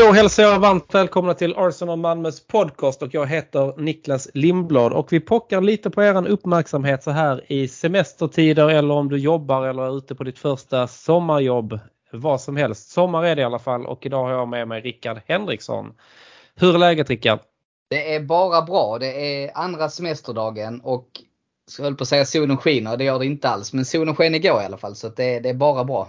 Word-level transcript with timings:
Då 0.00 0.12
hälsar 0.12 0.42
jag 0.42 0.58
varmt 0.58 0.94
välkomna 0.94 1.34
till 1.34 1.54
Arsenal 1.56 1.98
Malmös 1.98 2.46
podcast 2.46 3.02
och 3.02 3.14
jag 3.14 3.26
heter 3.26 3.74
Niklas 3.80 4.28
Lindblad 4.34 4.92
och 4.92 5.12
vi 5.12 5.20
pockar 5.20 5.60
lite 5.60 5.90
på 5.90 6.02
er 6.02 6.28
uppmärksamhet 6.28 7.02
så 7.02 7.10
här 7.10 7.52
i 7.52 7.68
semestertider 7.68 8.68
eller 8.68 8.94
om 8.94 9.08
du 9.08 9.18
jobbar 9.18 9.66
eller 9.66 9.82
är 9.82 9.98
ute 9.98 10.14
på 10.14 10.24
ditt 10.24 10.38
första 10.38 10.86
sommarjobb. 10.86 11.78
Vad 12.12 12.40
som 12.40 12.56
helst. 12.56 12.90
Sommar 12.90 13.24
är 13.24 13.36
det 13.36 13.42
i 13.42 13.44
alla 13.44 13.58
fall 13.58 13.86
och 13.86 14.06
idag 14.06 14.24
har 14.24 14.30
jag 14.30 14.48
med 14.48 14.68
mig 14.68 14.80
Rickard 14.80 15.20
Henriksson. 15.26 15.92
Hur 16.54 16.74
är 16.74 16.78
läget 16.78 17.10
Rickard? 17.10 17.40
Det 17.90 18.14
är 18.14 18.20
bara 18.20 18.62
bra. 18.62 18.98
Det 18.98 19.44
är 19.44 19.50
andra 19.54 19.88
semesterdagen 19.88 20.80
och 20.80 21.08
jag 21.78 21.84
höll 21.84 21.96
på 21.96 22.02
att 22.02 22.08
säga 22.08 22.24
solen 22.24 22.56
skiner. 22.56 22.96
Det 22.96 23.04
gör 23.04 23.18
det 23.18 23.26
inte 23.26 23.48
alls. 23.48 23.72
Men 23.72 23.84
solen 23.84 24.16
sken 24.16 24.34
igår 24.34 24.62
i 24.62 24.64
alla 24.64 24.76
fall 24.76 24.96
så 24.96 25.08
det, 25.08 25.40
det 25.40 25.48
är 25.48 25.54
bara 25.54 25.84
bra. 25.84 26.08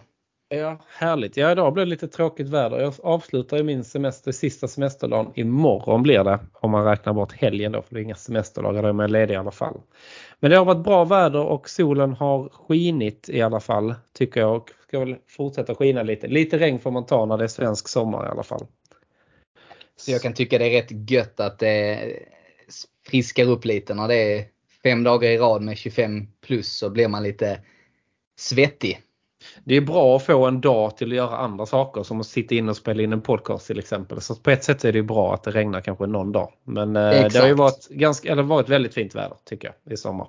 Ja, 0.54 0.78
härligt. 0.88 1.38
Ja, 1.38 1.52
idag 1.52 1.73
blir 1.73 1.86
det 1.86 1.90
lite 1.90 2.08
tråkigt 2.08 2.50
väder. 2.50 2.80
Jag 2.80 2.94
avslutar 3.04 3.58
ju 3.58 3.64
min 3.64 3.84
semester, 3.84 4.32
sista 4.32 4.68
semesterdagen 4.68 5.32
imorgon 5.36 6.04
blir 6.04 6.24
det. 6.24 6.40
Om 6.54 6.72
man 6.72 6.86
räknar 6.86 7.14
bort 7.14 7.34
helgen 7.34 7.72
då, 7.72 7.82
för 7.82 7.96
det 7.96 8.02
är 8.02 8.04
inga 8.04 8.16
semesterdagar, 8.16 8.82
då 8.82 8.88
är 8.90 8.94
man 8.94 9.12
ledig 9.12 9.34
i 9.34 9.38
alla 9.38 9.52
fall. 9.52 9.82
Men 10.40 10.52
det 10.52 10.58
har 10.58 10.66
varit 10.66 10.84
bra 10.84 11.04
väder 11.04 11.40
och 11.40 11.70
solen 11.70 12.13
har 12.13 12.49
skinit 12.49 13.30
i 13.30 13.41
alla 13.41 13.60
fall, 13.60 13.96
tycker 14.13 14.40
jag. 14.40 14.55
Och 14.55 14.70
ska 14.88 14.99
väl 14.99 15.16
fortsätta 15.27 15.76
skina 15.76 16.04
lite. 16.04 16.27
Lite 16.27 16.60
regn 16.60 16.80
får 16.80 16.91
man 16.91 17.05
ta 17.05 17.26
när 17.26 17.38
det 17.38 17.43
är 17.43 17.48
svensk 17.48 17.88
sommar 17.88 18.26
i 18.26 18.30
alla 18.30 18.43
fall. 18.43 18.65
Så 19.96 20.12
jag 20.12 20.21
kan 20.21 20.34
tycka 20.34 20.58
det 20.58 20.65
är 20.65 20.82
rätt 20.82 21.12
gött 21.12 21.40
att 21.40 21.60
det 21.60 21.99
friskar 23.08 23.49
upp 23.49 23.65
lite 23.65 23.93
när 23.93 24.08
det 24.08 24.15
är 24.15 24.46
fem 24.84 25.04
dagar 25.04 25.30
i 25.30 25.38
rad 25.38 25.62
med 25.62 25.77
25 25.77 26.27
plus 26.41 26.77
så 26.77 26.90
blir 26.90 27.08
man 27.08 27.24
lite 27.24 27.60
svettig 28.40 29.02
det 29.63 29.75
är 29.75 29.81
bra 29.81 30.15
att 30.15 30.25
få 30.25 30.45
en 30.45 30.61
dag 30.61 30.97
till 30.97 31.11
att 31.11 31.15
göra 31.15 31.37
andra 31.37 31.65
saker 31.65 32.03
som 32.03 32.20
att 32.20 32.27
sitta 32.27 32.55
in 32.55 32.70
och 32.70 32.77
spela 32.77 33.03
in 33.03 33.13
en 33.13 33.21
podcast 33.21 33.67
till 33.67 33.79
exempel. 33.79 34.21
Så 34.21 34.35
på 34.35 34.51
ett 34.51 34.63
sätt 34.63 34.85
är 34.85 34.93
det 34.93 35.03
bra 35.03 35.34
att 35.34 35.43
det 35.43 35.51
regnar 35.51 35.81
kanske 35.81 36.05
någon 36.05 36.31
dag. 36.31 36.51
Men 36.63 36.95
Exakt. 36.95 37.23
Eh, 37.23 37.29
det 37.29 37.39
har 37.39 37.47
ju 37.47 37.53
varit, 37.53 37.87
ganska, 37.89 38.31
eller 38.31 38.43
varit 38.43 38.69
väldigt 38.69 38.93
fint 38.93 39.15
väder 39.15 39.37
tycker 39.45 39.73
jag 39.84 39.93
i 39.93 39.97
sommar. 39.97 40.27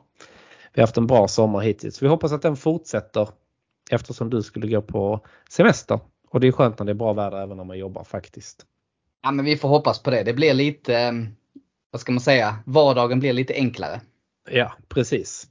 Vi 0.74 0.80
har 0.80 0.86
haft 0.86 0.96
en 0.96 1.06
bra 1.06 1.28
sommar 1.28 1.60
hittills. 1.60 2.02
Vi 2.02 2.08
hoppas 2.08 2.32
att 2.32 2.42
den 2.42 2.56
fortsätter 2.56 3.28
eftersom 3.90 4.30
du 4.30 4.42
skulle 4.42 4.66
gå 4.66 4.82
på 4.82 5.20
semester. 5.48 6.00
Och 6.30 6.40
det 6.40 6.48
är 6.48 6.52
skönt 6.52 6.78
när 6.78 6.86
det 6.86 6.92
är 6.92 6.94
bra 6.94 7.12
väder 7.12 7.42
även 7.42 7.56
när 7.56 7.64
man 7.64 7.78
jobbar 7.78 8.04
faktiskt. 8.04 8.66
Ja 9.22 9.30
men 9.30 9.44
vi 9.44 9.56
får 9.56 9.68
hoppas 9.68 10.02
på 10.02 10.10
det. 10.10 10.22
Det 10.22 10.32
blir 10.32 10.54
lite, 10.54 10.96
eh, 10.98 11.12
vad 11.90 12.00
ska 12.00 12.12
man 12.12 12.20
säga, 12.20 12.56
vardagen 12.66 13.20
blir 13.20 13.32
lite 13.32 13.54
enklare. 13.54 14.00
Ja 14.50 14.72
precis. 14.88 15.48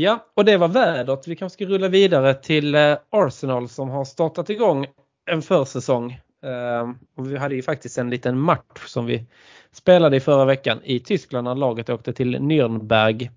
Ja, 0.00 0.26
och 0.34 0.44
det 0.44 0.56
var 0.56 0.68
vädret. 0.68 1.28
Vi 1.28 1.36
kanske 1.36 1.54
ska 1.54 1.64
rulla 1.64 1.88
vidare 1.88 2.34
till 2.34 2.74
eh, 2.74 2.96
Arsenal 3.10 3.68
som 3.68 3.88
har 3.88 4.04
startat 4.04 4.50
igång 4.50 4.86
en 5.30 5.42
försäsong. 5.42 6.20
Ehm, 6.42 6.98
och 7.16 7.32
vi 7.32 7.36
hade 7.36 7.54
ju 7.54 7.62
faktiskt 7.62 7.98
en 7.98 8.10
liten 8.10 8.38
match 8.38 8.86
som 8.86 9.06
vi 9.06 9.26
spelade 9.72 10.16
i 10.16 10.20
förra 10.20 10.44
veckan 10.44 10.80
i 10.84 11.00
Tyskland 11.00 11.44
när 11.44 11.54
laget 11.54 11.90
åkte 11.90 12.12
till 12.12 12.36
Nürnberg. 12.36 13.30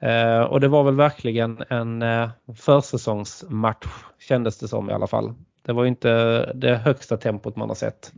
Ehm, 0.00 0.44
och 0.44 0.60
det 0.60 0.68
var 0.68 0.84
väl 0.84 0.96
verkligen 0.96 1.64
en 1.68 2.02
eh, 2.02 2.30
försäsongsmatch 2.56 3.86
kändes 4.18 4.58
det 4.58 4.68
som 4.68 4.90
i 4.90 4.92
alla 4.92 5.06
fall. 5.06 5.34
Det 5.62 5.72
var 5.72 5.86
inte 5.86 6.12
det 6.52 6.76
högsta 6.76 7.16
tempot 7.16 7.56
man 7.56 7.68
har 7.68 7.76
sett. 7.76 8.12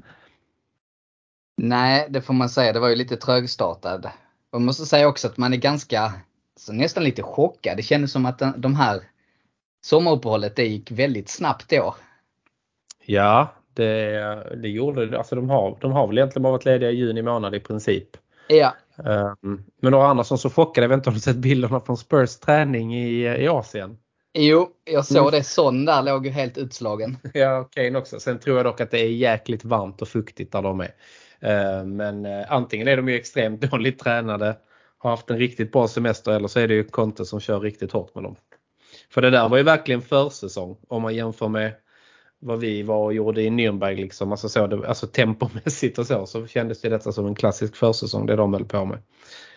Nej, 1.57 2.07
det 2.11 2.23
får 2.23 2.35
man 2.35 2.49
säga. 2.49 2.73
Det 2.73 2.81
var 2.81 2.89
ju 2.89 2.97
lite 2.97 3.17
trögstartad. 3.17 4.11
Man 4.53 4.65
måste 4.65 4.87
säga 4.87 5.09
också 5.09 5.29
att 5.29 5.37
man 5.37 5.53
är 5.53 5.57
ganska 5.57 6.13
så 6.61 6.73
nästan 6.73 7.05
lite 7.05 7.23
chockad. 7.23 7.77
Det 7.77 7.83
kändes 7.83 8.13
som 8.13 8.27
att 8.27 8.43
de 8.57 8.77
här 8.77 9.01
sommaruppehållet 9.85 10.57
det 10.57 10.67
gick 10.67 10.91
väldigt 10.91 11.29
snabbt 11.29 11.71
då. 11.71 11.95
Ja, 13.05 13.55
det, 13.75 14.57
det 14.63 14.69
gjorde 14.69 15.07
det. 15.07 15.19
Alltså 15.19 15.37
de 15.37 15.51
har, 15.51 15.79
de 15.81 15.93
har 15.93 16.07
väl 16.07 16.19
egentligen 16.19 16.43
bara 16.43 16.53
varit 16.53 16.65
lediga 16.65 16.91
i 16.91 16.95
juni 16.95 17.23
månad 17.23 17.55
i 17.55 17.61
princip. 17.61 18.09
Ja. 18.49 18.75
Um, 18.97 19.65
men 19.81 19.91
några 19.91 20.07
andra 20.07 20.25
som 20.25 20.39
så 20.39 20.51
chockade, 20.51 20.85
jag 20.85 20.89
vet 20.89 20.97
inte 20.97 21.11
om 21.11 21.15
du 21.15 21.21
sett 21.21 21.37
bilderna 21.37 21.81
från 21.81 21.97
Spurs 21.97 22.39
träning 22.39 22.95
i, 22.95 23.23
i 23.23 23.49
Asien? 23.49 23.99
Jo, 24.35 24.69
jag 24.85 25.05
såg 25.05 25.29
mm. 25.29 25.31
det. 25.31 25.45
Son 25.45 25.85
där 25.85 26.03
låg 26.03 26.27
ju 26.27 26.33
helt 26.33 26.59
utslagen. 26.59 27.19
Ja, 27.35 27.65
Kane 27.65 27.99
också. 27.99 28.21
Sen 28.21 28.39
tror 28.39 28.57
jag 28.57 28.67
dock 28.67 28.81
att 28.81 28.91
det 28.91 29.01
är 29.01 29.09
jäkligt 29.09 29.65
varmt 29.65 30.03
och 30.03 30.09
fuktigt 30.09 30.53
där 30.53 30.63
de 30.63 30.81
är. 30.81 30.95
Uh, 31.45 31.87
men 31.87 32.27
uh, 32.27 32.53
antingen 32.53 32.89
är 32.89 32.97
de 32.97 33.09
ju 33.09 33.17
extremt 33.17 33.61
dåligt 33.71 33.99
tränade 33.99 34.57
har 35.03 35.11
haft 35.11 35.31
en 35.31 35.39
riktigt 35.39 35.73
bra 35.73 35.89
semester 35.89 36.33
eller 36.33 36.49
så 36.49 36.61
är 36.61 36.69
det 36.69 36.75
ju 36.75 36.85
Conte 36.85 37.25
som 37.25 37.41
kör 37.41 37.61
riktigt 37.61 37.93
hårt 37.93 38.15
med 38.15 38.25
dem. 38.25 38.37
För 39.11 39.23
det 39.23 39.31
där 39.31 39.49
var 39.49 39.57
ju 39.57 39.63
verkligen 39.63 40.03
försäsong 40.03 40.77
om 40.89 41.03
man 41.03 41.15
jämför 41.15 41.49
med 41.49 41.73
vad 42.39 42.61
vi 42.61 42.83
var 42.83 43.05
och 43.05 43.15
gjorde 43.15 43.43
i 43.43 43.51
Nürnberg. 43.51 43.97
Liksom. 43.97 44.33
Alltså, 44.33 44.49
så 44.49 44.67
det, 44.67 44.89
alltså 44.89 45.07
tempomässigt 45.07 45.99
och 45.99 46.07
så, 46.07 46.27
så 46.27 46.47
kändes 46.47 46.81
det 46.81 46.89
detta 46.89 47.13
som 47.13 47.27
en 47.27 47.35
klassisk 47.35 47.77
försäsong 47.77 48.27
det 48.27 48.37
de 48.37 48.53
höll 48.53 48.65
på 48.65 48.85
med. 48.85 48.99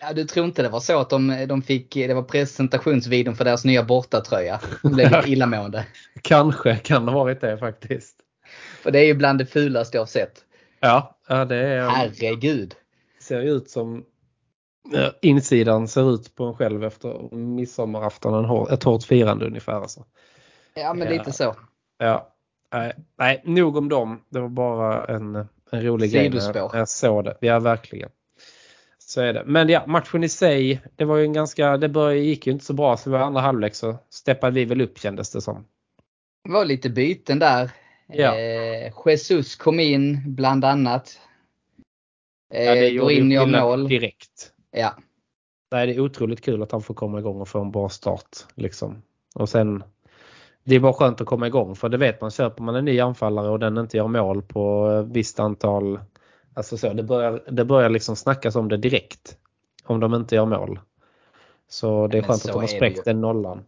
Ja, 0.00 0.12
du 0.12 0.24
tror 0.24 0.46
inte 0.46 0.62
det 0.62 0.68
var 0.68 0.80
så 0.80 0.98
att 0.98 1.10
de, 1.10 1.46
de 1.48 1.62
fick, 1.62 1.94
det 1.94 2.14
var 2.14 2.22
presentationsvideon 2.22 3.36
för 3.36 3.44
deras 3.44 3.64
nya 3.64 3.84
bortatröja? 3.84 4.60
De 4.82 4.92
blev 4.92 5.10
lite 5.10 5.22
illamående. 5.30 5.86
Kanske 6.22 6.76
kan 6.76 7.06
det 7.06 7.12
ha 7.12 7.24
varit 7.24 7.40
det 7.40 7.58
faktiskt. 7.58 8.16
För 8.82 8.90
det 8.90 8.98
är 8.98 9.04
ju 9.04 9.14
bland 9.14 9.38
det 9.38 9.46
fulaste 9.46 9.96
jag 9.96 10.02
har 10.02 10.06
sett. 10.06 10.44
Ja, 10.80 11.18
ja 11.28 11.44
det 11.44 11.56
är... 11.56 11.88
Herregud! 11.88 12.74
Ser 13.20 13.40
ut 13.40 13.70
som 13.70 14.04
insidan 15.22 15.88
ser 15.88 16.14
ut 16.14 16.34
på 16.34 16.44
en 16.44 16.54
själv 16.54 16.84
efter 16.84 17.34
midsommarafton. 17.34 18.66
Ett 18.70 18.82
hårt 18.82 19.04
firande 19.04 19.46
ungefär. 19.46 19.72
Alltså. 19.72 20.04
Ja 20.74 20.94
men 20.94 21.08
lite 21.08 21.32
så. 21.32 21.54
Ja. 21.98 22.32
Nej, 23.18 23.42
nog 23.44 23.76
om 23.76 23.88
dem. 23.88 24.20
Det 24.28 24.40
var 24.40 24.48
bara 24.48 25.04
en, 25.04 25.34
en 25.70 25.82
rolig 25.82 26.10
Sidospår. 26.10 26.52
grej 26.52 26.68
jag 26.72 26.88
såg 26.88 27.24
det. 27.24 27.36
Ja, 27.40 27.58
verkligen. 27.58 28.10
Så 28.98 29.20
är 29.20 29.32
det. 29.32 29.42
Men 29.46 29.68
ja, 29.68 29.86
matchen 29.86 30.24
i 30.24 30.28
sig, 30.28 30.80
det 30.96 31.04
var 31.04 31.16
ju 31.16 31.24
en 31.24 31.32
ganska, 31.32 31.76
det 31.76 31.88
började, 31.88 32.20
gick 32.20 32.46
ju 32.46 32.52
inte 32.52 32.64
så 32.64 32.72
bra 32.72 32.96
så 32.96 33.12
i 33.12 33.16
andra 33.16 33.40
halvlek 33.40 33.74
så 33.74 33.96
steppade 34.10 34.52
vi 34.52 34.64
väl 34.64 34.80
upp 34.80 34.98
kändes 34.98 35.30
det 35.30 35.40
som. 35.40 35.64
Det 36.44 36.50
var 36.52 36.64
lite 36.64 36.90
byten 36.90 37.38
där. 37.38 37.70
Ja. 38.06 38.38
Eh, 38.38 38.92
Jesus 39.06 39.56
kom 39.56 39.80
in 39.80 40.22
bland 40.26 40.64
annat. 40.64 41.20
Eh, 42.54 42.64
ja, 42.64 42.74
det 42.74 42.88
gjorde 42.88 43.14
in 43.14 43.30
ju 43.30 43.46
mål. 43.46 43.88
direkt. 43.88 44.52
Ja. 44.76 44.96
Nej, 45.72 45.86
det 45.86 45.94
är 45.94 46.00
otroligt 46.00 46.44
kul 46.44 46.62
att 46.62 46.72
han 46.72 46.82
får 46.82 46.94
komma 46.94 47.18
igång 47.18 47.40
och 47.40 47.48
få 47.48 47.60
en 47.60 47.70
bra 47.70 47.88
start. 47.88 48.28
Liksom. 48.54 49.02
Och 49.34 49.48
sen 49.48 49.84
det 50.64 50.74
är 50.74 50.80
bara 50.80 50.92
skönt 50.92 51.20
att 51.20 51.26
komma 51.26 51.46
igång 51.46 51.76
för 51.76 51.88
det 51.88 51.96
vet 51.96 52.20
man 52.20 52.30
köper 52.30 52.62
man 52.62 52.74
en 52.74 52.84
ny 52.84 53.00
anfallare 53.00 53.48
och 53.48 53.58
den 53.58 53.78
inte 53.78 53.96
gör 53.96 54.08
mål 54.08 54.42
på 54.42 55.02
visst 55.02 55.40
antal 55.40 56.00
Alltså 56.56 56.78
så, 56.78 56.92
det 56.92 57.02
börjar, 57.02 57.42
det 57.50 57.64
börjar 57.64 57.90
liksom 57.90 58.16
snackas 58.16 58.56
om 58.56 58.68
det 58.68 58.76
direkt. 58.76 59.36
Om 59.84 60.00
de 60.00 60.14
inte 60.14 60.34
gör 60.34 60.46
mål. 60.46 60.80
Så 61.68 62.06
det 62.06 62.18
är 62.18 62.22
Men 62.22 62.28
skönt 62.28 62.44
att 62.44 62.52
de 62.52 62.60
har 62.60 62.66
spräckt 62.66 63.04
den 63.04 63.20
nollan. 63.20 63.64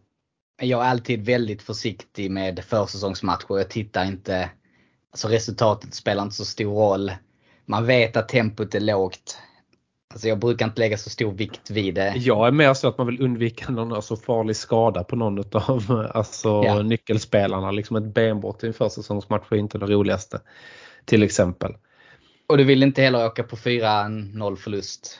Jag 0.61 0.85
är 0.85 0.89
alltid 0.89 1.25
väldigt 1.25 1.61
försiktig 1.61 2.31
med 2.31 2.63
försäsongsmatcher. 2.63 3.57
Jag 3.57 3.69
tittar 3.69 4.05
inte, 4.05 4.49
alltså 5.11 5.27
resultatet 5.27 5.93
spelar 5.93 6.23
inte 6.23 6.35
så 6.35 6.45
stor 6.45 6.73
roll. 6.73 7.11
Man 7.65 7.85
vet 7.85 8.17
att 8.17 8.29
tempot 8.29 8.75
är 8.75 8.79
lågt. 8.79 9.37
Alltså 10.13 10.27
jag 10.27 10.39
brukar 10.39 10.65
inte 10.65 10.79
lägga 10.79 10.97
så 10.97 11.09
stor 11.09 11.31
vikt 11.31 11.69
vid 11.69 11.95
det. 11.95 12.13
Jag 12.17 12.47
är 12.47 12.51
mer 12.51 12.73
så 12.73 12.87
att 12.87 12.97
man 12.97 13.07
vill 13.07 13.21
undvika 13.21 13.71
någon 13.71 13.93
alltså 13.93 14.15
farlig 14.15 14.55
skada 14.55 15.03
på 15.03 15.15
någon 15.15 15.39
av 15.53 16.07
alltså, 16.13 16.49
ja. 16.65 16.81
nyckelspelarna. 16.81 17.71
Liksom 17.71 17.95
ett 17.95 18.13
benbrott 18.13 18.63
i 18.63 18.67
en 18.67 18.73
försäsongsmatch 18.73 19.51
är 19.51 19.55
inte 19.55 19.77
det 19.77 19.85
roligaste. 19.85 20.41
Till 21.05 21.23
exempel. 21.23 21.75
Och 22.47 22.57
du 22.57 22.63
vill 22.63 22.83
inte 22.83 23.01
heller 23.01 23.25
åka 23.25 23.43
på 23.43 23.55
4-0 23.55 24.55
förlust 24.55 25.19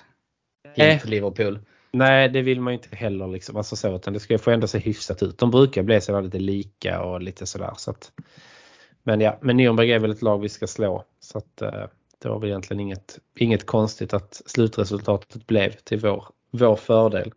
till 0.76 1.00
Liverpool? 1.04 1.60
Nej, 1.92 2.30
det 2.30 2.42
vill 2.42 2.62
man 2.62 2.74
inte 2.74 2.96
heller. 2.96 3.28
Liksom. 3.28 3.58
Alltså 3.58 3.76
så, 3.76 3.96
utan 3.96 4.14
det 4.14 4.20
ska 4.20 4.38
få 4.38 4.52
ändå 4.52 4.68
se 4.68 4.80
hyfsat 4.80 5.24
ut. 5.24 5.38
De 5.38 5.52
brukar 5.52 5.84
bli 5.84 6.02
sådär 6.02 6.22
lite 6.22 6.40
lika 6.40 7.02
och 7.02 7.22
lite 7.22 7.46
sådär. 7.46 7.74
Så 7.78 7.92
att, 7.92 8.12
men 9.04 9.22
ja, 9.22 9.40
men 9.42 9.60
Nürnberg 9.60 9.96
är 9.96 10.00
väl 10.00 10.12
ett 10.12 10.22
lag 10.22 10.42
vi 10.42 10.50
ska 10.50 10.68
slå. 10.68 11.04
Så 11.20 11.38
att, 11.38 11.62
eh, 11.62 11.86
det 12.22 12.30
var 12.30 12.40
väl 12.40 12.50
egentligen 12.50 12.80
inget, 12.80 13.20
inget 13.40 13.66
konstigt 13.66 14.14
att 14.14 14.42
slutresultatet 14.46 15.48
blev 15.48 15.72
till 15.72 16.00
vår, 16.00 16.26
vår 16.52 16.76
fördel. 16.76 17.34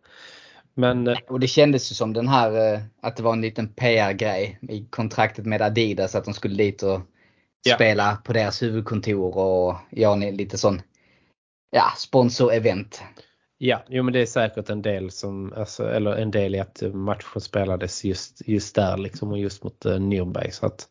Men, 0.73 1.07
eh, 1.07 1.17
och 1.27 1.39
det 1.39 1.47
kändes 1.47 1.91
ju 1.91 1.95
som 1.95 2.13
den 2.13 2.27
här, 2.27 2.73
eh, 2.73 2.81
att 3.01 3.17
det 3.17 3.23
var 3.23 3.33
en 3.33 3.41
liten 3.41 3.67
PR-grej 3.67 4.59
i 4.69 4.85
kontraktet 4.89 5.45
med 5.45 5.61
Adidas 5.61 6.15
att 6.15 6.25
de 6.25 6.33
skulle 6.33 6.55
dit 6.55 6.83
och 6.83 7.01
ja. 7.63 7.75
spela 7.75 8.17
på 8.25 8.33
deras 8.33 8.61
huvudkontor 8.61 9.37
och 9.37 9.75
göra 9.91 10.15
lite 10.15 10.57
sån 10.57 10.81
ja, 11.71 11.93
sponsor-event. 11.97 13.01
Ja, 13.57 13.83
jo 13.87 14.03
men 14.03 14.13
det 14.13 14.21
är 14.21 14.25
säkert 14.25 14.69
en 14.69 14.81
del 14.81 15.11
som, 15.11 15.53
alltså, 15.53 15.89
eller 15.89 16.15
en 16.15 16.31
del 16.31 16.55
i 16.55 16.59
att 16.59 16.81
matchen 16.93 17.41
spelades 17.41 18.03
just, 18.03 18.41
just 18.45 18.75
där 18.75 18.97
liksom 18.97 19.31
och 19.31 19.39
just 19.39 19.63
mot 19.63 19.85
uh, 19.85 19.91
Nürnberg. 19.91 20.49
Så 20.51 20.65
att, 20.65 20.87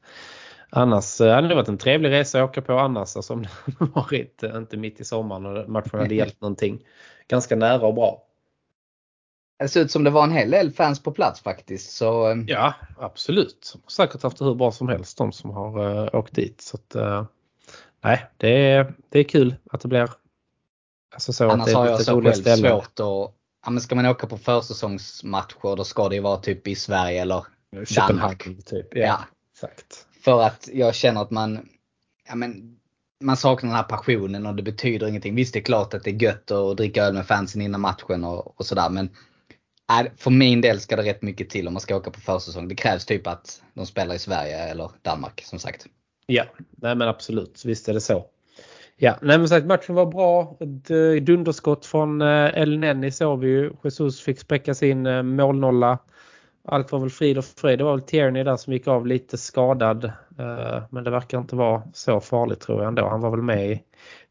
annars 0.73 1.21
uh, 1.21 1.29
hade 1.31 1.49
det 1.49 1.55
varit 1.55 1.69
en 1.69 1.79
trevlig 1.79 2.11
resa 2.11 2.43
att 2.43 2.51
åka 2.51 2.63
på 2.63 2.79
annars 2.79 3.17
alltså, 3.17 3.33
om 3.33 3.43
det 3.43 3.49
varit 3.95 4.43
uh, 4.45 4.57
inte 4.57 4.77
mitt 4.77 5.01
i 5.01 5.05
sommaren 5.05 5.47
och 5.47 5.69
matchen 5.69 5.99
hade 6.01 6.15
hjälpt 6.15 6.41
någonting 6.41 6.85
ganska 7.29 7.57
nära 7.57 7.87
och 7.87 7.95
bra. 7.95 8.23
Det 9.59 9.69
ser 9.69 9.81
ut 9.81 9.91
som 9.91 10.05
det 10.05 10.11
var 10.11 10.25
en 10.25 10.33
hel 10.33 10.51
del 10.51 10.71
fans 10.73 11.03
på 11.03 11.13
plats 11.13 11.41
faktiskt. 11.41 11.91
Så... 11.97 12.31
eh, 12.31 12.37
Ja, 12.47 12.75
absolut. 12.99 13.75
Säkert 13.89 14.23
haft 14.23 14.39
det 14.39 14.45
hur 14.45 14.55
bra 14.55 14.73
som 14.73 14.89
helst 14.89 15.19
de 15.19 15.33
som 15.33 15.51
har 15.51 15.81
uh, 15.81 16.09
åkt 16.15 16.35
dit. 16.35 16.61
Så 16.61 16.77
att, 16.77 16.97
uh, 16.97 17.25
nej, 18.05 18.27
det 18.37 18.49
är, 18.71 18.95
det 19.09 19.19
är 19.19 19.25
kul 19.25 19.55
att 19.71 19.81
det 19.81 19.89
blir 19.89 20.11
alltså 21.15 21.33
så 21.33 21.45
att 21.45 21.53
Annars 21.53 21.67
det 21.67 21.75
har 21.75 21.87
jag 21.87 22.03
så 22.03 22.23
själv 22.23 22.33
ställen. 22.33 22.71
svårt 22.71 22.85
att... 23.01 23.35
Ja, 23.65 23.71
men 23.71 23.81
ska 23.81 23.95
man 23.95 24.07
åka 24.07 24.27
på 24.27 24.39
försäsongsmatcher 24.39 25.77
då 25.77 25.85
ska 25.85 26.09
det 26.09 26.15
ju 26.15 26.21
vara 26.21 26.37
typ 26.37 26.69
i 26.69 26.75
Sverige 26.75 27.23
eller 27.23 27.45
Danmark. 27.97 28.45
typ. 28.67 28.97
Ja, 28.97 29.01
Ja. 29.07 29.19
exakt. 29.53 30.07
För 30.25 30.43
att 30.43 30.69
jag 30.73 30.95
känner 30.95 31.23
att 31.23 31.31
man, 31.31 31.69
ja 32.29 32.35
men, 32.35 32.77
man 33.21 33.37
saknar 33.37 33.69
den 33.69 33.77
här 33.77 33.83
passionen 33.83 34.47
och 34.47 34.55
det 34.55 34.63
betyder 34.63 35.09
ingenting. 35.09 35.35
Visst 35.35 35.53
det 35.53 35.59
är 35.59 35.65
klart 35.65 35.95
att 35.95 36.05
det 36.05 36.11
är 36.11 36.23
gött 36.23 36.51
att 36.51 36.77
dricka 36.77 37.05
öl 37.05 37.15
med 37.15 37.27
fansen 37.27 37.63
innan 37.63 37.81
matchen 37.81 38.25
och, 38.25 38.61
och 38.61 38.67
sådär 38.67 38.91
men 38.91 39.11
äh, 40.01 40.13
för 40.17 40.31
min 40.31 40.61
del 40.61 40.81
ska 40.81 40.97
det 40.97 41.03
rätt 41.03 41.23
mycket 41.23 41.51
till 41.51 41.67
om 41.67 41.75
man 41.75 41.81
ska 41.81 41.97
åka 41.97 42.11
på 42.11 42.21
försäsong. 42.21 42.69
Det 42.69 42.75
krävs 42.75 43.07
typ 43.07 43.27
att 43.27 43.63
de 43.75 43.87
spelar 43.87 44.15
i 44.15 44.19
Sverige 44.19 44.59
eller 44.59 44.91
Danmark 45.03 45.43
som 45.45 45.59
sagt. 45.59 45.87
Ja, 46.27 46.45
nej 46.71 46.95
men 46.95 47.09
absolut. 47.09 47.63
Visst 47.65 47.89
är 47.89 47.95
det 47.95 48.01
så. 48.01 48.27
Ja, 48.97 49.19
nej 49.23 49.39
men 49.39 49.49
sagt 49.49 49.67
matchen 49.67 49.95
var 49.95 50.07
bra. 50.07 50.57
Ett 50.61 50.91
eh, 50.91 51.25
dunderskott 51.25 51.87
från 51.87 52.23
eh, 52.23 52.51
El 52.55 52.79
Nenni 52.79 53.11
såg 53.11 53.41
vi 53.41 53.49
ju. 53.49 53.73
Jesus 53.85 54.21
fick 54.21 54.39
spräcka 54.39 54.75
sin 54.75 55.07
eh, 55.07 55.23
målnolla. 55.23 55.99
Allt 56.65 56.93
var 56.93 56.99
väl 56.99 57.11
frid 57.11 57.39
och 57.39 57.45
fröjd. 57.45 57.79
Det 57.79 57.85
var 57.85 57.97
väl 57.97 58.07
Tierney 58.07 58.43
där 58.43 58.57
som 58.57 58.73
gick 58.73 58.89
av 58.89 59.07
lite 59.07 59.39
skadad. 59.39 60.05
Eh, 60.39 60.83
Men 60.91 61.05
det 61.05 61.11
verkar 61.11 61.39
inte 61.39 61.57
vara 61.57 61.83
så 61.95 62.21
farligt 62.21 62.61
tror 62.61 62.79
jag 62.79 62.89
ändå. 62.89 63.09
Han 63.09 63.21
var 63.21 63.31
väl 63.31 63.43
med 63.43 63.71
i 63.71 63.83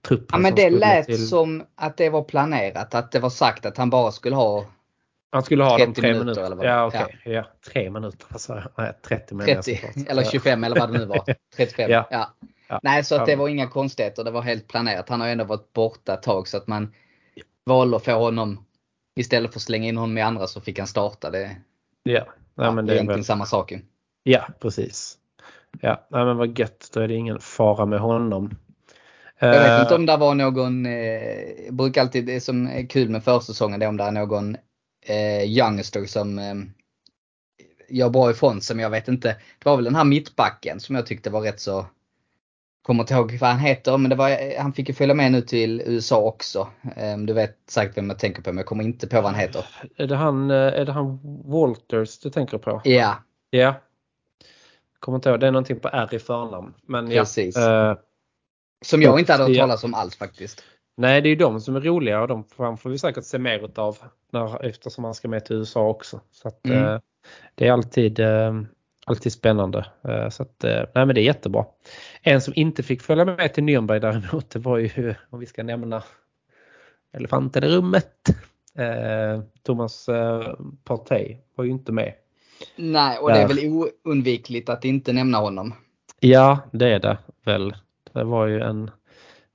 truppen. 0.07 0.27
Ja 0.31 0.37
men 0.37 0.55
det 0.55 0.69
lät 0.69 1.05
till- 1.05 1.27
som 1.27 1.63
att 1.75 1.97
det 1.97 2.09
var 2.09 2.23
planerat. 2.23 2.95
Att 2.95 3.11
det 3.11 3.19
var 3.19 3.29
sagt 3.29 3.65
att 3.65 3.77
han 3.77 3.89
bara 3.89 4.11
skulle 4.11 4.35
ha 4.35 4.65
Han 5.31 5.43
skulle 5.43 5.63
ha 5.63 5.77
de 5.77 5.85
30 5.85 6.01
tre 6.01 6.07
minuter 6.09 6.25
minuter. 6.25 6.43
eller 6.45 6.55
vad? 6.55 6.65
ja, 6.65 6.85
okej. 6.85 7.19
Ja. 7.25 7.43
tre 7.73 7.89
minuter. 7.89 8.25
Alltså, 8.29 8.61
nej, 8.77 8.93
30 9.07 9.35
menar 9.35 9.49
jag 9.49 9.63
30 9.63 9.75
såklart. 9.87 10.07
eller 10.09 10.23
25 10.23 10.63
eller 10.63 10.79
vad 10.79 10.91
det 10.93 10.99
nu 10.99 11.05
var. 11.05 11.23
35. 11.55 11.91
Ja. 11.91 12.07
Ja. 12.11 12.29
Ja. 12.69 12.79
Nej 12.83 13.03
så 13.03 13.15
att 13.15 13.25
det 13.25 13.31
Ja. 13.31 13.37
var 13.37 13.47
inga 13.47 13.67
konstigheter. 13.67 14.23
Det 14.23 14.31
var 14.31 14.41
helt 14.41 14.67
planerat. 14.67 15.09
Han 15.09 15.21
har 15.21 15.27
ändå 15.27 15.43
varit 15.43 15.73
borta 15.73 16.13
ett 16.13 16.23
tag 16.23 16.47
så 16.47 16.57
att 16.57 16.67
man 16.67 16.93
valde 17.65 17.97
att 17.97 18.05
få 18.05 18.11
honom 18.19 18.65
istället 19.19 19.51
för 19.51 19.57
att 19.59 19.63
slänga 19.63 19.87
in 19.87 19.97
honom 19.97 20.17
i 20.17 20.21
andra 20.21 20.47
så 20.47 20.61
fick 20.61 20.77
han 20.79 20.87
starta. 20.87 21.29
Det, 21.29 21.55
Ja, 22.03 22.25
nej, 22.55 22.71
men 22.71 22.85
det 22.85 22.93
är 22.93 22.95
egentligen 22.95 23.19
väl, 23.19 23.25
samma 23.25 23.45
sak 23.45 23.73
ja 24.23 24.47
precis. 24.59 25.17
Ja, 25.81 26.07
nej, 26.09 26.25
men 26.25 26.37
vad 26.37 26.59
gött. 26.59 26.89
Då 26.93 26.99
är 26.99 27.07
det 27.07 27.13
ingen 27.13 27.39
fara 27.39 27.85
med 27.85 27.99
honom. 27.99 28.57
Jag 29.39 29.49
vet 29.49 29.71
Eh, 29.71 29.81
inte 29.81 29.95
om 29.95 30.05
det 30.05 30.17
var 30.17 30.35
någon, 30.35 30.85
eh, 30.85 31.71
brukar 31.71 32.01
alltid, 32.01 32.25
det 32.25 32.41
som 32.41 32.67
är 32.67 32.89
kul 32.89 33.09
med 33.09 33.23
försäsongen 33.23 33.79
det 33.79 33.85
är 33.85 33.89
om 33.89 33.97
det 33.97 34.03
är 34.03 34.11
någon 34.11 34.55
eh, 35.05 35.43
youngster 35.43 36.05
som 36.05 36.39
eh, 36.39 36.55
gör 37.89 38.09
bra 38.09 38.31
ifrån 38.31 38.61
sig 38.61 38.75
men 38.75 38.83
jag 38.83 38.89
vet 38.89 39.07
inte. 39.07 39.27
Det 39.59 39.65
var 39.65 39.75
väl 39.75 39.85
den 39.85 39.95
här 39.95 40.03
mittbacken 40.03 40.79
som 40.79 40.95
jag 40.95 41.05
tyckte 41.05 41.29
var 41.29 41.41
rätt 41.41 41.59
så, 41.59 41.85
kommer 42.81 43.03
inte 43.03 43.13
ihåg 43.13 43.37
vad 43.41 43.49
han 43.49 43.59
heter 43.59 43.97
men 43.97 44.09
det 44.09 44.15
var, 44.15 44.59
han 44.61 44.73
fick 44.73 44.89
ju 44.89 44.95
följa 44.95 45.15
med 45.15 45.31
nu 45.31 45.41
till 45.41 45.81
USA 45.85 46.21
också. 46.21 46.67
Eh, 46.95 47.17
du 47.17 47.33
vet 47.33 47.57
säkert 47.67 47.97
vem 47.97 48.09
jag 48.09 48.19
tänker 48.19 48.41
på 48.41 48.49
men 48.49 48.57
jag 48.57 48.65
kommer 48.65 48.83
inte 48.83 49.07
på 49.07 49.15
vad 49.21 49.31
han 49.31 49.39
heter. 49.39 49.65
Är 49.97 50.07
det 50.07 50.15
han, 50.15 50.51
eh, 50.51 50.55
är 50.57 50.85
det 50.85 50.91
han 50.91 51.19
Walters 51.45 52.19
du 52.19 52.29
tänker 52.29 52.57
på? 52.57 52.81
Ja, 52.83 53.15
Ja. 53.49 53.73
Kommer 54.99 55.15
inte 55.15 55.29
ihåg, 55.29 55.39
det 55.39 55.47
är 55.47 55.51
någonting 55.51 55.79
på 55.79 55.87
R 55.93 56.09
i 56.11 56.19
förnamn. 56.19 56.73
Men 56.85 57.09
Precis. 57.09 57.55
ja. 57.57 57.91
eh, 57.91 57.97
som 58.85 59.01
jag 59.01 59.19
inte 59.19 59.31
hade 59.31 59.43
hört 59.43 59.51
Ja. 59.51 59.63
talas 59.63 59.83
om 59.83 59.93
alls 59.93 60.15
faktiskt. 60.17 60.63
nej, 60.97 61.21
det 61.21 61.27
är 61.27 61.29
ju 61.29 61.35
de 61.35 61.61
som 61.61 61.75
är 61.75 61.81
roliga 61.81 62.21
och 62.21 62.27
de 62.27 62.43
får 62.77 62.89
vi 62.89 62.97
säkert 62.97 63.23
se 63.25 63.37
mer 63.39 63.65
utav 63.65 63.97
när, 64.31 64.65
eftersom 64.65 65.03
han 65.03 65.13
ska 65.13 65.27
med 65.27 65.45
till 65.45 65.55
USA 65.55 65.87
också. 65.89 66.19
Så 66.31 66.47
att, 66.47 66.65
Mm. 66.65 66.83
eh, 66.87 66.99
det 67.55 67.67
är 67.67 67.71
alltid, 67.71 68.19
eh, 68.19 68.53
alltid 69.11 69.31
spännande. 69.31 69.85
Eh, 70.07 70.29
så 70.29 70.43
att, 70.43 70.63
eh, 70.63 70.83
nej 70.95 71.05
men 71.05 71.15
det 71.15 71.21
är 71.21 71.25
jättebra. 71.25 71.65
En 72.21 72.41
som 72.41 72.53
inte 72.55 72.83
fick 72.83 73.01
följa 73.01 73.25
med 73.25 73.53
till 73.53 73.63
Nürnberg 73.63 73.99
däremot, 73.99 74.49
det 74.49 74.59
var 74.59 74.77
ju, 74.77 75.15
om 75.29 75.39
vi 75.39 75.45
ska 75.45 75.63
nämna 75.63 76.03
elefanten 77.13 77.63
i 77.63 77.67
rummet. 77.67 78.29
Eh, 78.75 79.41
Thomas 79.63 80.09
Partey 80.83 81.37
var 81.55 81.65
ju 81.65 81.71
inte 81.71 81.91
med. 81.91 82.13
Nej, 82.75 83.17
och 83.17 83.29
det 83.29 83.37
är 83.37 83.47
väl 83.47 83.89
oundvikligt 84.03 84.69
att 84.69 84.85
inte 84.85 85.13
nämna 85.13 85.37
honom. 85.37 85.73
Ja, 86.19 86.59
det 86.71 86.87
är 86.89 86.99
det 86.99 87.17
väl. 87.45 87.73
Det 88.13 88.23
var 88.23 88.45
ju 88.47 88.61
en, 88.61 88.91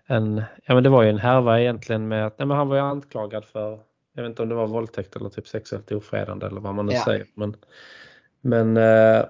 en, 0.06 0.42
ja, 0.64 0.74
men 0.74 0.82
det 0.82 0.88
var 0.88 1.02
ju 1.02 1.10
en 1.10 1.18
härva 1.18 1.60
egentligen 1.60 2.08
med 2.08 2.26
att 2.26 2.38
nej, 2.38 2.46
men 2.46 2.56
han 2.56 2.68
var 2.68 2.76
ju 2.76 2.82
anklagad 2.82 3.44
för, 3.44 3.78
jag 4.14 4.22
vet 4.22 4.30
inte 4.30 4.42
om 4.42 4.48
det 4.48 4.54
var 4.54 4.66
våldtäkt 4.66 5.16
eller 5.16 5.28
typ 5.28 5.48
sexuellt 5.48 5.92
ofredande 5.92 6.46
eller 6.46 6.60
vad 6.60 6.74
man 6.74 6.86
nu 6.86 6.92
Ja. 6.92 7.04
säger. 7.04 7.26
Men, 7.34 7.56
men 8.40 8.76
eh, 8.76 9.24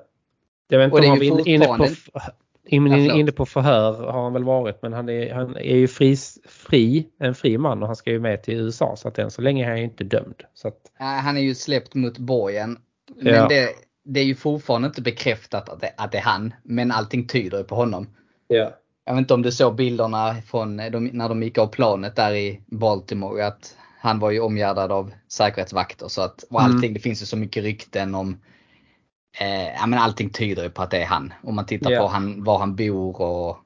jag 0.69 0.79
vet 0.79 0.87
inte 0.87 0.99
om 0.99 1.09
han 1.09 1.19
var 1.19 1.25
inne, 1.25 1.43
på, 1.43 1.49
inne, 1.49 1.65
Ja, 2.97 2.99
förlåt. 2.99 3.17
inne 3.17 3.33
på 3.33 3.47
förhör 3.47 3.93
har 4.13 4.23
han 4.23 4.33
väl 4.33 4.45
varit 4.45 4.83
men 4.83 4.93
han 4.93 5.09
är, 5.09 5.35
han 5.35 5.57
är 5.57 5.77
ju 5.77 5.89
fri, 5.89 6.17
fri, 6.49 7.07
en 7.21 7.35
fri 7.35 7.59
man 7.59 7.83
och 7.83 7.87
han 7.87 7.97
ska 7.97 8.11
ju 8.11 8.21
med 8.21 8.43
till 8.43 8.55
USA 8.55 8.97
så 8.97 9.09
att 9.09 9.19
än 9.19 9.31
så 9.31 9.43
länge 9.43 9.65
är 9.65 9.69
han 9.69 9.79
ju 9.79 9.85
inte 9.85 10.05
dömd. 10.05 10.43
Så 10.55 10.69
att, 10.69 10.79
Nej, 11.01 11.21
Han 11.21 11.37
är 11.37 11.41
ju 11.41 11.55
släppt 11.55 11.95
mot 11.95 12.19
borgen. 12.19 12.79
Men 13.17 13.35
Ja. 13.35 13.49
det, 13.49 13.69
det 14.05 14.21
är 14.21 14.25
ju 14.25 14.35
fortfarande 14.35 14.89
inte 14.89 15.03
bekräftat 15.03 15.69
att 15.69 15.81
det, 15.81 15.93
att 15.97 16.13
det 16.13 16.19
är 16.19 16.23
han. 16.23 16.55
Men 16.63 16.91
allting 16.93 17.27
tyder 17.27 17.63
på 17.63 17.75
honom. 17.75 18.07
ja. 18.49 18.73
Jag 19.09 19.15
vet 19.15 19.19
inte 19.21 19.35
om 19.35 19.43
du 19.43 19.53
såg 19.53 19.75
bilderna 19.77 20.35
från 20.47 20.77
de, 20.77 21.05
när 21.13 21.29
de 21.29 21.43
gick 21.43 21.59
av 21.59 21.67
planet 21.67 22.17
där 22.17 22.35
i 22.35 22.61
Baltimore. 22.67 23.47
Att 23.47 23.77
han 24.01 24.19
var 24.19 24.31
ju 24.31 24.41
omgärdad 24.41 24.93
av 24.93 25.11
säkerhetsvakter. 25.29 26.09
Så 26.09 26.23
att, 26.23 26.45
och 26.51 26.63
allting, 26.63 26.79
Mm. 26.79 26.95
det 26.95 27.01
finns 27.01 27.23
ju 27.23 27.27
så 27.27 27.37
mycket 27.37 27.63
rykten 27.65 28.15
om 28.15 28.41
eh, 29.41 29.67
ja, 29.75 29.87
men 29.87 29.99
allting 29.99 30.31
tyder 30.31 30.69
på 30.69 30.83
att 30.83 30.91
det 30.91 31.03
är 31.03 31.07
han. 31.07 31.33
Om 31.43 31.55
man 31.55 31.67
tittar 31.67 31.91
Ja. 31.91 32.01
på 32.01 32.07
han, 32.07 32.45
var 32.45 32.59
han 32.59 32.77
bor 32.77 33.21
och 33.21 33.57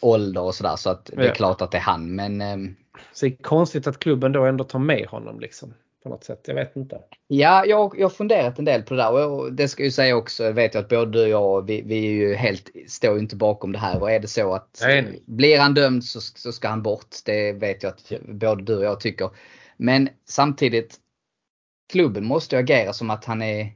ålder 0.00 0.40
och 0.42 0.54
sådär. 0.54 0.76
Så 0.76 0.90
att 0.90 1.04
det 1.06 1.22
är 1.22 1.26
Ja. 1.26 1.34
klart 1.34 1.60
att 1.62 1.70
det 1.70 1.78
är 1.78 1.82
han. 1.82 2.14
Men 2.14 2.40
ehm, 2.40 2.76
Så 3.12 3.26
det 3.26 3.32
är 3.32 3.36
konstigt 3.42 3.86
att 3.86 3.98
klubben 3.98 4.32
då 4.32 4.44
ändå 4.44 4.64
tar 4.64 4.78
med 4.78 5.06
honom 5.06 5.40
liksom. 5.40 5.74
På 6.02 6.08
något 6.10 6.24
sätt, 6.24 6.40
jag 6.46 6.54
vet 6.54 6.76
inte. 6.76 7.00
Ja, 7.28 7.64
jag, 7.66 8.00
har 8.00 8.08
funderat 8.08 8.58
en 8.58 8.64
del 8.64 8.82
på 8.82 8.94
det 8.94 9.02
där 9.02 9.26
och 9.26 9.52
det 9.52 9.68
ska 9.68 9.82
jag 9.82 9.86
ju 9.86 9.90
säga 9.90 10.16
också, 10.16 10.44
jag 10.44 10.52
vet 10.52 10.74
jag 10.74 10.82
att 10.82 10.88
både 10.88 11.10
du 11.10 11.22
och 11.22 11.28
jag, 11.28 11.66
vi, 11.66 11.82
vi 11.82 11.96
är 12.06 12.10
ju 12.10 12.34
helt, 12.34 12.70
står 12.88 13.14
ju 13.14 13.18
inte 13.18 13.36
bakom 13.36 13.72
det 13.72 13.78
här 13.78 14.00
och 14.02 14.10
är 14.10 14.20
det 14.20 14.28
så 14.28 14.54
att 14.54 14.78
Nej, 14.82 15.02
nej. 15.02 15.22
blir 15.26 15.58
han 15.58 15.74
dömd 15.74 16.04
så, 16.04 16.20
så 16.20 16.52
ska 16.52 16.68
han 16.68 16.82
bort. 16.82 17.06
Det 17.24 17.52
vet 17.52 17.82
jag 17.82 17.90
att 17.90 18.12
både 18.28 18.62
du 18.62 18.76
och 18.76 18.84
jag 18.84 19.00
tycker. 19.00 19.30
Men 19.76 20.08
samtidigt, 20.28 20.96
klubben 21.92 22.24
måste 22.24 22.56
ju 22.56 22.62
agera 22.62 22.92
som 22.92 23.10
att 23.10 23.24
han 23.24 23.42
är 23.42 23.72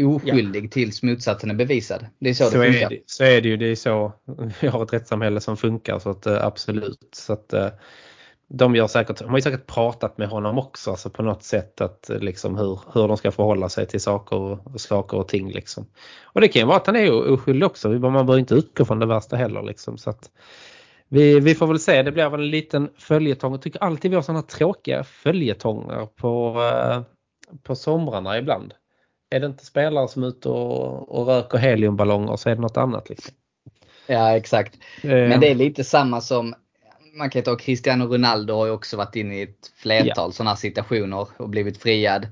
oskyldig 0.00 0.72
tills 0.72 1.02
motsatsen 1.02 1.50
är 1.50 1.54
bevisad. 1.54 2.06
Det 2.18 2.30
är 2.30 2.34
så, 2.34 2.44
Så 2.44 2.58
det 2.58 2.66
är 2.66 2.72
funkar. 2.72 2.90
det, 2.90 3.00
så 3.06 3.24
är 3.24 3.40
det 3.40 3.48
ju. 3.48 3.56
Det 3.56 3.66
är 3.66 3.76
så 3.76 4.12
vi 4.60 4.68
har 4.68 4.82
ett 4.82 4.92
rättssamhälle 4.92 5.40
som 5.40 5.56
funkar 5.56 5.98
så 5.98 6.10
att 6.10 6.26
eh, 6.26 6.46
absolut. 6.46 7.08
Så 7.12 7.32
att 7.32 7.52
eh, 7.52 7.68
de 8.48 8.76
gör 8.76 8.86
säkert, 8.86 9.18
de 9.18 9.28
har 9.28 9.38
ju 9.38 9.42
säkert 9.42 9.66
pratat 9.66 10.18
med 10.18 10.28
honom 10.28 10.58
också 10.58 10.90
alltså 10.90 11.10
på 11.10 11.22
något 11.22 11.42
sätt 11.42 11.80
att 11.80 12.10
eh, 12.10 12.18
liksom 12.18 12.56
hur, 12.58 12.80
hur 12.94 13.08
de 13.08 13.16
ska 13.16 13.30
förhålla 13.30 13.68
sig 13.68 13.86
till 13.86 14.00
saker 14.00 14.36
och, 14.36 14.80
saker 14.80 15.16
och 15.16 15.28
ting 15.28 15.50
liksom. 15.50 15.86
Och 16.22 16.40
det 16.40 16.48
kan 16.48 16.60
ju 16.60 16.66
vara 16.66 16.76
att 16.76 16.86
han 16.86 16.96
är 16.96 17.32
oskyldig 17.32 17.66
också. 17.66 17.88
Man 17.88 18.12
behöver 18.12 18.38
inte 18.38 18.54
utgå 18.54 18.84
från 18.84 18.98
det 18.98 19.06
värsta 19.06 19.36
heller 19.36 19.62
liksom. 19.62 19.98
Så 19.98 20.10
att 20.10 20.30
vi, 21.08 21.40
vi 21.40 21.54
får 21.54 21.66
väl 21.66 21.78
se, 21.78 22.02
det 22.02 22.12
blir 22.12 22.28
väl 22.30 22.40
en 22.40 22.50
liten 22.50 22.90
följetong. 22.96 23.52
Jag 23.52 23.62
tycker 23.62 23.82
alltid 23.82 24.10
vi 24.10 24.14
har 24.14 24.22
sådana 24.22 24.42
tråkiga 24.42 25.04
följetonger 25.04 26.06
på, 26.06 26.56
på 27.62 27.74
somrarna 27.74 28.38
ibland. 28.38 28.74
Är 29.32 29.40
det 29.40 29.46
inte 29.46 29.64
spelare 29.66 30.08
som 30.08 30.22
är 30.22 30.26
ute 30.28 30.48
och, 30.48 31.08
och 31.18 31.26
röker 31.26 31.58
heliumballonger 31.58 32.36
så 32.36 32.48
är 32.50 32.54
det 32.54 32.60
något 32.60 32.76
annat. 32.76 33.08
Liksom. 33.08 33.34
Ja, 34.06 34.36
exakt. 34.36 34.74
Eh, 35.02 35.10
Men 35.10 35.40
det 35.40 35.50
är 35.50 35.54
lite 35.54 35.84
samma 35.84 36.20
som 36.20 36.54
man 37.14 37.30
kan 37.30 37.42
ta 37.42 37.56
Cristiano 37.56 38.04
Ronaldo 38.14 38.54
har 38.54 38.66
ju 38.66 38.72
också 38.72 38.96
varit 38.96 39.16
inne 39.16 39.38
i 39.38 39.42
ett 39.42 39.70
flertal 39.76 40.32
sådana 40.32 40.50
här 40.50 40.56
situationer 40.56 41.28
och 41.36 41.48
blivit 41.48 41.82
friad. 41.82 42.26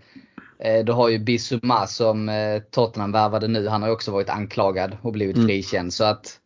Eh, 0.58 0.84
Du 0.84 0.92
har 0.92 1.08
ju 1.08 1.18
Bissouma 1.18 1.86
som 1.86 2.28
eh, 2.28 2.62
Tottenham 2.70 3.12
värvade 3.12 3.48
nu. 3.48 3.68
Han 3.68 3.82
har 3.82 3.88
ju 3.88 3.94
också 3.94 4.10
varit 4.12 4.28
anklagad 4.28 4.96
och 5.02 5.12
blivit 5.12 5.36
Mm. 5.36 5.48
frikänd. 5.48 5.92
Så 5.92 6.04
att 6.04 6.36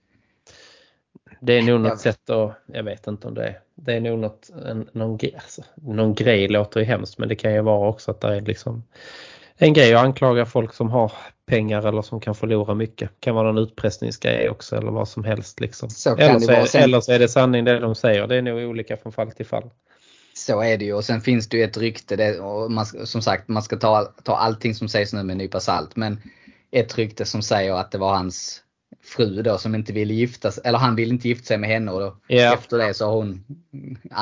det 1.40 1.52
är 1.52 1.62
nog 1.62 1.80
något 1.80 1.88
jag- 1.88 2.00
sätt 2.00 2.30
att, 2.30 2.52
jag 2.66 2.82
vet 2.82 3.06
inte 3.06 3.28
om 3.28 3.34
det 3.34 3.44
är, 3.46 3.58
det 3.74 3.92
är 3.94 4.00
nog 4.00 4.18
något, 4.18 4.50
en, 4.66 4.88
någon, 4.92 5.18
alltså, 5.34 5.62
någon 5.74 6.14
grej 6.14 6.48
låter 6.48 6.80
ju 6.80 6.86
hemskt 6.86 7.18
men 7.18 7.28
det 7.28 7.34
kan 7.36 7.52
ju 7.54 7.60
vara 7.62 7.88
också 7.88 8.10
att 8.10 8.20
det 8.20 8.36
är 8.36 8.40
liksom 8.40 8.82
en 9.58 9.72
grej 9.72 9.94
att 9.94 10.04
anklaga 10.04 10.46
folk 10.46 10.74
som 10.74 10.90
har 10.90 11.12
pengar 11.46 11.86
eller 11.86 12.02
som 12.02 12.20
kan 12.20 12.34
förlora 12.34 12.74
mycket. 12.74 13.10
kan 13.20 13.34
vara 13.34 13.52
någon 13.52 13.62
utpressningsgrej 13.62 14.50
också 14.50 14.76
eller 14.76 14.90
vad 14.90 15.08
som 15.08 15.24
helst 15.24 15.60
liksom. 15.60 15.90
Så 15.90 16.16
eller, 16.16 16.34
det 16.34 16.66
så 16.66 16.78
är, 16.78 16.82
eller 16.82 17.00
så 17.00 17.12
är 17.12 17.18
det 17.18 17.28
sanning 17.28 17.64
det 17.64 17.78
de 17.78 17.94
säger. 17.94 18.26
Det 18.26 18.36
är 18.36 18.42
nog 18.42 18.58
olika 18.58 18.96
från 18.96 19.12
fall 19.12 19.32
till 19.32 19.46
fall. 19.46 19.70
Så 20.36 20.62
är 20.62 20.78
det 20.78 20.84
ju 20.84 20.94
och 20.94 21.04
sen 21.04 21.20
finns 21.20 21.48
det 21.48 21.56
ju 21.56 21.64
ett 21.64 21.76
rykte, 21.76 22.16
det, 22.16 22.40
och 22.40 22.70
man, 22.70 22.86
som 22.86 23.22
sagt 23.22 23.48
man 23.48 23.62
ska 23.62 23.76
ta, 23.76 24.04
ta 24.22 24.36
allting 24.36 24.74
som 24.74 24.88
sägs 24.88 25.12
nu 25.12 25.22
med 25.22 25.34
en 25.34 25.38
nypa 25.38 25.60
salt. 25.60 25.96
Men 25.96 26.20
ett 26.70 26.98
rykte 26.98 27.24
som 27.24 27.42
säger 27.42 27.74
att 27.74 27.92
det 27.92 27.98
var 27.98 28.14
hans 28.14 28.60
fru 29.04 29.42
då 29.42 29.58
som 29.58 29.74
inte 29.74 29.92
ville 29.92 30.14
gifta 30.14 30.50
sig, 30.52 30.62
eller 30.66 30.78
han 30.78 30.96
ville 30.96 31.12
inte 31.14 31.28
gifta 31.28 31.44
sig 31.44 31.58
med 31.58 31.70
henne 31.70 31.92
och 31.92 32.00
då, 32.00 32.16
Ja. 32.26 32.54
efter 32.54 32.78
det 32.78 32.94
så 32.94 33.06
har 33.06 33.12
hon 33.12 33.44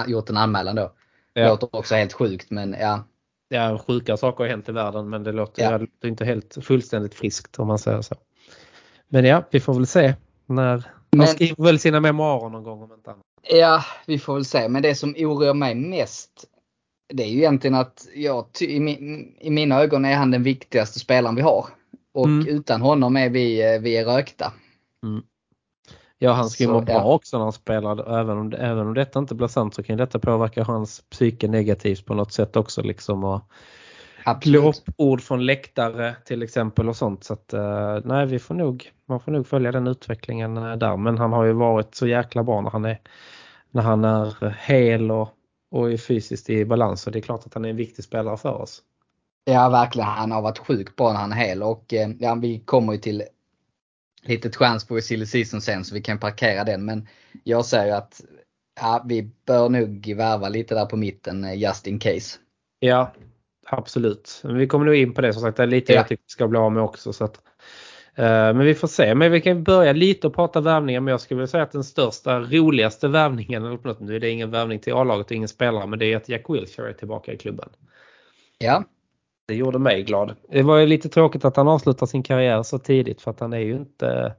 gjort 0.07 0.31
en 0.31 0.37
anmälan 0.37 0.77
då. 0.77 0.93
Ja. 1.35 1.49
Låter 1.49 1.77
också 1.77 1.95
helt 1.95 2.13
sjukt 2.13 2.51
men 2.51 2.77
ja. 2.81 3.05
Ja, 3.53 3.79
sjuka 3.87 4.17
saker 4.17 4.45
har 4.45 4.51
hänt 4.51 4.69
i 4.69 4.73
världen 4.73 5.11
men 5.11 5.23
det 5.25 5.33
låter, 5.33 5.63
Ja. 5.63 5.79
det 6.01 6.09
inte 6.09 6.25
helt 6.25 6.59
fullständigt 6.63 7.15
friskt 7.15 7.59
om 7.59 7.67
man 7.69 7.79
säger 7.79 8.03
så. 8.03 8.15
Men 9.09 9.25
ja, 9.25 9.45
vi 9.51 9.61
får 9.61 9.75
väl 9.75 9.87
se 9.87 10.15
när 10.47 10.69
han 10.69 10.83
Men- 11.17 11.27
skriver 11.27 11.65
väl 11.65 11.79
sina 11.79 12.01
memoarer 12.01 12.49
någon 12.49 12.63
gång 12.65 12.83
om 12.83 12.93
inte 12.93 13.11
annat. 13.11 13.23
Ja, 13.51 13.85
vi 14.07 14.19
får 14.19 14.35
väl 14.35 14.45
se. 14.45 14.69
Men 14.69 14.83
det 14.83 14.95
som 14.95 15.15
oroar 15.19 15.55
mig 15.55 15.75
mest 15.75 16.31
det 17.15 17.23
är 17.23 17.29
ju 17.29 17.39
egentligen 17.39 17.75
att 17.75 18.07
jag, 18.15 18.47
i, 18.61 18.81
min, 18.81 19.35
i 19.41 19.51
mina 19.51 19.81
ögon 19.81 20.05
är 20.05 20.15
han 20.15 20.31
den 20.31 20.43
viktigaste 20.43 20.99
spelaren 20.99 21.35
vi 21.35 21.43
har. 21.43 21.67
Och 22.15 22.27
Mm. 22.27 22.47
utan 22.49 22.81
honom 22.81 23.17
är 23.17 23.31
vi, 23.31 23.75
eh, 23.75 23.81
vi 23.81 23.97
är 23.97 24.05
rökta. 24.05 24.53
Ja, 26.23 26.33
han 26.33 26.51
ska 26.51 26.65
ju 26.65 26.71
må 26.71 26.81
bra 26.81 26.95
ja. 26.95 27.15
också 27.15 27.37
när 27.37 27.45
han 27.45 27.53
spelar. 27.53 28.21
Även 28.21 28.39
om, 28.39 28.53
även 28.59 28.87
om 28.87 28.95
detta 28.95 29.19
inte 29.19 29.35
blir 29.35 29.49
sant 29.49 29.75
så 29.75 29.83
kan 29.83 29.97
detta 29.97 30.19
påverka 30.19 30.65
hans 30.65 31.03
psyke 31.11 31.49
negativt 31.49 32.07
på 32.07 32.15
något 32.15 32.33
sätt 32.33 32.57
också. 32.57 32.83
Liksom, 32.83 33.25
och 33.25 33.41
glåpord 34.41 35.21
från 35.21 35.47
läktare 35.47 36.17
till 36.25 36.43
exempel 36.43 36.89
och 36.89 36.97
sånt. 36.97 37.25
Så 37.25 37.33
att, 37.33 37.53
eh, 37.53 37.99
nej, 38.05 38.27
vi 38.27 38.39
får 38.39 38.55
nog, 38.55 38.91
man 39.09 39.21
får 39.21 39.33
nog 39.33 39.47
följa 39.47 39.73
den 39.73 39.87
utvecklingen 39.87 40.57
eh, 40.57 40.77
där. 40.77 40.97
Men 40.97 41.19
han 41.19 41.33
har 41.33 41.45
ju 41.45 41.53
varit 41.53 41.95
så 41.95 42.07
jäkla 42.07 42.43
bra 42.43 42.61
när 42.61 42.71
han 42.71 42.85
är, 42.85 43.01
när 43.71 43.83
han 43.83 44.05
är 44.05 44.57
hel 44.67 45.11
och, 45.11 45.29
och 45.71 45.93
är 45.93 45.97
fysiskt 45.97 46.51
i 46.51 46.65
balans. 46.65 47.07
Och 47.07 47.13
det 47.13 47.19
är 47.19 47.23
klart 47.23 47.47
att 47.47 47.55
han 47.55 47.65
är 47.65 47.71
en 47.71 47.77
viktig 47.77 48.05
spelare 48.05 48.37
för 48.37 48.55
oss. 48.55 48.83
Ja, 49.45 49.69
verkligen. 49.69 50.09
Han 50.09 50.33
har 50.33 50.43
varit 50.43 50.59
sjukt 50.59 50.97
bra 50.97 51.13
när 51.13 51.21
han 51.21 51.33
är 51.33 51.37
hel 51.37 51.63
och 51.63 51.95
eh, 51.95 52.11
ja, 52.19 52.35
vi 52.35 52.59
kommer 52.59 52.93
ju 52.93 52.99
till 52.99 53.23
litet 54.23 54.57
chans 54.57 54.87
på 54.87 55.01
silly 55.01 55.27
season 55.27 55.61
sen 55.61 55.85
så 55.85 55.95
vi 55.95 56.03
kan 56.03 56.19
parkera 56.19 56.65
den. 56.65 56.85
Men 56.85 57.09
jag 57.45 57.65
säger 57.65 57.95
att 57.95 58.21
ja, 58.81 59.05
vi 59.09 59.31
bör 59.47 59.69
nog 59.69 60.15
värva 60.17 60.49
lite 60.49 60.75
där 60.75 60.87
på 60.87 60.97
mitten 60.97 61.45
eh, 61.45 61.59
just 61.59 61.87
in 61.87 61.99
case. 61.99 62.39
Ja, 62.81 63.13
absolut. 63.67 64.41
Men 64.45 64.57
vi 64.57 64.67
kommer 64.67 64.87
nog 64.87 64.95
in 64.95 65.15
på 65.15 65.21
det 65.21 65.33
som 65.33 65.43
sagt. 65.43 65.57
Det 65.57 65.63
är 65.63 65.67
lite 65.67 65.93
Ja. 65.93 65.99
jag 65.99 66.09
tycker 66.09 66.23
vi 66.27 66.31
ska 66.31 66.49
bli 66.49 66.59
av 66.59 66.73
med 66.73 66.83
också. 66.83 67.13
Så 67.13 67.25
att, 67.25 67.37
eh, 68.15 68.25
men 68.25 68.59
vi 68.59 68.75
får 68.75 68.89
se. 68.89 69.15
Men 69.15 69.33
vi 69.33 69.41
kan 69.41 69.65
börja 69.65 69.93
lite 69.93 70.27
och 70.27 70.35
prata 70.35 70.61
värvningar. 70.61 71.01
Men 71.01 71.13
jag 71.13 71.21
skulle 71.21 71.39
vilja 71.39 71.47
säga 71.47 71.63
att 71.63 71.73
den 71.73 71.85
största, 71.85 72.41
roligaste 72.41 73.09
värvningen, 73.09 73.79
nu 74.01 74.17
är 74.17 74.21
det 74.21 74.31
ingen 74.31 74.51
värvning 74.51 74.79
till 74.79 74.93
A-laget 74.93 75.27
och 75.27 75.33
ingen 75.33 75.49
spelare, 75.49 75.87
men 75.87 75.99
det 75.99 76.13
är 76.13 76.17
att 76.17 76.29
Jack 76.29 76.45
Wilshere 76.49 76.89
är 76.89 76.93
tillbaka 76.93 77.33
i 77.33 77.37
klubben. 77.37 77.69
Ja, 78.59 78.85
Det 79.49 79.55
gjorde 79.55 79.79
mig 79.79 80.03
glad. 80.03 80.37
Det 80.51 80.63
var 80.63 80.79
ju 80.79 80.87
lite 80.87 81.09
tråkigt 81.09 81.45
att 81.45 81.57
han 81.57 81.69
avslutar 81.69 82.07
sin 82.07 82.23
karriär 82.23 82.63
så 82.63 82.79
tidigt 82.79 83.21
för 83.23 83.31
att 83.31 83.41
han 83.41 83.53
är 83.53 83.59
ju 83.59 83.73
inte 83.77 84.35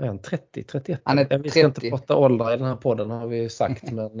är 0.00 0.06
han, 0.06 0.18
30, 0.18 0.64
31? 0.64 1.00
Han 1.04 1.18
är 1.18 1.26
Ja, 1.30 1.38
Vi 1.38 1.50
ska 1.50 1.60
inte 1.60 1.80
30. 1.80 1.90
prata 1.90 2.16
åldrar 2.16 2.54
i 2.54 2.56
den 2.56 2.66
här 2.66 2.76
podden 2.76 3.10
har 3.10 3.26
vi 3.26 3.36
ju 3.42 3.48
sagt 3.48 3.82
men 3.92 4.20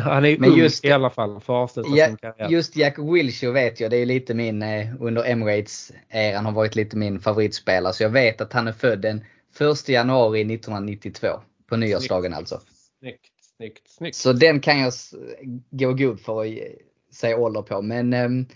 han 0.00 0.24
är 0.24 0.28
ju 0.28 0.38
Men 0.38 0.50
ung 0.50 0.58
just- 0.58 0.84
i 0.84 0.92
alla 0.92 1.10
fall 1.10 1.40
för 1.40 1.52
att 1.52 1.62
avsluta 1.62 1.88
Ja, 1.96 2.06
sin 2.06 2.16
karriär. 2.16 2.48
just 2.48 2.76
Jack 2.76 2.98
Wilshere 2.98 3.52
vet 3.52 3.80
jag, 3.80 3.90
det 3.90 3.96
är 3.96 4.06
lite 4.06 4.34
min, 4.34 4.62
eh, 4.62 4.86
under 5.00 5.24
Emirates-eran 5.24 6.44
har 6.44 6.52
varit 6.52 6.76
lite 6.76 6.96
min 6.96 7.20
favoritspelare. 7.20 7.92
Så 7.92 8.02
jag 8.02 8.10
vet 8.10 8.40
att 8.40 8.52
han 8.52 8.68
är 8.68 8.72
född 8.72 9.00
den 9.00 9.24
1 9.60 9.88
januari 9.88 10.44
1992. 10.44 11.28
På 11.68 11.76
nyårsdagen 11.76 12.34
alltså. 12.34 12.60
Snyggt, 13.00 13.26
snyggt, 13.56 13.88
snyggt. 13.90 14.16
Så 14.16 14.32
den 14.32 14.60
kan 14.60 14.78
jag 14.80 14.92
gå 15.70 15.92
god 15.92 16.20
för 16.20 16.44
att 16.44 16.54
säga 17.14 17.36
ålder 17.38 17.62
på. 17.62 17.82
Men, 17.82 18.12
ehm, 18.12 18.46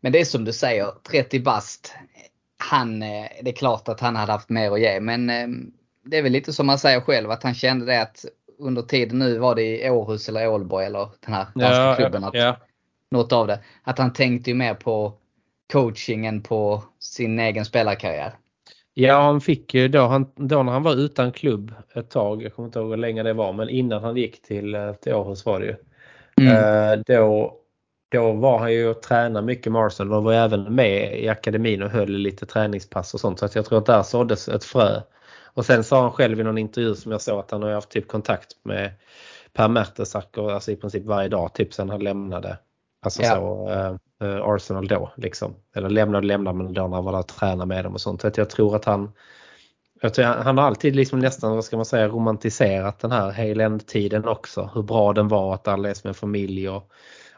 men 0.00 0.12
det 0.12 0.20
är 0.20 0.24
som 0.24 0.44
du 0.44 0.52
säger, 0.52 0.92
30 1.10 1.40
bast. 1.40 1.94
Han, 2.58 3.02
eh, 3.02 3.26
det 3.42 3.50
är 3.50 3.56
klart 3.56 3.88
att 3.88 4.00
han 4.00 4.16
hade 4.16 4.32
haft 4.32 4.48
mer 4.48 4.70
att 4.70 4.80
ge 4.80 5.00
men 5.00 5.30
ehm, 5.30 5.72
det 6.04 6.18
är 6.18 6.22
väl 6.22 6.32
lite 6.32 6.52
som 6.52 6.66
man 6.66 6.78
säger 6.78 7.00
själv 7.00 7.30
att 7.30 7.42
han 7.42 7.54
kände 7.54 7.86
det 7.86 8.02
att 8.02 8.24
under 8.58 8.82
tiden 8.82 9.18
nu 9.18 9.38
var 9.38 9.54
det 9.54 9.86
i 9.86 9.90
Århus 9.90 10.28
eller 10.28 10.48
Ålborg 10.48 10.86
eller 10.86 11.08
den 11.20 11.34
här 11.34 11.46
danska 11.54 11.94
klubben. 11.96 12.24
Att, 12.24 12.34
ja. 12.34 12.56
Något 13.10 13.32
av 13.32 13.46
det. 13.46 13.60
Att 13.82 13.98
han 13.98 14.12
tänkte 14.12 14.50
ju 14.50 14.56
mer 14.56 14.74
på 14.74 15.12
coachingen 15.72 16.42
på 16.42 16.82
sin 16.98 17.38
egen 17.38 17.64
spelarkarriär. 17.64 18.32
ja, 18.94 19.22
han 19.22 19.40
fick 19.40 19.74
ju 19.74 19.88
då, 19.88 20.06
han, 20.06 20.32
då 20.36 20.62
när 20.62 20.72
han 20.72 20.82
var 20.82 20.94
utan 20.94 21.32
klubb 21.32 21.74
ett 21.94 22.10
tag, 22.10 22.42
jag 22.42 22.54
kommer 22.54 22.66
inte 22.66 22.78
ihåg 22.78 22.90
hur 22.90 22.96
länge 22.96 23.22
det 23.22 23.32
var, 23.32 23.52
men 23.52 23.68
innan 23.68 24.02
han 24.04 24.16
gick 24.16 24.42
till, 24.42 24.74
eh, 24.74 24.92
till 24.92 25.14
Århus 25.14 25.46
var 25.46 25.60
det 25.60 25.66
ju. 25.66 25.76
Mm. 26.36 26.56
Eh, 26.56 27.04
då, 27.06 27.56
då 28.12 28.32
var 28.32 28.58
han 28.58 28.72
ju 28.72 28.88
och 28.88 29.02
tränade 29.02 29.46
mycket 29.46 29.72
med 29.72 29.82
Arsenal 29.82 30.12
och 30.14 30.24
var 30.24 30.32
även 30.32 30.74
med 30.74 31.20
i 31.20 31.28
akademin 31.28 31.82
och 31.82 31.90
höll 31.90 32.10
lite 32.10 32.46
träningspass 32.46 33.14
och 33.14 33.20
sånt. 33.20 33.38
Så 33.38 33.44
att 33.44 33.54
jag 33.54 33.64
tror 33.64 33.78
att 33.78 33.86
där 33.86 34.02
såddes 34.02 34.48
ett 34.48 34.64
frö. 34.64 35.00
Och 35.54 35.64
sen 35.66 35.84
sa 35.84 36.02
han 36.02 36.12
själv 36.12 36.40
i 36.40 36.42
någon 36.42 36.58
intervju 36.58 36.94
som 36.94 37.12
jag 37.12 37.20
såg 37.20 37.38
att 37.38 37.50
han 37.50 37.62
har 37.62 37.70
haft 37.70 37.90
typ 37.90 38.08
kontakt 38.08 38.56
med 38.62 38.90
Per 39.52 39.68
Mertesacker 39.68 40.50
alltså 40.50 40.70
i 40.70 40.76
princip 40.76 41.04
varje 41.04 41.28
dag 41.28 41.54
typ 41.54 41.74
sen 41.74 41.90
han 41.90 42.04
lämnade. 42.04 42.58
Alltså 43.02 43.22
Ja. 43.22 43.34
så, 43.34 43.70
eh, 43.70 44.28
eh, 44.28 44.42
Arsenal 44.42 44.88
då 44.88 45.12
liksom. 45.16 45.54
Eller 45.74 45.90
lämnade 45.90 46.26
lämnade 46.26 46.56
men 46.58 46.72
då 46.72 46.86
när 46.86 46.96
han 46.96 47.04
var 47.04 47.12
där 47.12 47.18
och 47.18 47.28
tränade 47.28 47.66
med 47.66 47.84
dem 47.84 47.94
och 47.94 48.00
sånt. 48.00 48.20
Så 48.20 48.26
att 48.26 48.36
jag 48.36 48.50
tror 48.50 48.76
att 48.76 48.84
han 48.84 49.12
tror 50.10 50.24
han, 50.24 50.42
han 50.42 50.58
har 50.58 50.64
alltid 50.64 50.96
liksom 50.96 51.18
nästan, 51.18 51.54
vad 51.54 51.64
ska 51.64 51.76
man 51.76 51.84
säga, 51.84 52.08
romantiserat 52.08 52.98
den 52.98 53.12
här 53.12 53.32
Hale 53.32 53.64
End-tiden 53.64 54.28
också. 54.28 54.70
Hur 54.74 54.82
bra 54.82 55.12
den 55.12 55.28
var 55.28 55.54
att 55.54 55.68
alla 55.68 55.90
är 55.90 55.94
som 55.94 56.08
en 56.08 56.14
familj 56.14 56.68
och, 56.68 56.90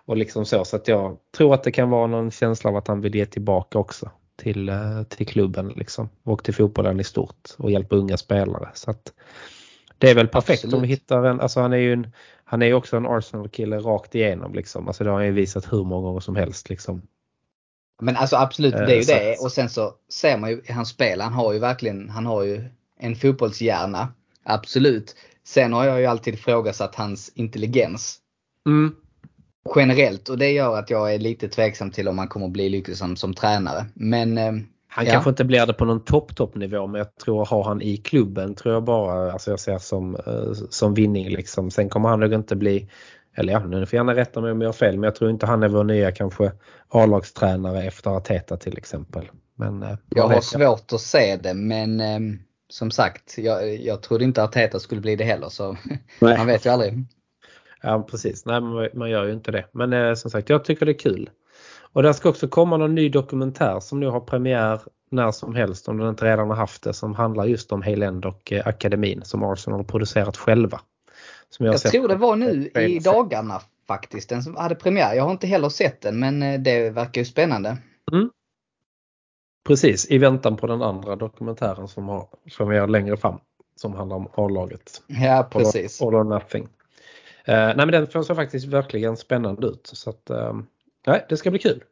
och 0.06 0.16
liksom 0.16 0.46
så. 0.46 0.64
Så 0.64 0.76
att 0.76 0.88
jag 0.88 1.16
tror 1.36 1.54
att 1.54 1.62
det 1.62 1.72
kan 1.72 1.90
vara 1.90 2.06
någon 2.06 2.30
känsla 2.30 2.70
av 2.70 2.76
att 2.76 2.88
han 2.88 3.00
vill 3.00 3.14
ge 3.14 3.26
tillbaka 3.26 3.78
också 3.78 4.10
till, 4.36 4.68
eh, 4.68 5.02
till 5.08 5.26
klubben 5.26 5.68
liksom. 5.68 6.08
Och 6.22 6.44
till 6.44 6.54
fotbollen 6.54 7.00
i 7.00 7.04
stort 7.04 7.48
och 7.58 7.70
hjälpa 7.70 7.96
unga 7.96 8.16
spelare. 8.16 8.68
Så 8.74 8.90
att 8.90 9.12
det 9.98 10.10
är 10.10 10.14
väl 10.14 10.28
perfekt 10.28 10.64
om 10.64 10.70
vi 10.70 10.76
Absolut. 10.76 10.90
hittar 10.90 11.24
en, 11.24 11.40
alltså 11.40 11.60
han 11.60 11.72
är 11.72 11.76
ju 11.76 11.92
en, 11.92 12.12
han 12.44 12.62
är 12.62 12.74
också 12.74 12.96
en 12.96 13.06
Arsenal-kille 13.06 13.78
rakt 13.78 14.14
igenom 14.14 14.54
liksom. 14.54 14.86
Alltså 14.88 15.04
det 15.04 15.10
har 15.10 15.16
han 15.16 15.26
ju 15.26 15.32
visat 15.32 15.72
hur 15.72 15.84
många 15.84 16.06
gånger 16.06 16.20
som 16.20 16.36
helst 16.36 16.68
liksom. 16.68 17.02
Men 18.00 18.16
alltså 18.16 18.36
absolut, 18.36 18.72
det 18.72 18.84
är 18.84 18.88
ju 18.88 18.96
Eh, 18.96 19.02
så 19.02 19.12
det. 19.12 19.36
Och 19.40 19.52
sen 19.52 19.68
så 19.68 19.92
ser 20.08 20.38
man 20.38 20.50
ju 20.50 20.62
i 20.64 20.72
hans 20.72 20.88
spel, 20.88 21.20
han 21.20 21.32
har 21.32 21.52
ju 21.52 21.58
verkligen, 21.58 22.08
han 22.08 22.26
har 22.26 22.42
ju 22.42 22.64
en 22.98 23.16
fotbollshjärna. 23.16 24.08
Absolut. 24.44 25.16
Sen 25.44 25.72
har 25.72 25.84
jag 25.84 26.00
ju 26.00 26.06
alltid 26.06 26.34
ifrågasatt 26.34 26.94
hans 26.94 27.32
intelligens 27.34 28.20
Mm. 28.66 28.94
Generellt 29.76 30.28
och 30.28 30.38
det 30.38 30.50
gör 30.50 30.78
att 30.78 30.90
jag 30.90 31.14
är 31.14 31.18
lite 31.18 31.48
tveksam 31.48 31.90
till 31.90 32.08
om 32.08 32.18
han 32.18 32.28
kommer 32.28 32.48
bli 32.48 32.68
lyckosam 32.68 33.16
som 33.16 33.34
tränare. 33.34 33.86
Men 33.94 34.38
eh, 34.38 34.52
Han 34.88 35.06
Ja. 35.06 35.12
kanske 35.12 35.30
inte 35.30 35.44
blir 35.44 35.66
det 35.66 35.72
på 35.72 35.84
någon 35.84 36.04
topp 36.04 36.36
topp 36.36 36.54
nivå 36.54 36.86
men 36.86 36.98
jag 36.98 37.16
tror 37.16 37.44
har 37.44 37.64
han 37.64 37.82
i 37.82 37.96
klubben 37.96 38.54
tror 38.54 38.74
jag 38.74 38.84
bara 38.84 39.32
alltså 39.32 39.50
jag 39.50 39.60
ser 39.60 39.78
som, 39.78 40.14
eh, 40.14 40.52
som 40.70 40.94
vinning 40.94 41.28
liksom. 41.30 41.70
Sen 41.70 41.88
kommer 41.88 42.08
han 42.08 42.20
nog 42.20 42.32
inte 42.32 42.56
bli 42.56 42.88
eller 43.36 43.52
ja, 43.52 43.58
nu 43.58 43.86
får 43.86 43.96
gärna 43.96 44.14
rätta 44.14 44.40
mig 44.40 44.52
om 44.52 44.60
jag 44.60 44.68
har 44.68 44.72
fel 44.72 44.94
men 44.94 45.04
jag 45.04 45.14
tror 45.14 45.30
inte 45.30 45.46
han 45.46 45.62
är 45.62 45.68
vår 45.68 45.84
nya 45.84 46.12
kanske 46.12 46.52
A-lagstränare 46.88 47.82
efter 47.84 48.10
Arteta 48.10 48.56
till 48.56 48.78
exempel. 48.78 49.24
Men 49.56 49.82
eh, 49.82 49.96
jag 50.08 50.28
har 50.28 50.40
svårt 50.40 50.92
att 50.92 51.00
se 51.00 51.36
det 51.36 51.54
men 51.54 52.00
som 52.68 52.90
sagt, 52.90 53.38
jag, 53.38 53.76
jag 53.80 54.02
trodde 54.02 54.24
inte 54.24 54.42
Arteta 54.42 54.80
skulle 54.80 55.00
bli 55.00 55.16
det 55.16 55.24
heller 55.24 55.48
så 55.48 55.76
Nej. 56.20 56.38
man 56.38 56.46
vet 56.46 56.66
ju 56.66 56.70
aldrig. 56.70 57.04
Ja 57.84 58.02
precis, 58.10 58.46
nej 58.46 58.60
man, 58.94 59.10
gör 59.10 59.26
ju 59.26 59.32
inte 59.32 59.50
det. 59.50 59.64
Men 59.72 59.92
eh, 59.92 60.14
som 60.14 60.30
sagt 60.30 60.48
jag 60.48 60.64
tycker 60.64 60.86
det 60.86 60.92
är 60.92 60.98
kul. 60.98 61.30
Och 61.92 62.02
det 62.02 62.14
ska 62.14 62.28
också 62.28 62.48
komma 62.48 62.76
någon 62.76 62.94
ny 62.94 63.08
dokumentär 63.08 63.80
som 63.80 64.00
nu 64.00 64.06
har 64.06 64.20
premiär 64.20 64.80
när 65.10 65.30
som 65.30 65.54
helst 65.54 65.88
om 65.88 65.98
den 65.98 66.08
inte 66.08 66.24
redan 66.24 66.48
har 66.48 66.56
haft 66.56 66.82
det 66.82 66.92
som 66.92 67.14
handlar 67.14 67.44
just 67.44 67.72
om 67.72 67.82
Hale 67.82 68.06
End 68.06 68.24
och 68.24 68.52
eh, 68.52 68.66
akademin 68.66 69.22
som 69.24 69.42
Arsenal 69.42 69.78
har 69.78 69.84
producerat 69.84 70.36
själva. 70.36 70.80
Som 71.50 71.66
Jag 71.66 71.80
sett 71.80 71.92
tror 71.92 72.08
det 72.08 72.16
var 72.16 72.36
nu 72.36 72.68
i 72.68 72.98
dagarna 72.98 73.60
faktiskt, 73.86 74.28
den 74.28 74.42
som 74.42 74.56
hade 74.56 74.74
premiär. 74.74 75.14
Jag 75.14 75.24
har 75.24 75.30
inte 75.30 75.46
heller 75.46 75.68
sett 75.68 76.00
den 76.00 76.18
men 76.18 76.42
eh, 76.42 76.60
det 76.60 76.90
verkar 76.90 77.20
ju 77.20 77.24
spännande. 77.24 77.76
Precis, 79.66 80.10
i 80.10 80.18
väntan 80.18 80.56
på 80.56 80.66
den 80.66 80.82
andra 80.82 81.16
dokumentären 81.16 81.88
som 81.88 82.08
har 82.08 82.28
premiär 82.56 82.86
längre 82.86 83.16
fram. 83.16 83.38
Som 83.76 83.94
handlar 83.94 84.16
om 84.16 84.28
A-laget. 84.34 85.02
Ja 85.06 85.48
precis. 85.50 86.02
All 86.02 86.14
or 86.14 86.24
nothing. 86.24 86.68
Eh, 87.46 87.66
nej 87.66 87.76
men 87.76 87.90
den 87.90 88.24
såg 88.24 88.36
faktiskt 88.36 88.66
verkligen 88.66 89.16
spännande 89.16 89.66
ut. 89.66 89.90
Så 89.92 90.10
att, 90.10 90.30
eh, 90.30 90.54
nej, 91.06 91.26
det 91.28 91.36
ska 91.36 91.50
bli 91.50 91.58
kul. 91.58 91.84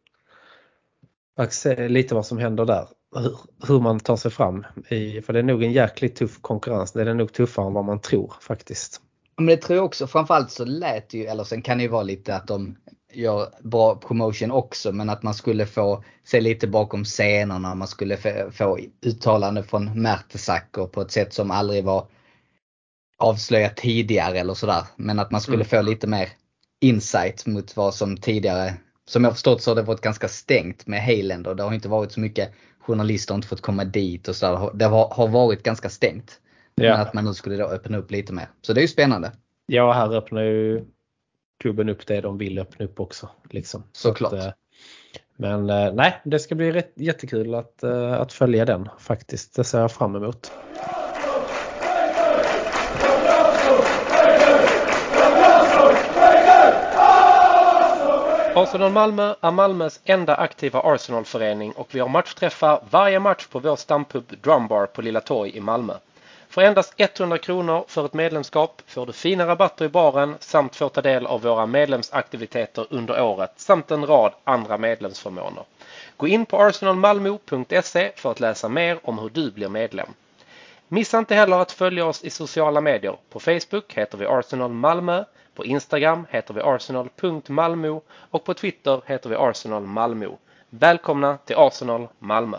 Att 1.36 1.52
se 1.52 1.88
lite 1.88 2.14
vad 2.14 2.26
som 2.26 2.38
händer 2.38 2.64
där. 2.64 2.88
Hur, 3.16 3.38
hur 3.68 3.80
man 3.80 4.00
tar 4.00 4.16
sig 4.16 4.30
fram. 4.30 4.66
I, 4.88 5.22
för 5.22 5.32
det 5.32 5.38
är 5.38 5.42
nog 5.42 5.62
en 5.62 5.72
jäkligt 5.72 6.16
tuff 6.16 6.40
konkurrens. 6.40 6.92
Det 6.92 7.02
är 7.02 7.14
nog 7.14 7.32
tuffare 7.32 7.66
än 7.66 7.72
vad 7.72 7.84
man 7.84 8.00
tror 8.00 8.34
faktiskt. 8.40 9.00
Men 9.36 9.46
det 9.46 9.56
tror 9.56 9.76
jag 9.76 9.84
också. 9.84 10.06
Framförallt 10.06 10.50
så 10.50 10.64
lät 10.64 11.10
det 11.10 11.18
ju, 11.18 11.24
eller 11.24 11.44
sen 11.44 11.62
kan 11.62 11.78
det 11.78 11.82
ju 11.82 11.88
vara 11.88 12.02
lite 12.02 12.34
att 12.34 12.46
de 12.46 12.76
gör 13.12 13.48
bra 13.60 13.96
promotion 13.96 14.50
också, 14.50 14.92
men 14.92 15.10
att 15.10 15.22
man 15.22 15.34
skulle 15.34 15.66
få 15.66 16.04
se 16.24 16.40
lite 16.40 16.66
bakom 16.66 17.04
scenerna. 17.04 17.74
Man 17.74 17.88
skulle 17.88 18.16
få, 18.16 18.50
få 18.52 18.78
uttalande 19.02 19.62
från 19.62 20.02
Mertesacker 20.02 20.86
på 20.86 21.00
ett 21.00 21.10
sätt 21.10 21.32
som 21.32 21.50
aldrig 21.50 21.84
var 21.84 22.06
avslöjat 23.22 23.76
tidigare 23.76 24.38
eller 24.38 24.54
sådär. 24.54 24.82
Men 24.96 25.18
att 25.18 25.30
man 25.30 25.40
skulle 25.40 25.56
Mm. 25.56 25.66
få 25.66 25.82
lite 25.82 26.06
mer 26.06 26.28
insight 26.80 27.46
mot 27.46 27.76
vad 27.76 27.94
som 27.94 28.16
tidigare, 28.16 28.74
som 29.06 29.24
jag 29.24 29.32
förstått 29.32 29.62
så 29.62 29.70
har 29.70 29.76
det 29.76 29.82
varit 29.82 30.00
ganska 30.00 30.28
stängt 30.28 30.86
med 30.86 31.04
Haylander. 31.04 31.54
Det 31.54 31.62
har 31.62 31.72
inte 31.72 31.88
varit 31.88 32.12
så 32.12 32.20
mycket 32.20 32.52
journalister 32.80 33.34
har 33.34 33.36
inte 33.36 33.48
fått 33.48 33.60
komma 33.60 33.84
dit 33.84 34.28
och 34.28 34.36
så. 34.36 34.70
Det 34.74 34.84
har, 34.84 35.08
har 35.08 35.28
varit 35.28 35.62
ganska 35.62 35.88
stängt. 35.90 36.40
Ja. 36.74 36.90
Men 36.90 37.00
att 37.00 37.14
man 37.14 37.24
nu 37.24 37.34
skulle 37.34 37.56
då 37.56 37.64
öppna 37.64 37.98
upp 37.98 38.10
lite 38.10 38.32
mer. 38.32 38.46
Så 38.62 38.72
det 38.72 38.80
är 38.80 38.82
ju 38.82 38.88
spännande. 38.88 39.32
Ja, 39.66 39.92
här 39.92 40.14
öppnar 40.16 40.42
ju 40.42 40.84
klubben 41.60 41.88
upp 41.88 42.06
det 42.06 42.20
de 42.20 42.38
vill 42.38 42.58
öppna 42.58 42.84
upp 42.84 43.00
också. 43.00 43.28
Liksom. 43.50 43.84
Såklart. 43.92 44.32
Att, 44.32 44.54
men 45.36 45.70
eh, 45.70 45.92
nej, 45.92 46.20
det 46.24 46.38
ska 46.38 46.54
bli 46.54 46.72
rätt, 46.72 46.92
jättekul 46.96 47.54
att, 47.54 47.82
eh, 47.82 48.12
att 48.12 48.32
följa 48.32 48.64
den 48.64 48.88
faktiskt. 48.98 49.56
Det 49.56 49.64
ser 49.64 49.80
jag 49.80 49.92
fram 49.92 50.16
emot. 50.16 50.52
Arsenal 58.54 58.92
Malmö 58.92 59.34
är 59.40 59.50
Malmös 59.50 60.00
enda 60.04 60.34
aktiva 60.34 60.80
Arsenalförening 60.80 61.72
och 61.72 61.88
vi 61.94 62.00
har 62.00 62.08
matchträffar 62.08 62.80
varje 62.90 63.20
match 63.20 63.46
på 63.46 63.58
vår 63.58 63.76
stampub 63.76 64.24
Drumbar 64.42 64.86
på 64.86 65.02
Lilla 65.02 65.20
Torg 65.20 65.56
i 65.56 65.60
Malmö. 65.60 65.94
För 66.48 66.62
endast 66.62 66.94
100 66.96 67.38
kronor 67.38 67.84
för 67.88 68.04
ett 68.04 68.14
medlemskap 68.14 68.82
får 68.86 69.06
du 69.06 69.12
fina 69.12 69.46
rabatter 69.46 69.84
i 69.84 69.88
baren 69.88 70.34
samt 70.40 70.76
får 70.76 70.88
ta 70.88 71.02
del 71.02 71.26
av 71.26 71.42
våra 71.42 71.66
medlemsaktiviteter 71.66 72.86
under 72.90 73.22
året 73.22 73.52
samt 73.56 73.90
en 73.90 74.06
rad 74.06 74.32
andra 74.44 74.78
medlemsförmåner. 74.78 75.64
Gå 76.16 76.28
in 76.28 76.46
på 76.46 76.62
arsenalmalmo.se 76.62 78.12
för 78.16 78.30
att 78.30 78.40
läsa 78.40 78.68
mer 78.68 78.98
om 79.02 79.18
hur 79.18 79.28
du 79.30 79.50
blir 79.50 79.68
medlem. 79.68 80.08
Missa 80.88 81.18
inte 81.18 81.34
heller 81.34 81.58
att 81.58 81.72
följa 81.72 82.06
oss 82.06 82.24
i 82.24 82.30
sociala 82.30 82.80
medier. 82.80 83.16
På 83.30 83.40
Facebook 83.40 83.92
heter 83.94 84.18
vi 84.18 84.26
Arsenal 84.26 84.70
Malmö, 84.70 85.24
på 85.54 85.64
Instagram 85.64 86.26
heter 86.30 86.54
vi 86.54 86.60
arsenal.malmo 86.60 88.02
och 88.10 88.44
på 88.44 88.54
Twitter 88.54 89.02
heter 89.06 89.30
vi 89.30 89.36
Arsenal 89.36 89.82
Malmö. 89.82 90.28
Välkomna 90.70 91.36
till 91.36 91.56
Arsenal 91.56 92.08
Malmö! 92.18 92.58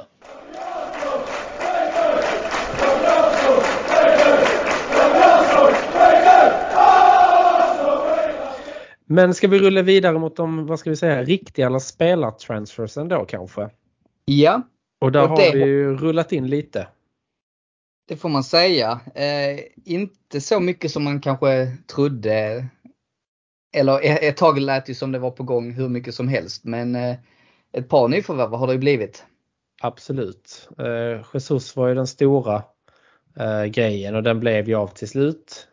Men 9.05 9.33
ska 9.33 9.47
vi 9.47 9.59
rulla 9.59 9.81
vidare 9.81 10.19
mot 10.19 10.35
de, 10.35 10.65
vad 10.67 10.79
ska 10.79 10.89
vi 10.89 10.95
säga, 10.95 11.23
riktiga 11.23 11.79
spelartransfers 11.79 12.97
ändå 12.97 13.25
kanske? 13.25 13.69
Ja. 14.25 14.62
Och 15.01 15.12
där 15.12 15.23
och 15.23 15.29
har 15.29 15.38
vi 15.38 15.59
ju 15.59 15.97
rullat 15.97 16.31
in 16.31 16.47
lite. 16.47 16.88
Det 18.07 18.17
får 18.17 18.29
man 18.29 18.43
säga. 18.43 19.00
Eh, 19.15 19.59
inte 19.85 20.41
så 20.41 20.59
mycket 20.59 20.91
som 20.91 21.03
man 21.03 21.21
kanske 21.21 21.77
trodde. 21.88 22.65
Eller 23.73 23.99
ett 24.03 24.37
tag 24.37 24.59
lät 24.59 24.85
det 24.85 24.95
som 24.95 25.11
det 25.11 25.19
var 25.19 25.31
på 25.31 25.43
gång 25.43 25.71
hur 25.71 25.89
mycket 25.89 26.15
som 26.15 26.27
helst. 26.27 26.63
Men 26.63 26.95
eh, 26.95 27.15
ett 27.73 27.89
par 27.89 28.07
nyförvärv 28.07 28.53
har 28.53 28.67
det 28.67 28.73
ju 28.73 28.79
blivit. 28.79 29.25
Absolut. 29.81 30.69
Eh, 30.77 31.25
Jesus 31.33 31.75
var 31.75 31.87
ju 31.87 31.95
den 31.95 32.07
stora 32.07 32.63
eh, 33.39 33.63
grejen 33.63 34.15
och 34.15 34.23
den 34.23 34.39
blev 34.39 34.69
ju 34.69 34.75
av 34.75 34.87
till 34.87 35.07
slut. 35.07 35.67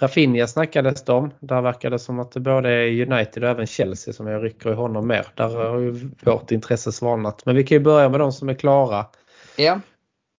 Rafinha 0.00 0.46
snackades 0.46 1.04
det 1.04 1.12
om. 1.12 1.30
Där 1.40 1.60
verkar 1.60 1.90
det 1.90 1.98
som 1.98 2.18
att 2.18 2.32
det 2.32 2.40
både 2.40 2.70
är 2.70 3.12
United 3.12 3.44
och 3.44 3.50
även 3.50 3.66
Chelsea 3.66 4.14
som 4.14 4.26
jag 4.26 4.44
rycker 4.44 4.70
i 4.70 4.74
honom 4.74 5.06
mer. 5.06 5.26
Där 5.34 5.48
har 5.48 5.78
ju 5.78 6.10
vårt 6.22 6.50
intresse 6.50 6.92
svalnat. 6.92 7.46
Men 7.46 7.56
vi 7.56 7.64
kan 7.64 7.78
ju 7.78 7.84
börja 7.84 8.08
med 8.08 8.20
de 8.20 8.32
som 8.32 8.48
är 8.48 8.54
klara. 8.54 9.06
Ja. 9.56 9.80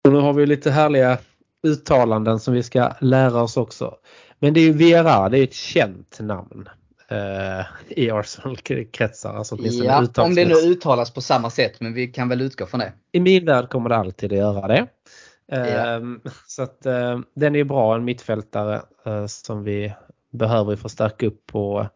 Och 0.03 0.13
nu 0.13 0.19
har 0.19 0.33
vi 0.33 0.45
lite 0.45 0.71
härliga 0.71 1.17
uttalanden 1.67 2.39
som 2.39 2.53
vi 2.53 2.63
ska 2.63 2.91
lära 3.01 3.41
oss 3.41 3.57
också. 3.57 3.95
Men 4.39 4.53
det 4.53 4.59
är 4.59 4.63
ju 4.63 4.73
Vera, 4.73 5.29
det 5.29 5.39
är 5.39 5.43
ett 5.43 5.53
känt 5.53 6.19
namn 6.19 6.69
eh, 7.07 7.65
i 7.87 8.11
Arsenal-kretsar. 8.11 9.35
Alltså 9.35 9.57
ja, 9.59 10.07
om 10.17 10.35
det 10.35 10.45
nu 10.45 10.53
uttalas 10.53 11.13
på 11.13 11.21
samma 11.21 11.49
sätt 11.49 11.79
men 11.79 11.93
vi 11.93 12.07
kan 12.07 12.29
väl 12.29 12.41
utgå 12.41 12.65
från 12.65 12.79
det. 12.79 12.93
I 13.11 13.19
min 13.19 13.45
värld 13.45 13.69
kommer 13.69 13.89
det 13.89 13.95
alltid 13.95 14.31
att 14.31 14.37
göra 14.37 14.67
det. 14.67 14.87
Ehm, 15.51 16.21
så 16.47 16.63
att 16.63 16.85
eh, 16.85 17.19
den 17.35 17.55
är 17.55 17.63
bra, 17.63 17.95
en 17.95 18.05
mittfältare 18.05 18.81
eh, 19.05 19.25
som 19.25 19.63
vi 19.63 19.93
behöver 20.31 20.75
förstärka 20.75 21.27
upp 21.27 21.45
på, 21.45 21.87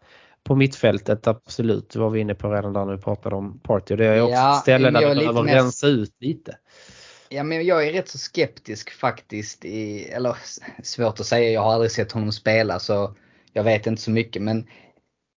på 0.44 0.56
mittfältet. 0.56 1.28
Absolut, 1.28 1.90
det 1.90 2.00
var 2.00 2.10
vi 2.10 2.20
inne 2.20 2.36
på 2.36 2.52
redan 2.52 2.74
där 2.74 2.86
när 2.86 2.96
vi 2.96 3.02
pratade 3.02 3.36
om 3.36 3.60
Party. 3.60 3.96
Det 3.96 4.06
är 4.06 4.22
också 4.22 4.34
ja, 4.34 4.60
ställen 4.62 4.94
där 4.94 5.10
vi 5.10 5.16
behöver 5.16 5.44
rensa 5.44 5.88
ut 5.88 6.16
lite. 6.20 6.58
Ja 7.34 7.44
men 7.44 7.66
jag 7.66 7.88
är 7.88 7.92
rätt 7.92 8.10
så 8.10 8.18
skeptisk 8.18 8.92
faktiskt 8.92 9.66
i, 9.66 10.04
eller 10.04 10.38
svårt 10.84 11.20
att 11.20 11.26
säga, 11.26 11.52
jag 11.52 11.62
har 11.62 11.74
aldrig 11.74 11.92
sett 11.92 12.12
honom 12.12 12.32
spela 12.32 12.80
så 12.80 13.16
jag 13.54 13.64
vet 13.64 13.88
inte 13.88 14.02
så 14.02 14.12
mycket 14.12 14.42
men 14.42 14.68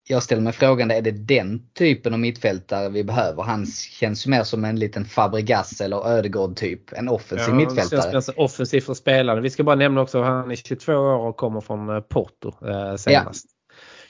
jag 0.09 0.22
ställer 0.22 0.42
mig 0.42 0.52
frågan, 0.52 0.90
är 0.90 1.02
det 1.02 1.11
den 1.11 1.68
typen 1.72 2.12
av 2.12 2.20
mittfältare 2.20 2.88
vi 2.88 3.04
behöver? 3.04 3.42
Han 3.42 3.66
känns 3.66 4.26
ju 4.26 4.30
mer 4.30 4.42
som 4.42 4.64
en 4.64 4.78
liten 4.78 5.04
Fabregas 5.04 5.80
eller 5.80 6.09
Ödegård 6.09 6.56
typ. 6.56 6.92
En 6.92 7.09
offensiv 7.09 7.48
ja, 7.48 7.54
mittfältare. 7.54 8.32
Offensiv 8.37 8.80
för 8.80 8.94
spelare. 8.94 9.40
Vi 9.40 9.50
ska 9.50 9.64
bara 9.64 9.76
nämna 9.76 10.00
också 10.00 10.20
att 10.20 10.26
han 10.26 10.50
är 10.50 10.56
22 10.56 10.92
år 10.92 11.26
och 11.28 11.37
kommer 11.37 11.61
från 11.61 11.88
eh, 11.88 12.00
Porto 12.00 12.52
eh, 12.68 12.96
senast. 12.96 13.46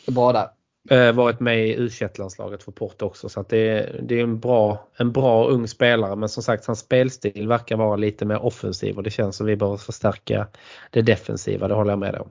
Ja, 0.06 0.12
bra 0.12 0.32
där. 0.32 0.48
Eh, 0.90 1.12
varit 1.12 1.40
med 1.40 1.68
i 1.68 1.74
u 1.74 1.90
landslaget 2.18 2.62
för 2.62 2.72
Porto 2.72 3.06
också 3.06 3.28
så 3.28 3.40
att 3.40 3.48
det, 3.48 3.68
är, 3.68 4.00
det 4.02 4.14
är 4.14 4.22
en 4.22 4.40
bra, 4.40 4.88
en 4.96 5.12
bra 5.12 5.48
ung 5.48 5.68
spelare 5.68 6.16
men 6.16 6.28
som 6.28 6.42
sagt 6.42 6.66
hans 6.66 6.78
spelstil 6.78 7.48
verkar 7.48 7.76
vara 7.76 7.96
lite 7.96 8.24
mer 8.24 8.42
offensiv 8.44 8.96
och 8.96 9.02
det 9.02 9.10
känns 9.10 9.36
som 9.36 9.46
vi 9.46 9.56
behöver 9.56 9.76
förstärka 9.76 10.46
det 10.90 11.02
defensiva, 11.02 11.68
det 11.68 11.74
håller 11.74 11.92
jag 11.92 11.98
med 11.98 12.14
om. 12.14 12.28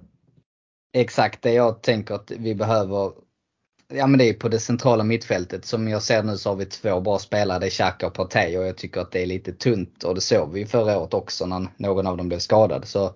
Exakt 0.93 1.41
det 1.41 1.53
jag 1.53 1.81
tänker 1.81 2.15
att 2.15 2.31
vi 2.31 2.55
behöver 2.55 3.11
Ja 3.93 4.07
men 4.07 4.17
det 4.17 4.29
är 4.29 4.33
på 4.33 4.49
det 4.49 4.59
centrala 4.59 5.03
mittfältet. 5.03 5.65
Som 5.65 5.87
jag 5.87 6.03
ser 6.03 6.23
nu 6.23 6.37
så 6.37 6.49
har 6.49 6.55
vi 6.55 6.65
två 6.65 6.99
bra 7.01 7.19
spelare. 7.19 7.59
Det 7.59 7.65
är 7.65 7.69
Xhaka 7.69 8.07
och 8.07 8.13
Partey 8.13 8.57
och 8.57 8.67
jag 8.67 8.77
tycker 8.77 9.01
att 9.01 9.11
det 9.11 9.21
är 9.21 9.25
lite 9.25 9.53
tunt. 9.53 10.03
Och 10.03 10.15
det 10.15 10.21
såg 10.21 10.53
vi 10.53 10.65
förra 10.65 10.99
året 10.99 11.13
också 11.13 11.45
när 11.45 11.67
någon 11.77 12.07
av 12.07 12.17
dem 12.17 12.27
blev 12.27 12.39
skadad. 12.39 12.87
Så 12.87 13.15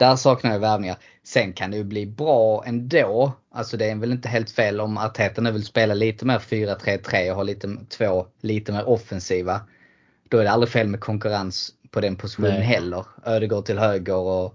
där 0.00 0.16
saknar 0.16 0.52
jag 0.52 0.58
värvningar. 0.58 0.96
Sen 1.22 1.52
kan 1.52 1.70
det 1.70 1.76
ju 1.76 1.84
bli 1.84 2.06
bra 2.06 2.64
ändå. 2.66 3.32
Alltså 3.52 3.76
det 3.76 3.90
är 3.90 3.96
väl 3.96 4.12
inte 4.12 4.28
helt 4.28 4.50
fel 4.50 4.80
om 4.80 4.98
Arteta 4.98 5.40
nu 5.40 5.52
vill 5.52 5.64
spela 5.64 5.94
lite 5.94 6.26
mer 6.26 6.38
4-3-3 6.38 7.30
och 7.30 7.36
ha 7.36 7.42
lite, 7.42 7.76
två 7.88 8.26
lite 8.40 8.72
mer 8.72 8.88
offensiva. 8.88 9.60
Då 10.28 10.38
är 10.38 10.44
det 10.44 10.50
aldrig 10.50 10.70
fel 10.70 10.88
med 10.88 11.00
konkurrens 11.00 11.70
på 11.90 12.00
den 12.00 12.16
positionen 12.16 12.54
Nej. 12.54 12.62
heller. 12.62 13.04
Ödegård 13.24 13.64
till 13.64 13.78
höger 13.78 14.16
och 14.16 14.54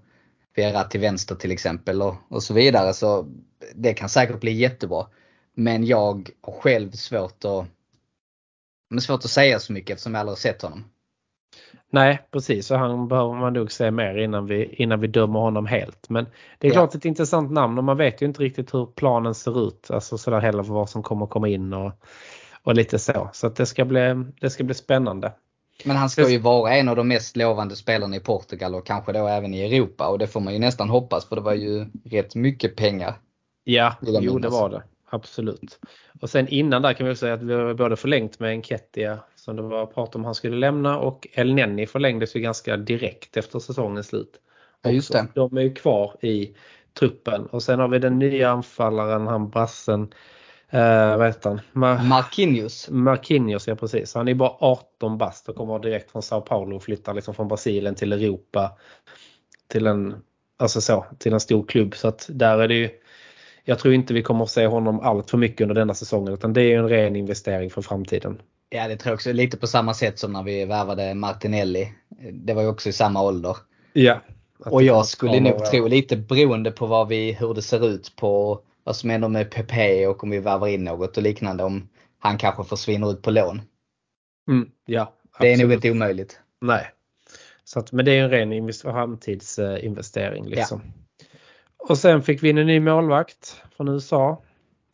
Vera 0.56 0.84
till 0.84 1.00
vänster 1.00 1.36
till 1.36 1.52
exempel 1.52 2.02
och, 2.02 2.16
och 2.30 2.44
så 2.44 2.54
vidare. 2.54 2.94
Så 2.94 3.28
det 3.76 3.94
kan 3.94 4.10
säkert 4.10 4.40
bli 4.40 4.52
jättebra. 4.52 5.08
Men 5.54 5.86
jag 5.86 6.30
har 6.42 6.54
själv 6.54 6.92
svårt 6.92 7.46
att, 7.46 7.66
men 8.90 9.02
svårt 9.02 9.26
att 9.26 9.32
säga 9.32 9.60
så 9.60 9.74
mycket 9.74 9.94
eftersom 9.94 10.14
jag 10.14 10.20
aldrig 10.20 10.38
sett 10.38 10.62
honom. 10.62 10.84
Nej 11.90 12.22
precis, 12.32 12.68
så 12.68 12.76
han 12.76 13.08
behöver 13.08 13.34
man 13.34 13.54
nog 13.54 13.72
se 13.72 13.92
mer 13.92 14.18
innan 14.18 14.46
vi, 14.46 14.74
innan 14.74 15.00
vi 15.00 15.08
dömer 15.08 15.40
honom 15.40 15.66
helt. 15.66 16.10
Men 16.10 16.26
det 16.60 16.68
är 16.68 16.72
ja. 16.72 16.74
klart 16.74 16.96
ett 16.96 17.06
intressant 17.06 17.52
namn 17.52 17.78
och 17.78 17.84
man 17.84 17.98
vet 17.98 18.22
ju 18.22 18.26
inte 18.26 18.44
riktigt 18.44 18.74
hur 18.74 18.86
planen 18.86 19.36
ser 19.36 19.68
ut. 19.68 19.92
Alltså 19.92 20.18
sådär 20.18 20.40
heller 20.40 20.64
för 20.64 20.74
vad 20.74 20.90
som 20.90 21.04
kommer 21.04 21.26
komma 21.26 21.48
in 21.48 21.74
och, 21.74 21.92
och 22.64 22.76
lite 22.76 23.00
så. 23.00 23.30
Så 23.34 23.48
att 23.48 23.56
det, 23.56 23.66
ska 23.66 23.86
bli, 23.86 24.26
det 24.42 24.50
ska 24.50 24.64
bli 24.64 24.76
spännande. 24.76 25.32
Men 25.86 25.96
han 25.96 26.10
ska 26.10 26.30
ju 26.30 26.40
vara 26.40 26.74
en 26.74 26.90
av 26.90 26.96
de 26.96 27.08
mest 27.08 27.38
lovande 27.38 27.76
spelarna 27.76 28.16
i 28.16 28.20
Portugal 28.20 28.76
och 28.76 28.86
kanske 28.86 29.14
då 29.14 29.28
även 29.28 29.54
i 29.54 29.62
Europa 29.62 30.08
och 30.08 30.20
det 30.20 30.28
får 30.28 30.40
man 30.40 30.54
ju 30.54 30.60
nästan 30.60 30.90
hoppas 30.90 31.26
för 31.26 31.36
det 31.36 31.42
var 31.42 31.54
ju 31.54 31.86
rätt 32.06 32.36
mycket 32.36 32.76
pengar. 32.76 33.16
Ja, 33.64 33.96
jo 34.02 34.40
det 34.40 34.50
var 34.50 34.70
det. 34.70 34.84
Absolut. 35.10 35.80
Och 36.22 36.30
sen 36.30 36.48
innan 36.48 36.82
där 36.82 36.94
kan 36.94 37.08
vi 37.08 37.16
säga 37.16 37.34
att 37.34 37.44
vi 37.44 37.54
har 37.54 37.74
både 37.74 37.96
förlängt 37.96 38.40
med 38.40 38.50
Enketia 38.50 39.20
som 39.46 39.56
det 39.56 39.62
var 39.62 39.86
prat 39.86 40.16
om 40.16 40.26
han 40.26 40.36
skulle 40.36 40.58
lämna 40.58 40.98
och 40.98 41.28
El 41.32 41.54
Nenni 41.54 41.88
förlängdes 41.88 42.36
ju 42.36 42.40
ganska 42.40 42.78
direkt 42.78 43.38
efter 43.38 43.60
säsongens 43.60 44.08
slut. 44.08 44.40
Ja, 44.82 44.90
just 44.90 45.12
det. 45.12 45.28
De 45.36 45.58
är 45.58 45.62
ju 45.62 45.74
kvar 45.74 46.16
i 46.22 46.56
truppen 47.00 47.46
och 47.46 47.64
sen 47.64 47.80
har 47.80 47.88
vi 47.88 48.00
den 48.00 48.20
nya 48.20 48.50
anfallaren, 48.50 49.28
han 49.28 49.50
brassen 49.50 50.14
Eh, 50.70 51.18
vad 51.18 51.28
heter 51.28 51.50
han? 51.50 51.62
Mar 51.72 52.04
Marquinhos. 52.04 52.90
Marquinhos, 52.90 53.68
ja 53.68 53.76
precis. 53.76 54.16
Han 54.16 54.28
är 54.28 54.34
bara 54.34 54.56
18 54.60 55.18
bast 55.18 55.50
och 55.50 55.56
kommer 55.56 55.80
direkt 55.80 56.12
från 56.12 56.22
Sao 56.22 56.42
Paulo 56.42 56.76
och 56.76 56.84
flyttar 56.84 57.14
liksom 57.14 57.36
från 57.36 57.48
Brasilien 57.48 57.96
till 57.96 58.14
Europa. 58.14 58.78
Till 59.68 59.88
en, 59.88 60.16
alltså 60.58 60.82
så, 60.82 61.06
till 61.20 61.34
en 61.34 61.40
stor 61.40 61.66
klubb. 61.66 61.96
Så 61.96 62.08
att 62.08 62.26
där 62.30 62.58
är 62.58 62.68
det 62.68 62.76
ju 62.76 62.90
jag 63.64 63.80
tror 63.80 63.94
inte 63.94 64.14
vi 64.14 64.24
kommer 64.24 64.44
att 64.44 64.50
se 64.50 64.68
honom 64.68 65.00
allt 65.00 65.30
för 65.30 65.38
mycket 65.38 65.62
under 65.62 65.76
denna 65.76 65.94
säsongen 65.94 66.34
utan 66.34 66.54
det 66.54 66.62
är 66.62 66.78
en 66.78 66.90
ren 66.90 67.16
investering 67.16 67.70
för 67.70 67.82
framtiden. 67.82 68.42
Ja 68.76 68.88
det 68.88 68.98
tror 68.98 69.12
jag 69.12 69.16
också. 69.16 69.34
Lite 69.34 69.58
på 69.58 69.68
samma 69.68 69.94
sätt 69.94 70.20
som 70.20 70.34
när 70.34 70.44
vi 70.44 70.66
värvade 70.66 71.14
Martinelli. 71.14 71.94
Det 72.32 72.54
var 72.54 72.62
ju 72.62 72.68
också 72.68 72.90
i 72.90 72.94
samma 72.94 73.24
ålder. 73.24 73.58
Ja. 73.94 74.22
Och 74.66 74.84
jag 74.84 75.06
skulle 75.06 75.40
nog 75.40 75.66
tro 75.66 75.88
lite 75.88 76.18
beroende 76.18 76.72
på 76.72 76.86
vad 76.86 77.08
vi, 77.08 77.32
hur 77.32 77.54
det 77.54 77.62
ser 77.62 77.88
ut 77.88 78.16
på 78.16 78.62
vad 78.84 78.96
som 78.96 79.10
händer 79.10 79.28
med 79.28 79.52
PP 79.52 80.08
och 80.08 80.24
om 80.24 80.30
vi 80.30 80.40
värvar 80.40 80.68
in 80.68 80.84
något 80.84 81.18
och 81.18 81.24
liknande 81.24 81.64
om 81.64 81.90
han 82.20 82.38
kanske 82.38 82.64
försvinner 82.64 83.12
ut 83.12 83.22
på 83.22 83.32
lån. 83.32 83.62
Mm, 84.48 84.70
ja, 84.86 85.02
absolut. 85.02 85.40
Det 85.40 85.54
är 85.54 85.66
nog 85.68 85.74
inte 85.74 85.92
omöjligt. 85.92 86.40
Nej. 86.62 86.92
Så 87.64 87.80
att, 87.80 87.92
men 87.92 88.06
det 88.06 88.12
är 88.12 88.24
en 88.24 88.30
ren 88.30 88.74
framtidsinvestering 88.74 90.46
liksom. 90.46 90.82
Ja. 90.86 91.26
Och 91.78 91.98
sen 91.98 92.24
fick 92.24 92.44
vi 92.44 92.50
in 92.50 92.58
en 92.58 92.68
ny 92.68 92.80
målvakt 92.80 93.62
från 93.78 93.88
USA. 93.88 94.42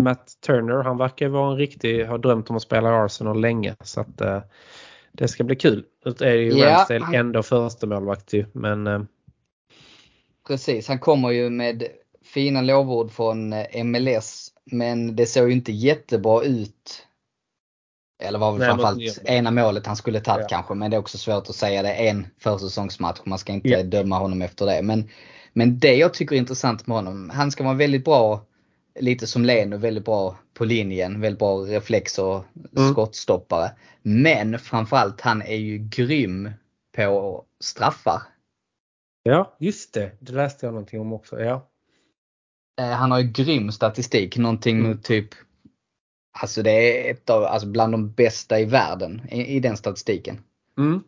Matt 0.01 0.31
Turner, 0.45 0.83
han 0.83 0.97
verkar 0.97 1.27
vara 1.27 1.51
en 1.51 1.57
riktig, 1.57 2.05
har 2.05 2.17
drömt 2.17 2.49
om 2.49 2.55
att 2.55 2.61
spela 2.61 2.89
i 2.89 3.05
Arsenal 3.05 3.41
länge. 3.41 3.75
Så 3.83 4.01
att 4.01 4.21
eh, 4.21 4.41
det 5.11 5.27
ska 5.27 5.43
bli 5.43 5.55
kul. 5.55 5.83
Det 6.03 6.21
är 6.21 6.35
ju 6.35 6.51
Ja, 6.51 6.69
Ramsdale 6.69 7.03
han- 7.05 7.15
ändå 7.15 7.43
första 7.43 7.87
målvakt 7.87 8.33
ju. 8.33 8.45
Men 8.53 8.87
eh, 8.87 9.01
Precis, 10.47 10.87
han 10.87 10.99
kommer 10.99 11.29
ju 11.31 11.49
med 11.49 11.83
fina 12.33 12.61
lovord 12.61 13.11
från 13.11 13.53
eh, 13.53 13.83
MLS. 13.83 14.47
Men 14.65 15.15
det 15.15 15.25
såg 15.25 15.47
ju 15.47 15.53
inte 15.53 15.71
jättebra 15.71 16.43
ut. 16.43 17.07
Eller 18.23 18.39
var 18.39 18.51
väl 18.51 18.59
Nej, 18.59 18.69
framförallt 18.69 19.21
ena 19.25 19.51
målet 19.51 19.87
han 19.87 19.95
skulle 19.95 20.19
tagit 20.19 20.41
Ja. 20.49 20.55
kanske. 20.57 20.73
Men 20.73 20.91
det 20.91 20.97
är 20.97 20.99
också 20.99 21.17
svårt 21.17 21.49
att 21.49 21.55
säga. 21.55 21.81
Det 21.83 21.93
en 21.93 22.27
försäsongsmatch. 22.39 23.19
Man 23.25 23.39
ska 23.39 23.53
inte 23.53 23.69
Ja. 23.69 23.83
döma 23.83 24.17
honom 24.19 24.41
efter 24.41 24.65
det. 24.65 24.81
Men, 24.83 25.09
men 25.53 25.79
det 25.79 25.93
jag 25.95 26.13
tycker 26.13 26.35
är 26.35 26.39
intressant 26.39 26.87
med 26.87 26.97
honom. 26.97 27.29
Han 27.33 27.51
ska 27.51 27.63
vara 27.63 27.73
väldigt 27.73 28.05
bra, 28.05 28.45
lite 28.99 29.27
som 29.27 29.45
Leno, 29.45 29.77
väldigt 29.77 30.05
bra 30.05 30.37
på 30.53 30.65
linjen. 30.65 31.21
Väldigt 31.21 31.39
bra 31.39 31.57
reflex 31.57 32.19
och 32.19 32.43
Mm. 32.77 32.91
skottstoppare. 32.93 33.71
Men 34.01 34.59
framförallt 34.59 35.21
han 35.21 35.41
är 35.41 35.55
ju 35.55 35.77
grym 35.77 36.49
på 36.95 37.45
straffar. 37.59 38.21
ja, 39.23 39.55
just 39.59 39.93
det. 39.93 40.11
Det 40.19 40.33
läste 40.33 40.65
jag 40.65 40.73
någonting 40.73 40.99
om 41.01 41.13
också. 41.13 41.39
Ja. 41.41 41.67
Eh, 42.81 42.85
Han 42.89 43.11
har 43.11 43.19
ju 43.19 43.27
grym 43.31 43.71
statistik. 43.71 44.37
Någonting 44.37 44.79
Mm. 44.79 44.91
mot 44.91 45.03
typ 45.03 45.29
Alltså 46.41 46.61
det 46.63 46.71
är 46.71 47.11
ett 47.11 47.29
av, 47.29 47.43
alltså 47.43 47.67
bland 47.67 47.93
de 47.93 48.11
bästa 48.11 48.59
i 48.59 48.65
världen 48.65 49.21
i, 49.31 49.55
i 49.55 49.59
den 49.59 49.77
statistiken. 49.77 50.43
Mm. 50.77 51.03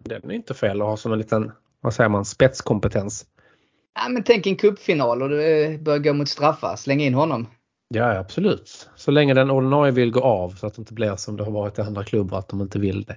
Den 0.00 0.30
är 0.30 0.34
inte 0.34 0.54
fel 0.54 0.80
att 0.82 0.86
ha 0.88 0.96
som 0.96 1.12
en 1.12 1.18
liten, 1.18 1.52
vad 1.80 1.94
säger 1.94 2.08
man, 2.10 2.24
spetskompetens. 2.24 3.26
Ja, 4.02 4.08
men 4.08 4.22
tänk 4.22 4.46
en 4.46 4.56
cupfinal 4.56 5.22
och 5.22 5.28
du 5.28 5.42
eh, 5.42 5.80
börjar 5.80 5.98
gå 5.98 6.12
mot 6.12 6.28
straffar. 6.28 6.76
Släng 6.76 7.00
in 7.00 7.14
honom. 7.14 7.46
Ja, 7.94 8.18
absolut. 8.18 8.88
Så 8.96 9.10
länge 9.10 9.34
den 9.34 9.50
ordinarie 9.50 9.92
vill 9.92 10.10
gå 10.10 10.20
av 10.20 10.50
så 10.50 10.66
att 10.66 10.74
det 10.74 10.80
inte 10.80 10.94
blir 10.94 11.16
som 11.16 11.36
det 11.36 11.44
har 11.44 11.50
varit 11.50 11.78
i 11.78 11.82
andra 11.82 12.04
klubbar 12.04 12.38
att 12.38 12.48
de 12.48 12.60
inte 12.60 12.78
vill 12.78 13.04
det. 13.04 13.16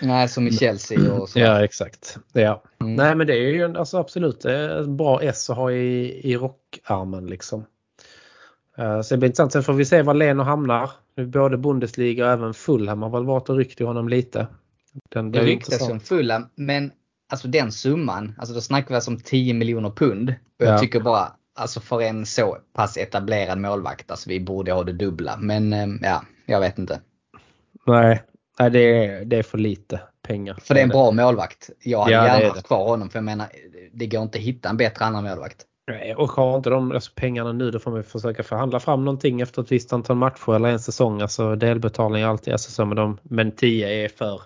Nej, 0.00 0.28
som 0.28 0.46
i 0.46 0.52
Chelsea 0.52 1.12
och 1.12 1.28
så. 1.28 1.38
Ja, 1.38 1.64
exakt. 1.64 2.18
Ja. 2.32 2.62
Mm. 2.80 2.94
Nej, 2.94 3.14
men 3.14 3.26
det 3.26 3.32
är 3.32 3.52
ju 3.52 3.78
alltså 3.78 3.98
absolut 3.98 4.44
ett 4.44 4.88
bra 4.88 5.22
S 5.22 5.50
att 5.50 5.56
ha 5.56 5.72
i, 5.72 6.20
i 6.30 6.36
rockarmen 6.36 7.26
liksom. 7.26 7.64
Eh, 8.78 9.00
Så 9.00 9.14
det 9.14 9.18
blir 9.18 9.28
intressant. 9.28 9.52
Sen 9.52 9.62
får 9.62 9.72
vi 9.72 9.84
se 9.84 10.02
var 10.02 10.14
Leno 10.14 10.42
hamnar. 10.42 10.90
Nu 11.16 11.26
Både 11.26 11.56
Bundesliga 11.56 12.26
och 12.26 12.32
även 12.32 12.54
Fulham 12.54 13.02
har 13.02 13.10
väl 13.10 13.24
varit 13.24 13.48
och 13.48 13.56
ryckt 13.56 13.80
i 13.80 13.84
honom 13.84 14.08
lite. 14.08 14.46
Den 15.10 15.32
Det 15.32 15.40
ryktas 15.40 15.88
om 15.90 16.00
fulla, 16.00 16.48
men 16.54 16.92
alltså 17.34 17.48
den 17.48 17.72
summan, 17.72 18.34
alltså 18.38 18.54
då 18.54 18.60
snackar 18.60 18.88
vi 18.88 18.94
alltså 18.94 19.10
om 19.10 19.16
10 19.20 19.54
miljoner 19.54 19.90
pund. 19.90 20.28
Och 20.60 20.66
jag 20.66 20.74
Ja. 20.74 20.78
tycker 20.78 21.00
bara, 21.00 21.32
alltså 21.54 21.80
för 21.80 22.00
en 22.00 22.26
så 22.26 22.58
pass 22.74 22.96
etablerad 22.96 23.58
målvakt, 23.58 24.10
alltså 24.10 24.28
vi 24.30 24.40
borde 24.40 24.72
ha 24.72 24.84
det 24.84 24.92
dubbla. 24.92 25.36
Men 25.40 25.72
eh, 25.72 25.86
ja, 26.02 26.22
jag 26.46 26.60
vet 26.60 26.78
inte. 26.78 27.00
Nej, 27.86 28.22
nej 28.58 28.70
det, 28.70 28.78
är, 29.06 29.24
det 29.24 29.36
är 29.36 29.42
för 29.42 29.58
lite 29.58 30.00
pengar. 30.22 30.58
För 30.62 30.74
det 30.74 30.80
är 30.80 30.84
en 30.84 30.88
bra 30.90 31.10
målvakt. 31.10 31.70
Jag 31.82 31.98
hade 32.00 32.12
Ja, 32.12 32.26
gärna 32.26 32.40
är 32.42 32.48
haft 32.48 32.66
kvar 32.66 32.88
honom 32.88 33.10
för 33.10 33.18
jag 33.18 33.24
menar, 33.24 33.46
det 33.92 34.06
går 34.06 34.22
inte 34.22 34.38
att 34.38 34.44
hitta 34.44 34.68
en 34.68 34.76
bättre 34.76 35.04
annan 35.04 35.24
målvakt. 35.24 35.56
Nej, 35.86 36.14
Och 36.14 36.30
har 36.30 36.56
inte 36.56 36.70
de 36.70 36.92
alltså 36.92 37.12
pengarna 37.14 37.52
nu 37.52 37.70
då 37.70 37.78
får 37.78 37.90
man 37.90 38.04
försöka 38.04 38.42
förhandla 38.42 38.80
fram 38.80 39.04
någonting 39.04 39.40
efter 39.40 39.62
ett 39.62 39.72
visst 39.72 39.92
antal 39.92 40.16
matcher 40.16 40.54
eller 40.54 40.68
en 40.68 40.80
säsong. 40.80 41.20
Alltså 41.22 41.56
delbetalning 41.56 42.22
alltid 42.22 42.52
alltså, 42.52 42.84
men, 42.86 42.96
de, 42.96 43.18
men 43.22 43.52
10 43.52 44.04
är 44.04 44.08
för. 44.08 44.40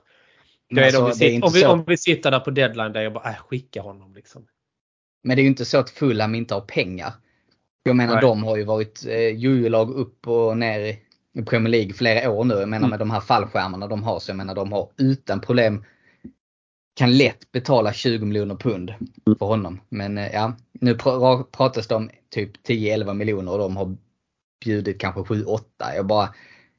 Då 0.70 0.74
Men 0.74 0.84
är 0.84 0.92
det 0.92 0.98
alltså, 0.98 1.02
om, 1.02 1.08
vi 1.08 1.14
sitter, 1.14 1.46
om, 1.46 1.52
vi, 1.52 1.66
om 1.66 1.84
vi 1.86 1.96
sitter 1.96 2.30
där 2.30 2.40
på 2.40 2.50
deadline 2.50 2.92
där 2.92 3.02
jag 3.02 3.12
bara 3.12 3.30
äh, 3.30 3.36
skicka 3.36 3.82
honom 3.82 4.14
liksom. 4.14 4.46
Men 5.24 5.36
det 5.36 5.40
är 5.40 5.44
ju 5.44 5.48
inte 5.48 5.64
så 5.64 5.78
att 5.78 5.90
Fulham 5.90 6.34
inte 6.34 6.54
har 6.54 6.60
pengar. 6.60 7.12
Jag 7.82 7.96
menar 7.96 8.14
Nej. 8.14 8.22
de 8.22 8.44
har 8.44 8.56
ju 8.56 8.64
varit 8.64 9.04
eh, 9.08 9.28
jojo-lag 9.28 9.90
upp 9.90 10.28
och 10.28 10.58
ner 10.58 10.80
i 10.80 10.98
i 11.38 11.42
Premier 11.42 11.70
League 11.70 11.92
flera 11.92 12.30
år 12.30 12.44
nu. 12.44 12.54
Jag 12.54 12.68
menar 12.68 12.86
Mm. 12.86 12.90
med 12.90 12.98
de 12.98 13.10
här 13.10 13.20
fallskärmarna 13.20 13.86
de 13.86 14.02
har 14.02 14.18
så 14.20 14.30
jag 14.30 14.36
menar 14.36 14.54
de 14.54 14.72
har 14.72 14.90
utan 14.96 15.40
problem 15.40 15.84
kan 16.96 17.16
lätt 17.16 17.52
betala 17.52 17.92
20 17.92 18.24
miljoner 18.24 18.54
pund 18.54 18.94
för 19.38 19.46
honom. 19.46 19.80
Men 19.88 20.18
eh, 20.18 20.32
ja, 20.32 20.56
nu 20.72 20.94
pr- 20.94 21.42
pratas 21.42 21.86
det 21.88 21.94
om 21.94 22.10
typ 22.30 22.66
10-11 22.68 23.14
miljoner 23.14 23.52
och 23.52 23.58
de 23.58 23.76
har 23.76 23.96
bjudit 24.64 25.00
kanske 25.00 25.20
7-8. 25.20 25.60
Jag 25.96 26.06
bara, 26.06 26.34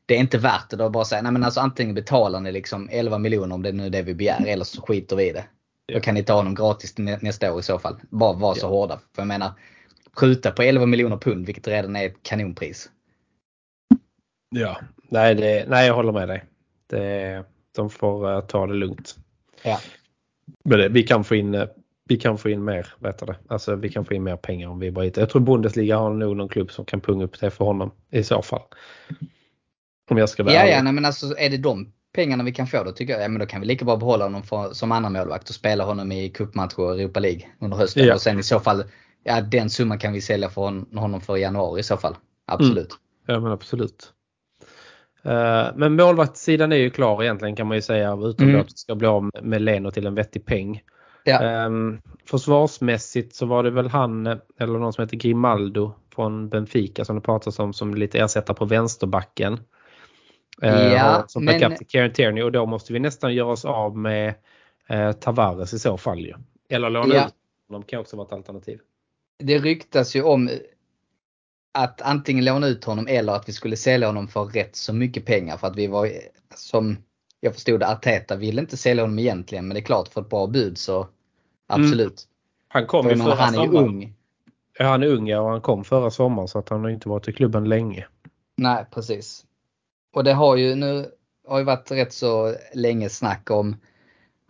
det 0.09 0.15
är 0.15 0.19
inte 0.19 0.37
värt 0.37 0.69
det. 0.69 0.75
Då 0.75 0.89
bara 0.89 1.05
säga, 1.05 1.21
nej 1.21 1.31
men 1.31 1.43
alltså 1.43 1.59
antingen 1.59 1.95
betalar 1.95 2.39
ni 2.39 2.51
liksom 2.51 2.89
11 2.91 3.17
miljoner 3.17 3.55
om 3.55 3.61
det 3.63 3.69
är 3.69 3.73
nu 3.73 3.85
är 3.85 3.89
det 3.89 4.01
vi 4.01 4.13
begär 4.13 4.45
eller 4.47 4.65
så 4.65 4.81
skiter 4.81 5.15
vi 5.15 5.29
i 5.29 5.33
det. 5.33 5.45
Då 5.93 5.99
kan 5.99 6.15
ni 6.15 6.23
ta 6.23 6.33
honom 6.33 6.55
gratis 6.55 6.97
nästa 6.97 7.53
år 7.53 7.59
i 7.59 7.63
så 7.63 7.79
fall. 7.79 7.95
Bara 8.09 8.33
vara 8.33 8.55
så 8.55 8.65
Ja. 8.65 8.69
hårda. 8.69 8.99
För 9.15 9.21
jag 9.21 9.27
menar, 9.27 9.51
skjuta 10.13 10.51
på 10.51 10.61
11 10.61 10.85
miljoner 10.85 11.17
pund, 11.17 11.45
vilket 11.45 11.67
redan 11.67 11.95
är 11.95 12.05
ett 12.05 12.23
kanonpris. 12.23 12.89
Ja. 14.55 14.77
Nej, 15.09 15.35
det, 15.35 15.65
nej 15.69 15.87
jag 15.87 15.93
håller 15.95 16.11
med 16.11 16.27
dig. 16.27 16.45
Det, 16.87 17.43
de 17.75 17.89
får 17.89 18.31
eh, 18.33 18.41
ta 18.41 18.67
det 18.67 18.73
lugnt. 18.73 19.15
Ja. 19.63 19.79
Men 20.63 20.79
det, 20.79 20.89
vi 20.89 21.03
kan 21.03 21.23
få 21.23 21.35
in 21.35 21.55
eh, 21.55 21.67
vi 22.05 22.17
kan 22.17 22.37
få 22.37 22.49
in 22.49 22.63
mer, 22.63 22.93
vet 22.99 23.19
du 23.19 23.25
det. 23.25 23.35
Alltså 23.47 23.75
vi 23.75 23.89
kan 23.89 24.05
få 24.05 24.13
in 24.13 24.23
mer 24.23 24.35
pengar 24.35 24.67
om 24.67 24.79
vi 24.79 24.91
bara 24.91 25.05
hittar. 25.05 25.21
Jag 25.21 25.29
tror 25.29 25.41
Bundesliga 25.41 25.97
har 25.97 26.13
nog 26.13 26.37
någon 26.37 26.49
klubb 26.49 26.71
som 26.71 26.85
kan 26.85 27.01
punga 27.01 27.23
upp 27.25 27.39
det 27.39 27.51
för 27.51 27.65
honom 27.65 27.91
i 28.11 28.23
så 28.23 28.41
fall. 28.41 28.61
Om 30.09 30.17
jag 30.17 30.29
ska 30.29 30.43
vara 30.43 30.53
Ja, 30.53 30.65
ja, 30.65 30.81
nej, 30.81 30.93
men 30.93 31.05
alltså 31.05 31.37
är 31.37 31.49
det 31.49 31.57
de 31.57 31.91
pengarna 32.15 32.43
vi 32.43 32.51
kan 32.51 32.67
få 32.67 32.83
då 32.83 32.91
tycker 32.91 33.13
jag, 33.13 33.23
ja 33.23 33.27
men 33.27 33.39
då 33.39 33.45
kan 33.45 33.61
vi 33.61 33.67
lika 33.67 33.85
bra 33.85 33.95
behålla 33.97 34.25
honom 34.25 34.43
för, 34.43 34.73
som 34.73 34.91
annan 34.91 35.13
målvakt 35.13 35.49
och 35.49 35.55
spela 35.55 35.83
honom 35.83 36.11
i 36.11 36.29
cupmatcher 36.29 36.79
och 36.79 36.99
Europa 36.99 37.19
League 37.19 37.41
under 37.59 37.77
hösten. 37.77 38.05
Ja. 38.05 38.13
Och 38.13 38.21
sen 38.21 38.39
i 38.39 38.43
så 38.43 38.59
fall, 38.59 38.83
ja 39.23 39.41
den 39.41 39.69
summan 39.69 39.99
kan 39.99 40.13
vi 40.13 40.21
sälja 40.21 40.49
för 40.49 40.61
hon, 40.61 40.85
honom 40.95 41.21
för 41.21 41.37
januari 41.37 41.79
i 41.79 41.83
så 41.83 41.97
fall. 41.97 42.15
Absolut. 42.47 42.89
Ja 43.27 43.39
men 43.39 43.51
absolut. 43.51 44.13
Eh, 45.23 45.67
Men 45.75 45.95
målvaktssidan 45.95 46.71
är 46.71 46.75
ju 46.77 46.89
klar 46.89 47.23
egentligen 47.23 47.55
kan 47.55 47.67
man 47.67 47.77
ju 47.77 47.81
säga 47.81 48.13
utom 48.23 48.47
Mm. 48.49 48.61
att 48.61 48.67
vi 48.67 48.75
ska 48.77 48.95
bli 48.95 49.07
av 49.07 49.29
med 49.41 49.61
Leno 49.61 49.91
till 49.91 50.05
en 50.07 50.15
vettig 50.15 50.45
peng. 50.45 50.81
Ja. 51.23 51.41
Ehm, 51.41 52.01
försvarsmässigt 52.25 53.35
så 53.35 53.45
var 53.45 53.63
det 53.63 53.71
väl 53.71 53.87
han 53.87 54.27
eller 54.59 54.79
någon 54.79 54.93
som 54.93 55.01
heter 55.01 55.17
Grimaldo 55.17 55.93
från 56.15 56.49
Benfica 56.49 57.05
som 57.05 57.15
det 57.15 57.21
pratas 57.21 57.59
om 57.59 57.73
som 57.73 57.93
lite 57.95 58.19
ersättare 58.19 58.57
på 58.57 58.65
vänsterbacken. 58.65 59.59
Eh, 60.61 60.93
Ja, 60.93 61.23
som 61.27 61.45
men- 61.45 61.59
backup 61.59 61.77
till 61.77 61.87
Kieran 61.87 62.13
Tierney 62.13 62.43
och 62.43 62.51
då 62.51 62.65
måste 62.65 62.93
vi 62.93 62.99
nästan 62.99 63.33
göra 63.33 63.47
oss 63.51 63.65
av 63.65 63.97
med 63.97 64.33
eh, 64.87 65.11
Tavares 65.11 65.73
i 65.73 65.79
så 65.79 65.97
fall 65.97 66.19
ju. 66.19 66.33
Eller 66.69 66.89
låna 66.89 67.15
Ja. 67.15 67.27
ut 67.27 67.33
honom 67.67 67.83
kan 67.83 67.99
också 67.99 68.15
vara 68.17 68.27
ett 68.27 68.33
alternativ. 68.33 68.79
Det 69.39 69.57
ryktas 69.57 70.15
ju 70.15 70.23
om 70.23 70.49
att 71.73 72.01
antingen 72.01 72.45
låna 72.45 72.67
ut 72.67 72.83
honom 72.83 73.07
eller 73.09 73.33
att 73.33 73.49
vi 73.49 73.53
skulle 73.53 73.77
sälja 73.77 74.07
honom 74.07 74.27
för 74.27 74.45
rätt 74.45 74.75
så 74.75 74.93
mycket 74.93 75.25
pengar 75.25 75.57
för 75.57 75.67
att 75.67 75.75
vi 75.75 75.87
var, 75.87 76.09
som 76.55 76.97
jag 77.39 77.53
förstod 77.53 77.83
Arteta 77.83 78.35
ville 78.35 78.61
inte 78.61 78.77
sälja 78.77 79.03
honom 79.03 79.19
egentligen 79.19 79.67
men 79.67 79.75
det 79.75 79.79
är 79.79 79.85
klart 79.85 80.07
för 80.07 80.21
ett 80.21 80.29
bra 80.29 80.47
bud 80.47 80.77
så 80.77 81.07
absolut. 81.67 82.27
Han 82.67 82.87
kom 82.87 83.03
För 83.03 83.15
ju 83.15 83.21
förra 83.21 83.35
han 83.35 83.55
är 83.55 83.59
ju 83.59 83.65
sommaren. 83.65 83.85
ung. 83.87 84.13
Ja, 84.79 84.85
han 84.85 85.03
är 85.03 85.07
ung 85.07 85.27
ja, 85.27 85.39
och 85.41 85.49
han 85.49 85.61
kom 85.61 85.83
förra 85.83 86.11
sommaren 86.11 86.47
så 86.47 86.59
att 86.59 86.69
han 86.69 86.81
har 86.81 86.89
inte 86.89 87.09
varit 87.09 87.27
i 87.27 87.33
klubben 87.33 87.69
länge. 87.69 88.05
Nej 88.57 88.85
precis. 88.91 89.45
Och 90.13 90.23
det 90.23 90.33
har 90.33 90.55
ju 90.55 90.75
nu 90.75 91.11
har 91.47 91.57
ju 91.59 91.63
varit 91.63 91.91
rätt 91.91 92.13
så 92.13 92.55
länge 92.73 93.09
snack 93.09 93.51
om 93.51 93.75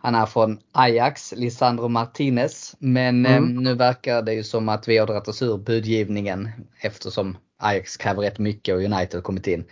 han 0.02 0.14
är 0.14 0.26
från 0.26 0.58
Ajax, 0.72 1.34
Lisandro 1.36 1.88
Martinez. 1.88 2.76
Men 2.78 3.26
Mm. 3.26 3.56
eh, 3.56 3.62
nu 3.62 3.74
verkar 3.74 4.22
det 4.22 4.34
ju 4.34 4.42
som 4.44 4.68
att 4.68 4.88
vi 4.88 4.98
har 4.98 5.06
dragit 5.06 5.28
oss 5.28 5.42
ur 5.42 5.58
budgivningen 5.58 6.50
eftersom 6.80 7.36
Ajax 7.58 7.96
kräver 7.96 8.22
rätt 8.22 8.38
mycket 8.38 8.74
och 8.74 8.80
United 8.80 9.14
har 9.14 9.22
kommit 9.22 9.46
in. 9.46 9.64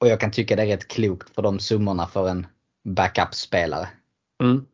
Och 0.00 0.08
jag 0.08 0.20
kan 0.20 0.30
tycka 0.30 0.56
det 0.56 0.62
är 0.62 0.66
rätt 0.66 0.88
klokt 0.88 1.34
för 1.34 1.42
de 1.42 1.58
summorna 1.58 2.06
för 2.06 2.28
en 2.28 2.46
backup-spelare. 2.84 3.88
Mm. 4.42 4.64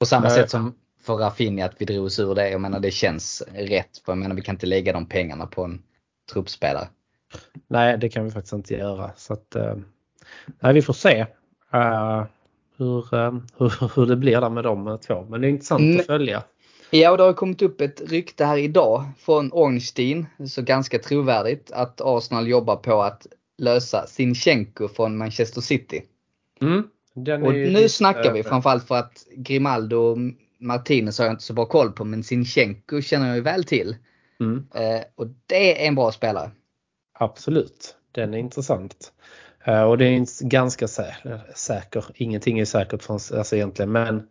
På 0.00 0.06
samma 0.06 0.26
Nej. 0.28 0.36
sätt 0.36 0.50
som 0.50 0.74
för 1.00 1.16
Rafinha 1.16 1.66
att 1.66 1.74
vi 1.78 1.84
drog 1.84 2.04
oss 2.06 2.18
ur 2.18 2.34
det. 2.34 2.50
Jag 2.50 2.60
menar 2.60 2.80
det 2.80 2.90
känns 2.90 3.42
rätt. 3.54 3.98
För 4.04 4.12
jag 4.12 4.18
menar 4.18 4.34
vi 4.36 4.42
kan 4.42 4.54
inte 4.54 4.66
lägga 4.66 4.92
de 4.92 5.06
pengarna 5.06 5.46
på 5.46 5.64
en 5.64 5.82
truppspelare. 6.32 6.88
Nej, 7.68 7.98
det 7.98 8.08
kan 8.08 8.24
vi 8.24 8.30
faktiskt 8.30 8.52
inte 8.52 8.74
göra. 8.74 9.10
Så 9.16 9.32
att, 9.32 9.54
eh, 9.54 9.74
nej, 10.60 10.74
vi 10.74 10.82
får 10.82 10.92
se 10.92 11.26
eh, 11.72 12.24
hur, 12.76 13.14
eh, 13.14 13.34
hur, 13.58 13.94
hur 13.96 14.06
det 14.06 14.16
blir 14.16 14.40
där 14.40 14.50
med 14.50 14.64
de 14.64 14.98
två. 15.06 15.26
Men 15.30 15.40
det 15.40 15.46
är 15.46 15.50
intressant 15.50 15.80
Mm. 15.80 16.00
att 16.00 16.06
följa. 16.06 16.42
Ja, 16.90 17.10
och 17.10 17.16
det 17.16 17.22
har 17.22 17.32
kommit 17.32 17.62
upp 17.62 17.80
ett 17.80 18.10
rykte 18.10 18.44
här 18.44 18.58
idag 18.58 19.04
från 19.18 19.50
Ornstein, 19.52 20.26
så 20.48 20.62
ganska 20.62 20.98
trovärdigt, 20.98 21.70
att 21.72 22.00
Arsenal 22.04 22.48
jobbar 22.48 22.76
på 22.76 23.02
att 23.02 23.26
lösa 23.58 24.06
Sinchenko 24.06 24.88
från 24.88 25.16
Manchester 25.16 25.60
City. 25.60 26.02
Mm. 26.60 26.82
Och 27.44 27.52
nu 27.52 27.66
lite, 27.66 27.88
snackar 27.88 28.32
vi 28.32 28.42
framförallt 28.42 28.88
för 28.88 28.94
att 28.94 29.26
Grimaldo 29.36 29.96
och 29.96 30.18
Martinez 30.60 31.18
har 31.18 31.24
jag 31.24 31.32
inte 31.32 31.44
så 31.44 31.52
bra 31.52 31.64
koll 31.64 31.92
på, 31.92 32.04
men 32.04 32.22
Sinchenko 32.24 33.00
känner 33.00 33.26
jag 33.26 33.36
ju 33.36 33.42
väl 33.42 33.64
till. 33.64 33.96
Mm, 34.40 34.66
Eh, 34.74 35.00
och 35.14 35.26
det 35.46 35.82
är 35.82 35.88
en 35.88 35.94
bra 35.94 36.12
spelare. 36.12 36.50
Absolut, 37.18 37.96
den 38.12 38.34
är 38.34 38.38
intressant. 38.38 39.12
Eh, 39.64 39.82
och 39.82 39.98
det 39.98 40.04
är 40.04 40.10
inte 40.12 40.32
ganska 40.44 40.86
sä- 40.86 41.38
säker. 41.54 42.04
Ingenting 42.14 42.58
är 42.58 42.64
säkert 42.64 43.02
från, 43.02 43.18
alltså 43.34 43.56
egentligen 43.56 43.92
men 43.92 44.28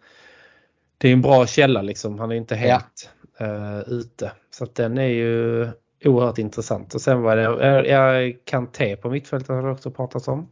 det 0.97 1.09
är 1.09 1.13
en 1.13 1.21
bra 1.21 1.47
källa 1.47 1.81
liksom. 1.81 2.19
Han 2.19 2.31
är 2.31 2.35
inte 2.35 2.55
helt 2.55 3.09
eh, 3.39 3.79
ute. 3.79 4.31
Så 4.51 4.63
att 4.63 4.75
den 4.75 4.97
är 4.97 5.07
ju 5.07 5.67
oerhört 6.05 6.37
intressant. 6.37 6.95
Och 6.95 7.01
sen 7.01 7.21
var 7.21 7.35
det, 7.35 7.87
jag 7.89 8.37
Kanté 8.45 8.95
på 8.95 9.09
mittfältet 9.09 9.49
har 9.49 9.63
det 9.63 9.71
också 9.71 9.91
pratats 9.91 10.27
om. 10.27 10.49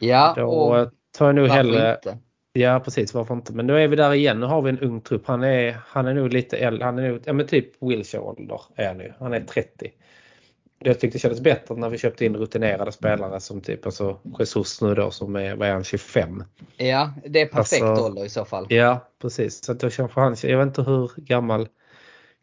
Ja, 0.00 0.32
Då 0.36 0.44
och 0.46 0.90
tar 1.18 1.26
jag 1.26 1.34
nog 1.34 1.48
hellre, 1.48 1.94
inte? 2.04 2.18
ja 2.52 2.80
precis 2.80 3.14
varför 3.14 3.34
inte. 3.34 3.52
Men 3.52 3.66
nu 3.66 3.82
är 3.82 3.88
vi 3.88 3.96
där 3.96 4.12
igen, 4.14 4.40
nu 4.40 4.46
har 4.46 4.62
vi 4.62 4.70
en 4.70 4.78
ung 4.78 5.00
trupp. 5.00 5.26
Han 5.26 5.42
är, 5.44 5.76
han 5.86 6.06
är 6.06 6.14
nog 6.14 6.32
lite 6.32 6.56
äldre, 6.56 6.84
han 6.84 6.98
är 6.98 7.08
nog, 7.10 7.20
ja 7.24 7.32
men 7.32 7.46
typ 7.46 7.82
Wilshire-ålder 7.82 8.60
är 8.76 8.86
han 8.88 8.98
nu. 8.98 9.14
Han 9.18 9.32
är 9.34 9.40
30. 9.40 9.90
Jag 10.78 11.00
tyckte 11.00 11.16
det 11.18 11.20
kändes 11.20 11.40
bättre 11.40 11.74
när 11.74 11.88
vi 11.88 11.98
köpte 11.98 12.24
in 12.24 12.36
rutinerade 12.36 12.92
spelare 12.92 13.40
som 13.40 13.60
typ 13.60 13.86
alltså 13.86 14.18
Jesus 14.38 14.80
nu 14.82 14.94
då 14.94 15.10
som 15.10 15.36
är, 15.36 15.54
vad 15.56 15.68
är 15.68 15.72
han, 15.72 15.84
25. 15.84 16.44
Ja, 16.76 17.12
det 17.26 17.40
är 17.40 17.46
perfekt 17.46 17.82
Alltså- 17.82 18.04
ålder 18.04 18.24
i 18.24 18.28
så 18.28 18.44
fall. 18.44 18.66
Ja 18.68 19.08
precis, 19.22 19.64
så 19.64 19.72
att 19.72 19.82
jag 19.82 19.92
känner 19.92 20.08
för 20.08 20.20
han, 20.20 20.36
jag 20.42 20.58
vet 20.58 20.66
inte 20.66 20.82
hur 20.82 21.10
gammal 21.16 21.68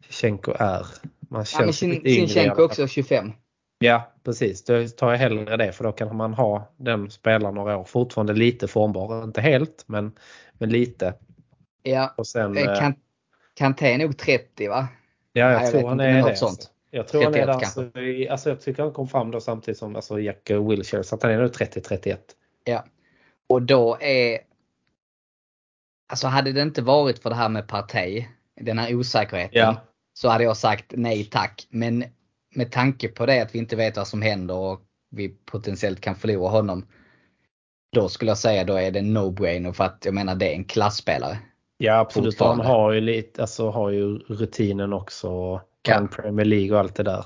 Shevchenko 0.00 0.52
är. 0.58 0.58
Man 0.58 0.86
Ja, 1.30 1.30
men 1.30 1.44
känns 1.44 1.78
Sin- 1.78 1.90
lite 1.90 2.08
yngre 2.38 2.54
också 2.64 2.86
25. 2.86 3.32
Ja 3.78 4.12
precis, 4.24 4.64
då 4.64 4.88
tar 4.88 5.10
jag 5.10 5.18
hellre 5.18 5.56
det 5.56 5.72
för 5.72 5.84
då 5.84 5.92
kan 5.92 6.16
man 6.16 6.34
ha 6.34 6.72
den 6.76 7.10
spelaren 7.10 7.54
några 7.54 7.76
år. 7.76 7.84
Fortfarande 7.84 8.32
lite 8.32 8.68
formbar, 8.68 9.24
inte 9.24 9.40
helt 9.40 9.84
men, 9.86 10.12
men 10.52 10.70
lite. 10.70 11.14
Ja, 11.82 12.14
Och 12.16 12.26
sen, 12.26 12.56
eh, 12.56 12.64
eh, 12.64 12.78
kan, 12.78 12.94
Kanté 13.54 13.86
är 13.92 13.98
nog 13.98 14.18
30 14.18 14.68
va? 14.68 14.88
ja 15.32 15.50
jag 15.50 15.62
Nej, 15.62 15.70
tror 15.70 15.88
han 15.88 16.00
är 16.00 16.28
det. 16.28 16.36
sånt. 16.36 16.70
Jag 16.90 17.08
tror 17.08 17.22
han 17.24 17.34
är 17.34 17.38
31. 17.46 17.48
Alltså, 17.48 17.98
i- 18.00 18.28
alltså, 18.28 18.48
jag 18.48 18.60
tycker 18.60 18.82
han 18.82 18.92
kom 18.92 19.08
fram 19.08 19.30
då 19.30 19.40
samtidigt 19.40 19.78
som 19.78 19.96
alltså, 19.96 20.20
Jack 20.20 20.50
Wilshere 20.50 21.04
så 21.04 21.14
att 21.14 21.22
han 21.22 21.32
är 21.32 21.38
nog 21.38 21.50
30-31. 21.52 22.18
Ja. 22.64 22.84
Och 23.46 23.62
då 23.62 23.96
är... 24.00 24.38
Alltså 26.08 26.26
hade 26.26 26.52
det 26.52 26.62
inte 26.62 26.82
varit 26.82 27.18
för 27.18 27.30
det 27.30 27.36
här 27.36 27.48
med 27.48 27.68
Partey, 27.68 28.24
den 28.60 28.78
här 28.78 28.94
osäkerheten, 28.94 29.58
Ja. 29.58 29.76
så 30.12 30.28
hade 30.28 30.44
jag 30.44 30.56
sagt 30.56 30.84
nej 30.88 31.24
tack. 31.24 31.66
Men 31.70 32.04
med 32.54 32.72
tanke 32.72 33.08
på 33.08 33.26
det 33.26 33.40
att 33.42 33.54
vi 33.54 33.58
inte 33.58 33.76
vet 33.76 33.96
vad 33.96 34.08
som 34.08 34.22
händer 34.22 34.54
och 34.54 34.80
vi 35.10 35.28
potentiellt 35.28 36.00
kan 36.00 36.14
förlora 36.16 36.50
honom. 36.50 36.86
Då 37.92 38.08
skulle 38.08 38.30
jag 38.30 38.38
säga 38.38 38.64
då 38.64 38.74
är 38.74 38.90
det 38.90 39.00
no-brainer 39.00 39.72
för 39.72 39.84
att 39.84 40.02
jag 40.04 40.14
menar 40.14 40.34
det 40.34 40.48
är 40.52 40.54
en 40.54 40.64
klassspelare. 40.64 41.38
Ja 41.78 41.98
absolut, 41.98 42.40
han 42.40 42.60
har 42.60 42.92
ju 42.92 43.00
lite, 43.00 43.40
alltså 43.42 43.70
har 43.70 43.90
ju 43.90 44.18
rutinen 44.18 44.92
också. 44.92 45.60
Kan 45.86 46.08
Premier 46.08 46.44
League 46.46 46.72
och 46.72 46.78
allt 46.80 46.94
det 46.94 47.02
där. 47.02 47.24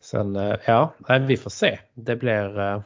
Sen 0.00 0.36
eh, 0.36 0.56
ja, 0.66 0.94
vi 1.28 1.36
får 1.36 1.50
se. 1.50 1.78
Det 1.94 2.16
blir 2.16 2.58
eh, 2.58 2.82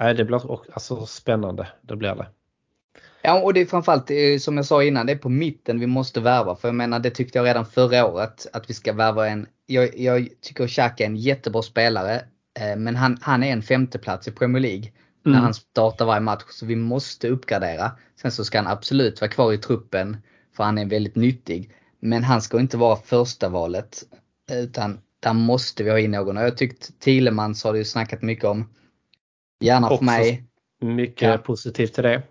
Nej, 0.00 0.14
det 0.14 0.24
blir 0.24 0.50
också, 0.50 0.72
alltså 0.72 1.06
spännande. 1.06 1.68
Det 1.82 1.96
blir 1.96 2.14
det. 2.14 2.26
Ja 3.22 3.42
och 3.42 3.54
det 3.54 3.60
är 3.60 3.66
framförallt 3.66 4.10
eh, 4.10 4.38
som 4.40 4.56
jag 4.56 4.66
sa 4.66 4.82
innan, 4.84 5.06
det 5.06 5.12
är 5.12 5.16
på 5.18 5.28
mitten 5.28 5.80
vi 5.80 5.86
måste 5.86 6.20
värva. 6.20 6.56
För 6.56 6.68
jag 6.68 6.74
menar 6.74 6.98
det 6.98 7.10
tyckte 7.10 7.38
jag 7.38 7.46
redan 7.46 7.66
förra 7.66 8.06
året 8.06 8.46
att 8.52 8.70
vi 8.70 8.74
ska 8.74 8.92
värva 8.92 9.28
en. 9.28 9.46
Jag, 9.66 9.98
jag 9.98 10.28
tycker 10.40 10.66
Xhaka 10.68 11.04
är 11.04 11.06
en 11.06 11.16
jättebra 11.16 11.62
spelare. 11.62 12.24
Men 12.76 12.96
han, 12.96 13.18
han 13.20 13.42
är 13.42 13.52
en 13.52 13.62
femteplats 13.62 14.28
i 14.28 14.32
Premier 14.32 14.62
League. 14.62 14.92
När 15.22 15.32
Mm. 15.32 15.44
han 15.44 15.54
startar 15.54 16.04
varje 16.04 16.20
match. 16.20 16.42
Så 16.48 16.66
vi 16.66 16.76
måste 16.76 17.28
uppgradera. 17.28 17.90
Sen 18.22 18.30
så 18.32 18.44
ska 18.44 18.58
han 18.58 18.66
absolut 18.66 19.20
vara 19.20 19.30
kvar 19.30 19.52
i 19.52 19.58
truppen. 19.58 20.16
För 20.56 20.64
han 20.64 20.78
är 20.78 20.86
väldigt 20.86 21.16
nyttig. 21.16 21.70
Men 22.00 22.24
han 22.24 22.42
ska 22.42 22.60
inte 22.60 22.76
vara 22.76 22.96
första 22.96 23.48
valet. 23.48 24.02
Utan 24.52 25.00
där 25.20 25.32
måste 25.32 25.84
vi 25.84 25.90
ha 25.90 25.98
in 25.98 26.10
någon. 26.10 26.36
Och 26.36 26.42
jag 26.42 26.56
tyckt 26.56 27.00
Thielemans 27.00 27.64
har 27.64 27.72
du 27.72 27.84
snackat 27.84 28.22
mycket 28.22 28.44
om. 28.44 28.68
Gärna 29.60 29.88
för 29.88 29.94
Också 29.94 30.04
mig. 30.04 30.44
Mycket 30.80 31.28
Ja. 31.28 31.38
positivt 31.38 31.94
till 31.94 32.02
det. 32.04 32.22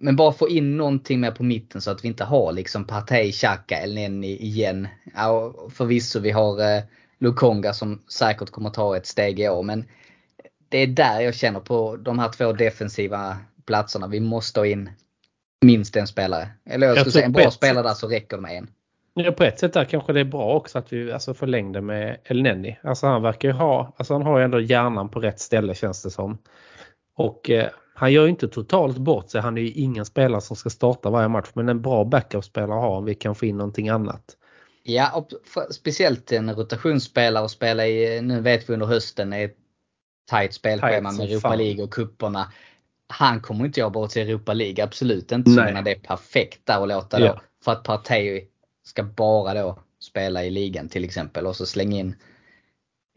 Men 0.00 0.16
bara 0.16 0.32
få 0.32 0.48
in 0.48 0.76
någonting 0.76 1.20
mer 1.20 1.30
på 1.30 1.42
mitten 1.42 1.80
så 1.80 1.90
att 1.90 2.04
vi 2.04 2.08
inte 2.08 2.24
har 2.24 2.52
liksom 2.52 2.86
Partey, 2.86 3.32
Xhaka, 3.32 3.80
El 3.82 3.94
Neni 3.94 4.42
igen. 4.42 4.88
Ja, 5.14 5.54
förvisso 5.70 6.20
vi 6.20 6.30
har 6.30 6.76
eh, 6.76 6.82
Lukonga 7.18 7.72
som 7.72 8.02
säkert 8.08 8.50
kommer 8.50 8.70
ta 8.70 8.96
ett 8.96 9.06
steg 9.06 9.40
i 9.40 9.48
år 9.48 9.62
men 9.62 9.84
det 10.68 10.78
är 10.78 10.86
där 10.86 11.20
jag 11.20 11.34
känner 11.34 11.60
på 11.60 11.96
de 11.96 12.18
här 12.18 12.28
två 12.32 12.52
defensiva 12.52 13.36
platserna. 13.66 14.06
Vi 14.06 14.20
måste 14.20 14.60
ha 14.60 14.66
in 14.66 14.90
minst 15.62 15.96
en 15.96 16.06
spelare. 16.06 16.48
Eller 16.64 16.86
jag 16.86 16.96
Jag 16.96 17.00
skulle 17.00 17.12
säga 17.12 17.26
en 17.26 17.32
bra 17.32 17.50
spelare 17.50 17.82
där 17.82 17.94
så 17.94 18.08
räcker 18.08 18.36
det 18.36 18.42
med 18.42 18.56
en. 18.56 18.68
Ja, 19.14 19.32
på 19.32 19.44
ett 19.44 19.58
sätt 19.58 19.72
där 19.72 19.84
kanske 19.84 20.12
det 20.12 20.20
är 20.20 20.24
bra 20.24 20.54
också 20.54 20.78
att 20.78 20.92
vi 20.92 21.12
alltså 21.12 21.34
förlängde 21.34 21.80
med 21.80 22.18
El 22.24 22.42
Neni. 22.42 22.78
Alltså 22.82 23.06
han 23.06 23.22
verkar 23.22 23.48
ju 23.48 23.54
ha, 23.54 23.94
alltså 23.96 24.14
han 24.14 24.22
har 24.22 24.38
ju 24.38 24.44
ändå 24.44 24.60
hjärnan 24.60 25.08
på 25.08 25.20
rätt 25.20 25.40
ställe 25.40 25.74
känns 25.74 26.02
det 26.02 26.10
som. 26.10 26.38
Och 27.16 27.50
eh, 27.50 27.68
han 27.94 28.12
gör 28.12 28.24
ju 28.24 28.30
inte 28.30 28.48
totalt 28.48 28.98
bort 28.98 29.30
sig. 29.30 29.40
Han 29.40 29.58
är 29.58 29.62
ju 29.62 29.70
ingen 29.70 30.04
spelare 30.04 30.40
som 30.40 30.56
ska 30.56 30.70
starta 30.70 31.10
varje 31.10 31.28
match. 31.28 31.48
Men 31.54 31.68
en 31.68 31.82
bra 31.82 32.04
backup-spelare 32.04 32.80
har 32.80 32.96
om 32.96 33.04
vi 33.04 33.14
kan 33.14 33.34
få 33.34 33.46
in 33.46 33.56
någonting 33.56 33.88
annat. 33.88 34.36
Ja, 34.82 35.10
och 35.14 35.28
speciellt 35.70 36.32
en 36.32 36.54
rotationsspelare 36.54 37.44
och 37.44 37.50
spela 37.50 37.86
i, 37.86 38.20
nu 38.20 38.40
vet 38.40 38.68
vi 38.68 38.74
under 38.74 38.86
hösten, 38.86 39.32
är 39.32 39.44
ett 39.44 39.56
tajt 40.30 40.54
spelschema 40.54 41.12
med 41.12 41.30
Europa. 41.30 41.54
League 41.54 41.84
och 41.84 41.90
kupperna. 41.90 42.52
Han 43.12 43.40
kommer 43.40 43.64
inte 43.64 43.90
bort 43.90 44.10
till 44.10 44.22
Europa 44.22 44.52
League, 44.52 44.84
absolut 44.84 45.32
inte. 45.32 45.50
Nej. 45.50 45.64
menar, 45.64 45.82
det 45.82 45.90
är 45.90 45.98
perfekt 45.98 46.60
där 46.64 46.82
att 46.82 46.88
låta 46.88 47.18
då. 47.18 47.26
Ja. 47.26 47.40
För 47.64 47.72
att 47.72 47.82
Partey 47.82 48.44
ska 48.84 49.02
bara 49.02 49.54
då 49.54 49.78
spela 50.00 50.44
i 50.44 50.50
ligan 50.50 50.88
till 50.88 51.04
exempel 51.04 51.46
och 51.46 51.56
så 51.56 51.66
slänga 51.66 51.98
in 51.98 52.14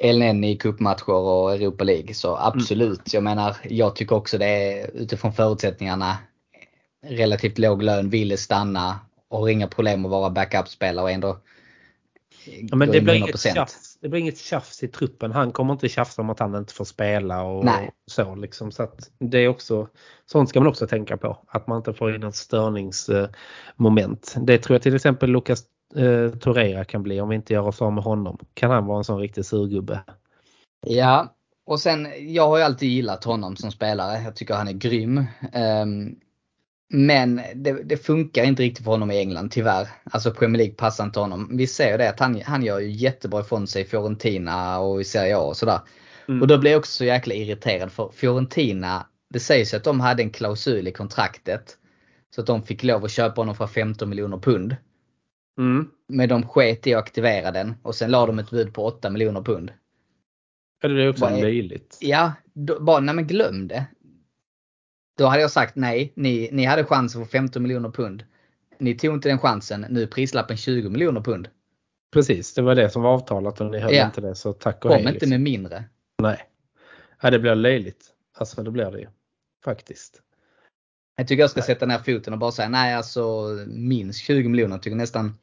LN 0.04 0.44
i 0.44 0.58
cupmatcher 0.58 1.10
och 1.10 1.54
Europa 1.54 1.84
League. 1.84 2.14
Så 2.14 2.38
absolut, 2.38 3.14
jag 3.14 3.24
menar 3.24 3.58
jag 3.64 3.96
tycker 3.96 4.16
också 4.16 4.38
det 4.38 4.46
är 4.46 4.92
utifrån 4.94 5.34
förutsättningarna 5.34 6.18
relativt 7.08 7.58
låg 7.58 7.84
lön, 7.84 8.10
ville 8.10 8.38
stanna 8.38 9.00
och 9.30 9.40
har 9.40 9.50
inga 9.50 9.68
problem 9.68 10.06
att 10.06 10.12
vara 10.12 10.30
backup-spelare 10.30 11.04
och 11.04 11.12
ändå 11.12 11.38
Ja, 12.46 12.76
men 12.76 12.92
det 12.92 13.02
blir, 13.02 13.14
inget 13.14 13.36
100%. 13.36 13.54
tjafs, 13.54 13.95
det 14.06 14.10
blir 14.10 14.22
inget 14.22 14.38
tjafs 14.38 14.84
i 14.84 14.88
truppen. 14.88 15.32
Han 15.32 15.52
kommer 15.52 15.74
inte 15.74 15.90
tjafsa 15.90 16.22
om 16.22 16.30
att 16.30 16.40
han 16.40 16.56
inte 16.56 16.74
får 16.74 16.86
spela 16.86 17.44
och 17.44 17.66
Nej. 17.66 17.92
så. 18.06 18.36
Liksom. 18.36 18.72
Så 18.72 18.84
att 18.84 19.12
det 19.20 19.38
är 19.38 19.48
också, 19.48 19.88
sånt 20.26 20.50
ska 20.50 20.60
man 20.60 20.68
också 20.68 20.88
tänka 20.88 21.18
på. 21.18 21.46
Att 21.48 21.68
man 21.68 21.78
inte 21.78 21.94
får 21.94 22.16
in 22.16 22.22
något 22.22 22.36
störningsmoment. 22.36 24.36
Det 24.38 24.58
tror 24.58 24.76
jag 24.76 24.82
till 24.82 24.96
exempel 24.96 25.30
Lucas 25.30 25.64
eh, 25.96 26.30
Torreira 26.30 26.86
kan 26.86 27.04
bli 27.04 27.22
om 27.22 27.30
vi 27.30 27.36
inte 27.36 27.54
gör 27.54 27.68
oss 27.68 27.82
av 27.82 27.94
med 27.94 28.04
honom. 28.04 28.38
Kan 28.54 28.72
han 28.72 28.86
vara 28.86 28.98
en 28.98 29.04
sån 29.04 29.20
riktig 29.20 29.46
surgubbe? 29.46 30.00
Ja, 30.88 31.36
och 31.66 31.80
sen 31.80 32.08
jag 32.20 32.48
har 32.48 32.58
ju 32.58 32.64
alltid 32.64 32.90
gillat 32.90 33.24
honom 33.24 33.56
som 33.56 33.72
spelare. 33.72 34.24
Jag 34.24 34.36
tycker 34.36 34.54
han 34.54 34.68
är 34.68 34.74
grym. 34.74 35.26
Ehm, 35.54 36.16
men 36.90 37.42
det, 37.56 37.84
det 37.84 37.98
funkar 37.98 38.44
inte 38.44 38.64
riktigt 38.64 38.84
för 38.84 38.92
honom 38.92 39.12
i 39.12 39.18
England 39.18 39.52
tyvärr. 39.52 39.88
Alltså 40.04 40.32
Premier 40.32 40.58
League 40.58 40.76
passar 40.76 41.04
inte 41.04 41.20
honom. 41.20 41.58
Vi 41.58 41.68
ser 41.68 41.92
ju 41.92 41.98
det 41.98 42.10
att 42.10 42.20
han, 42.20 42.42
han 42.42 42.64
gör 42.64 42.80
ju 42.80 42.92
jättebra 42.92 43.42
ifrån 43.42 43.68
sig 43.68 43.82
i 43.82 43.86
Fiorentina 43.86 44.80
och 44.80 45.02
i 45.02 45.04
Serie 45.04 45.38
A 45.38 45.42
och 45.42 45.58
sådär. 45.58 45.80
Mm. 46.28 46.42
Och 46.42 46.48
då 46.48 46.58
blir 46.58 46.72
jag 46.72 46.80
också 46.80 46.92
så 46.92 47.06
jäkla 47.06 47.34
irriterad 47.34 47.92
för 47.92 48.10
Fiorentina, 48.16 49.06
det 49.30 49.40
sägs 49.40 49.74
ju 49.74 49.78
att 49.78 49.84
de 49.84 50.00
hade 50.00 50.24
en 50.24 50.30
klausul 50.30 50.88
i 50.88 50.92
kontraktet. 50.92 51.78
Så 52.36 52.42
att 52.42 52.48
de 52.48 52.64
fick 52.64 52.84
lov 52.84 53.06
att 53.06 53.12
köpa 53.12 53.42
honom 53.42 53.56
för 53.56 53.68
15 53.68 54.10
miljoner 54.10 54.38
pund. 54.38 54.76
Mm. 55.58 55.88
Men 56.08 56.30
de 56.30 56.44
sket 56.48 56.88
i 56.88 56.94
att 56.94 57.04
aktivera 57.04 57.52
den 57.52 57.74
och 57.84 57.96
sen 57.96 58.12
la 58.12 58.26
de 58.26 58.40
ett 58.40 58.50
bud 58.50 58.74
på 58.74 58.86
8 58.86 59.10
miljoner 59.10 59.42
pund. 59.42 59.72
Ja, 60.82 60.90
Det 60.90 61.04
är 61.04 61.10
också 61.10 61.26
är- 61.26 61.42
löjligt. 61.42 61.98
Ja, 62.02 62.32
då, 62.54 62.80
bara 62.80 63.00
nej 63.00 63.16
men 63.16 63.28
glöm 63.28 63.68
det. 63.68 63.86
Då 65.18 65.26
hade 65.26 65.42
jag 65.42 65.52
sagt 65.52 65.76
nej, 65.76 66.14
ni, 66.16 66.50
ni 66.52 66.66
hade 66.66 66.84
chansen 66.84 67.22
för 67.26 67.32
15 67.32 67.62
miljoner 67.64 67.90
pund. 67.90 68.24
Ni 68.80 68.96
tog 68.98 69.14
inte 69.14 69.30
den 69.30 69.40
chansen, 69.40 69.86
nu 69.90 70.02
är 70.04 70.08
prislappen 70.08 70.58
20 70.58 70.90
miljoner 70.90 71.22
pund. 71.22 71.48
Precis, 72.14 72.54
det 72.54 72.62
var 72.62 72.76
det 72.76 72.90
som 72.90 73.02
var 73.02 73.14
avtalat 73.14 73.62
och 73.62 73.72
ni 73.72 73.80
höll 73.80 73.94
Ja. 73.94 74.06
inte 74.06 74.22
det 74.22 74.36
så 74.36 74.54
tack 74.54 74.76
och 74.76 74.82
Kom 74.82 74.92
hej. 74.92 75.00
inte 75.02 75.12
liksom. 75.12 75.30
med 75.30 75.42
mindre. 75.42 75.84
Nej. 76.22 76.40
Ja, 77.22 77.30
det 77.32 77.40
blir 77.40 77.56
löjligt. 77.56 78.06
Alltså 78.38 78.64
det 78.64 78.72
blir 78.72 78.92
det 78.92 79.00
ju. 79.00 79.08
Faktiskt. 79.66 80.22
Jag 81.18 81.28
tycker 81.28 81.42
jag 81.44 81.50
ska 81.50 81.60
Nej. 81.60 81.68
sätta 81.68 81.86
ner 81.86 81.98
foten 81.98 82.34
och 82.34 82.40
bara 82.40 82.52
säga 82.52 82.70
nej 82.70 82.94
alltså 82.94 83.48
minst 83.68 84.20
20 84.20 84.50
miljoner. 84.50 84.76
Jag 84.76 84.82
tycker 84.84 84.96
nästan 84.98 85.38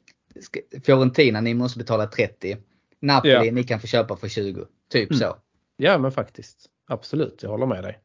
Fiorentina, 0.84 1.40
ni 1.40 1.54
måste 1.54 1.78
betala 1.78 2.06
30. 2.06 2.56
Napoli, 3.00 3.32
Ja. 3.32 3.52
ni 3.52 3.64
kan 3.64 3.80
få 3.80 3.86
köpa 3.86 4.16
för 4.16 4.28
20. 4.28 4.66
Typ 4.90 5.10
Mm. 5.10 5.18
så. 5.20 5.36
Ja 5.76 5.98
men 5.98 6.12
faktiskt. 6.12 6.66
Absolut, 6.88 7.42
jag 7.42 7.50
håller 7.50 7.66
med 7.66 7.84
dig. 7.84 7.98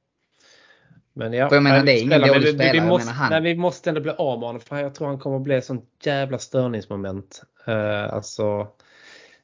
Men 1.17 1.33
ja, 1.33 1.47
jag 1.51 1.63
menar, 1.63 1.83
det 1.83 1.91
är 1.91 1.95
vi 1.95 2.01
ingen 2.01 2.21
dålig 2.21 2.41
vi, 2.41 2.53
spelare, 2.53 2.71
vi, 2.71 2.77
jag 2.77 2.87
måste, 2.87 3.13
menar 3.13 3.29
nej, 3.29 3.41
vi 3.41 3.55
måste 3.55 3.89
ändå 3.89 4.01
bli 4.01 4.11
av 4.11 4.39
med 4.39 4.47
honom 4.47 4.61
för 4.61 4.77
jag 4.77 4.95
tror 4.95 5.07
han 5.07 5.19
kommer 5.19 5.35
att 5.35 5.41
bli 5.41 5.55
ett 5.55 5.65
sånt 5.65 5.85
jävla 6.03 6.39
störningsmoment. 6.39 7.41
Uh, 7.67 8.13
alltså 8.13 8.67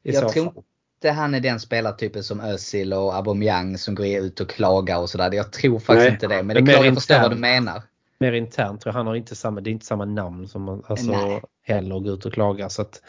i 0.04 0.12
Jag 0.12 0.30
tror 0.30 0.46
fall. 0.46 0.64
inte 0.96 1.12
han 1.12 1.36
är 1.36 1.40
den 1.40 1.60
spelartypen 1.60 2.24
som 2.24 2.40
Özil 2.40 2.94
och 2.94 3.16
Aubameyang 3.16 3.78
som 3.78 3.96
går 3.96 4.06
ut 4.06 4.40
och 4.40 4.50
klagar 4.50 5.00
och 5.00 5.10
sådär. 5.10 5.34
Jag 5.34 5.52
tror 5.52 5.80
faktiskt 5.80 6.06
Nej. 6.06 6.14
inte 6.14 6.28
det. 6.28 6.44
Men 6.44 6.56
det 6.56 6.72
är 6.72 6.74
klart 6.74 6.86
jag 6.86 6.96
förstår 6.96 7.20
vad 7.20 7.32
du 7.32 7.36
menar. 7.36 7.82
Mer 8.18 8.34
internt 8.34 8.82
tror 8.82 8.92
jag 8.94 8.98
han 8.98 9.08
har 9.08 9.16
inte 9.16 9.36
samma, 9.36 9.62
det 9.62 9.70
är 9.70 9.72
inte 9.72 9.86
samma 9.86 10.06
namn 10.06 10.48
som 10.48 10.84
alltså, 10.88 11.12
Nej. 11.12 11.42
heller 11.64 12.00
går 12.00 12.14
ut 12.14 12.26
och 12.26 12.34
klagar 12.34 12.70
så 12.70 12.82
att 12.82 13.02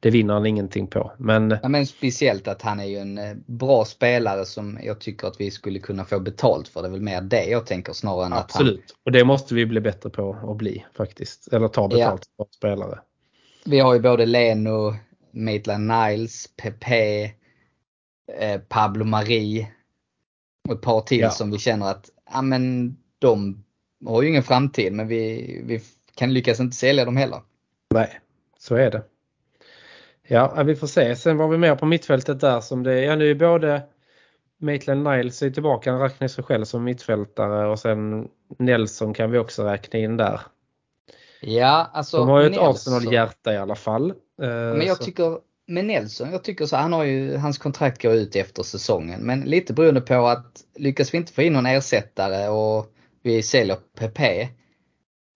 det 0.00 0.10
vinner 0.10 0.34
han 0.34 0.46
ingenting 0.46 0.86
på. 0.86 1.12
Men 1.18 1.58
Ja, 1.62 1.68
men 1.68 1.86
speciellt 1.86 2.48
att 2.48 2.62
han 2.62 2.80
är 2.80 2.84
ju 2.84 2.96
en 2.96 3.18
eh, 3.18 3.34
bra 3.46 3.84
spelare 3.84 4.44
som 4.44 4.78
jag 4.82 5.00
tycker 5.00 5.26
att 5.26 5.40
vi 5.40 5.50
skulle 5.50 5.78
kunna 5.78 6.04
få 6.04 6.20
betalt 6.20 6.68
för. 6.68 6.82
Det 6.82 6.88
är 6.88 6.92
väl 6.92 7.00
mer 7.00 7.20
det 7.20 7.44
jag 7.44 7.66
tänker 7.66 7.92
snarare 7.92 8.26
än 8.26 8.32
att 8.32 8.44
absolut, 8.44 8.96
och 9.04 9.12
det 9.12 9.24
måste 9.24 9.54
vi 9.54 9.66
bli 9.66 9.80
bättre 9.80 10.10
på 10.10 10.36
att 10.50 10.56
bli 10.56 10.84
faktiskt. 10.96 11.52
Eller 11.52 11.68
ta 11.68 11.88
betalt 11.88 12.22
för 12.36 12.46
spelare. 12.56 12.98
Vi 13.64 13.78
har 13.78 13.94
ju 13.94 14.00
både 14.00 14.26
Leno, 14.26 14.94
Maitland 15.30 15.86
Niles, 15.86 16.46
Pepe, 16.56 17.24
eh, 18.38 18.60
Pablo 18.68 19.04
Marie 19.04 19.68
och 20.68 20.74
ett 20.74 20.80
par 20.82 21.00
till 21.00 21.20
Ja. 21.20 21.30
som 21.30 21.50
vi 21.50 21.58
känner 21.58 21.90
att 21.90 22.10
ja, 22.32 22.42
men 22.42 22.96
de 23.18 23.64
har 24.06 24.22
ju 24.22 24.28
ingen 24.28 24.42
framtid 24.42 24.92
men 24.92 25.08
vi, 25.08 25.60
vi 25.64 25.80
kan 26.14 26.34
lyckas 26.34 26.60
inte 26.60 26.76
sälja 26.76 27.04
dem 27.04 27.16
heller. 27.16 27.40
Nej, 27.94 28.20
så 28.58 28.74
är 28.74 28.90
det. 28.90 29.02
Ja, 30.32 30.62
vi 30.62 30.76
får 30.76 30.86
se. 30.86 31.16
Sen 31.16 31.36
var 31.36 31.48
vi 31.48 31.58
mer 31.58 31.74
på 31.76 31.86
mittfältet 31.86 32.40
där 32.40 32.60
som 32.60 32.82
det 32.82 33.00
ja, 33.00 33.16
nu 33.16 33.30
är 33.30 33.34
både 33.34 33.82
Maitland 34.60 35.02
Niles 35.04 35.42
är 35.42 35.50
tillbaka, 35.50 35.92
han 35.92 36.00
räknar 36.00 36.28
sig 36.28 36.44
själv 36.44 36.64
som 36.64 36.84
mittfältare 36.84 37.66
och 37.68 37.78
sen 37.78 38.28
Nelson 38.58 39.14
kan 39.14 39.30
vi 39.30 39.38
också 39.38 39.64
räkna 39.64 39.98
in 39.98 40.16
där. 40.16 40.40
Ja, 41.40 41.90
alltså 41.92 42.16
De 42.16 42.28
har 42.28 42.40
ju 42.40 42.46
ett 42.46 42.58
Arsenal-hjärta 42.58 43.52
i 43.52 43.56
alla 43.56 43.74
fall. 43.74 44.10
Eh, 44.10 44.48
Men 44.48 44.86
jag 44.86 44.96
så- 44.96 45.04
tycker 45.04 45.38
med 45.66 45.84
Nelson, 45.84 46.32
jag 46.32 46.44
tycker 46.44 46.66
så 46.66 46.76
han 46.76 46.92
har 46.92 47.04
ju, 47.04 47.36
hans 47.36 47.58
kontrakt 47.58 48.02
går 48.02 48.12
ut 48.12 48.36
efter 48.36 48.62
säsongen. 48.62 49.20
Men 49.20 49.40
lite 49.40 49.72
beroende 49.72 50.00
på 50.00 50.26
att 50.26 50.64
lyckas 50.76 51.14
vi 51.14 51.18
inte 51.18 51.32
få 51.32 51.42
in 51.42 51.52
någon 51.52 51.66
ersättare 51.66 52.48
och 52.48 52.86
vi 53.22 53.42
säljer 53.42 53.76
PP. 53.98 54.48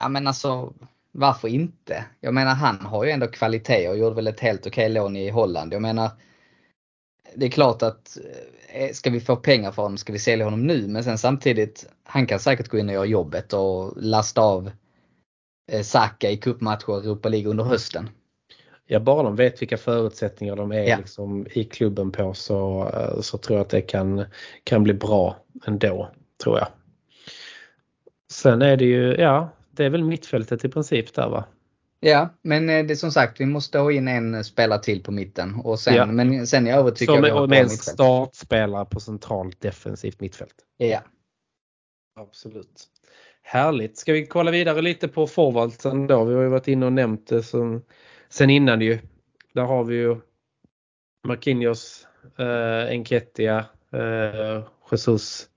Ja 0.01 0.09
men 0.09 0.27
alltså 0.27 0.73
varför 1.15 1.49
inte? 1.49 2.05
Jag 2.21 2.35
menar 2.35 2.55
han 2.55 2.81
har 2.81 3.05
ju 3.05 3.11
ändå 3.11 3.27
kvalitet 3.27 3.89
och 3.89 3.99
gjorde 3.99 4.15
väl 4.15 4.27
ett 4.27 4.41
helt 4.41 4.67
okej 4.67 4.89
lån 4.89 5.17
i 5.17 5.31
Holland. 5.31 5.73
Jag 5.73 5.83
menar 5.83 6.11
det 7.35 7.47
är 7.47 7.51
klart 7.51 7.83
att 7.83 8.19
eh, 8.69 8.93
ska 8.93 9.11
vi 9.11 9.21
få 9.21 9.37
pengar 9.37 9.73
för 9.73 9.83
honom 9.83 9.99
ska 9.99 10.13
vi 10.13 10.19
sälja 10.19 10.45
honom 10.45 10.67
nu 10.67 10.89
men 10.89 11.05
sen 11.05 11.19
samtidigt 11.19 11.87
han 12.05 12.27
kan 12.27 12.39
säkert 12.39 12.69
gå 12.69 12.79
in 12.79 12.89
och 12.89 12.95
göra 12.95 13.05
jobbet 13.05 13.53
och 13.53 13.93
lasta 13.97 14.41
av 14.41 14.71
eh, 15.73 15.83
Saka 15.83 16.31
i 16.31 16.37
cupmatcher 16.37 16.91
och 16.91 16.99
Europa 17.05 17.29
League 17.29 17.51
under 17.51 17.65
hösten. 17.65 18.11
Ja, 18.87 19.01
bara 19.01 19.23
de 19.23 19.37
vet 19.37 19.63
vilka 19.63 19.77
förutsättningar 19.77 20.57
de 20.57 20.73
är 20.73 20.89
Ja. 20.89 20.97
liksom, 20.97 21.47
i 21.51 21.65
klubben 21.65 22.13
på 22.13 22.35
så, 22.35 22.89
eh, 22.95 23.21
så 23.21 23.39
tror 23.39 23.59
jag 23.59 23.65
att 23.65 23.71
det 23.71 23.81
kan, 23.81 24.25
kan 24.65 24.83
bli 24.83 24.95
bra 24.95 25.37
ändå. 25.67 26.11
Tror 26.43 26.59
jag. 26.59 26.69
Sen 28.33 28.63
är 28.63 28.77
det 28.77 28.85
ju, 28.85 29.15
ja, 29.15 29.49
det 29.77 29.85
är 29.85 29.91
väl 29.91 30.05
mittfältet 30.05 30.65
i 30.65 30.69
princip 30.69 31.15
där 31.15 31.29
va? 31.29 31.45
Ja, 32.01 32.35
men 32.43 32.71
eh, 32.71 32.85
det 32.87 32.95
är 32.95 32.97
som 32.97 33.13
sagt, 33.13 33.41
vi 33.41 33.47
måste 33.47 33.79
ha 33.79 33.93
in 33.93 34.09
en 34.09 34.45
spelare 34.45 34.83
till 34.83 35.03
på 35.03 35.13
mitten. 35.13 35.55
Och 35.55 35.81
sen, 35.81 35.95
Ja. 35.95 36.07
Men 36.07 36.47
sen 36.47 36.67
jag 36.67 36.77
har 36.77 36.83
och 36.83 36.89
ett 36.89 37.09
med 37.09 37.33
en 37.33 37.49
mittfält. 37.51 37.83
startspelare 37.83 38.85
på 38.85 39.01
centralt 39.01 39.61
defensivt 39.61 40.21
mittfält. 40.21 40.55
Ja. 40.77 41.01
Absolut. 42.17 42.89
Härligt. 43.43 43.99
Ska 43.99 44.13
vi 44.13 44.27
kolla 44.27 44.51
vidare 44.51 44.83
lite 44.83 45.09
på 45.09 45.27
forwardsen 45.27 46.07
då? 46.07 46.25
Vi 46.25 46.35
har 46.35 46.43
ju 46.43 46.49
varit 46.49 46.69
inne 46.69 46.87
och 46.87 46.93
nämnt 46.93 47.27
det 47.27 47.43
som, 47.43 47.83
sen 48.29 48.51
innan 48.51 48.81
ju. 48.81 48.99
Där 49.55 49.63
har 49.63 49.85
vi 49.85 49.95
ju 49.97 50.17
Marquinhos, 51.27 52.07
eh, 52.39 52.91
Enketia, 52.91 53.65
eh, 53.93 54.65
Jesus. 54.91 55.49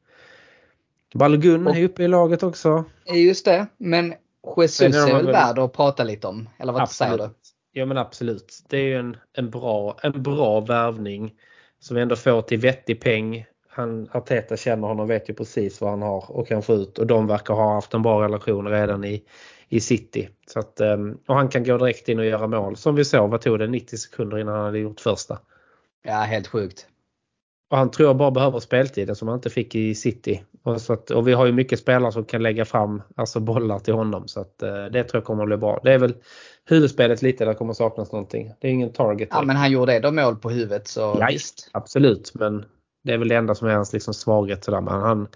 Balogun 1.14 1.68
Och- 1.68 1.76
är 1.76 1.84
uppe 1.84 2.04
i 2.04 2.08
laget 2.08 2.44
också. 2.44 2.84
Just 3.06 3.46
det, 3.46 3.68
men 3.78 4.14
Jesus 4.58 4.82
är 4.82 5.08
de 5.08 5.12
är 5.12 5.16
väl 5.16 5.26
värd 5.26 5.60
att 5.60 5.74
prata 5.74 6.04
lite 6.04 6.28
om? 6.28 6.50
Eller 6.58 6.74
vad 6.74 6.90
säger 6.90 7.18
du? 7.18 7.30
Ja 7.72 7.86
men 7.86 7.98
absolut. 7.98 8.64
Det 8.70 8.78
är 8.78 8.84
ju 8.84 8.96
en, 8.96 9.18
en, 9.34 9.50
bra, 9.50 9.98
en 10.04 10.24
bra 10.24 10.60
värvning 10.60 11.34
som 11.80 11.96
vi 11.96 12.02
ändå 12.02 12.16
får 12.16 12.42
till 12.42 12.60
vettig 12.60 13.02
peng. 13.02 13.46
Han, 13.70 14.10
Arteta 14.12 14.58
känner 14.58 14.88
honom, 14.88 15.08
vet 15.08 15.30
ju 15.30 15.34
precis 15.34 15.82
vad 15.82 15.90
han 15.90 16.02
har 16.02 16.32
och 16.32 16.48
kan 16.48 16.62
få 16.62 16.74
ut 16.74 17.00
och 17.00 17.08
de 17.08 17.28
verkar 17.28 17.54
ha 17.54 17.74
haft 17.74 17.94
en 17.94 18.02
bra 18.02 18.24
relation 18.24 18.68
redan 18.68 19.04
i, 19.04 19.24
i 19.70 19.80
City. 19.80 20.30
Så 20.48 20.60
att, 20.60 20.80
ehm, 20.80 21.18
och 21.28 21.36
han 21.36 21.50
kan 21.50 21.64
gå 21.64 21.78
direkt 21.78 22.10
in 22.10 22.20
och 22.20 22.26
göra 22.26 22.48
mål. 22.48 22.76
Som 22.76 22.96
vi 22.96 23.06
såg, 23.06 23.30
vad 23.30 23.42
tog 23.42 23.60
det? 23.60 23.68
90 23.68 23.98
sekunder 23.98 24.40
innan 24.40 24.56
han 24.56 24.66
hade 24.66 24.80
gjort 24.80 25.00
första. 25.00 25.40
Ja, 26.04 26.14
helt 26.14 26.48
sjukt. 26.48 26.88
Och 27.70 27.78
han 27.78 27.92
tror 27.92 28.10
jag 28.10 28.18
bara 28.18 28.32
behöver 28.32 28.60
speltiden 28.60 29.16
som 29.16 29.28
han 29.28 29.38
inte 29.38 29.50
fick 29.50 29.76
i 29.76 29.96
City. 29.96 30.44
Och, 30.64 30.82
så 30.82 30.94
att, 30.94 31.12
och 31.12 31.28
vi 31.28 31.34
har 31.34 31.46
ju 31.46 31.52
mycket 31.52 31.80
spelare 31.80 32.12
som 32.12 32.26
kan 32.26 32.44
lägga 32.44 32.66
fram 32.66 33.02
alltså 33.16 33.40
bollar 33.40 33.80
till 33.80 33.94
honom. 33.94 34.28
Så 34.28 34.40
att, 34.40 34.64
eh, 34.64 34.86
det 34.86 35.04
tror 35.04 35.20
jag 35.20 35.24
kommer 35.24 35.44
att 35.44 35.48
bli 35.48 35.58
bra. 35.58 35.80
Det 35.84 35.94
är 35.94 36.00
väl 36.00 36.16
huvudspelet 36.66 37.22
lite 37.22 37.46
där 37.46 37.54
kommer 37.54 37.74
saknas 37.74 38.12
någonting. 38.12 38.54
Det 38.60 38.68
är 38.68 38.72
ingen 38.72 38.94
target. 38.94 39.30
Ja, 39.32 39.42
men 39.42 39.56
han 39.56 39.72
gjorde 39.72 39.96
ändå 39.96 40.12
mål 40.12 40.36
på 40.36 40.50
huvudet 40.50 40.88
så 40.88 41.18
Ja, 41.20 41.28
visst. 41.32 41.70
Absolut, 41.74 42.32
men 42.34 42.66
det 43.04 43.14
är 43.14 43.18
väl 43.18 43.28
det 43.28 43.36
enda 43.36 43.56
som 43.56 43.68
är 43.68 43.74
hans 43.74 43.94
liksom 43.94 44.14
svaghet. 44.14 44.64
Sådär. 44.64 44.82
Men 44.82 44.94
han, 44.94 45.28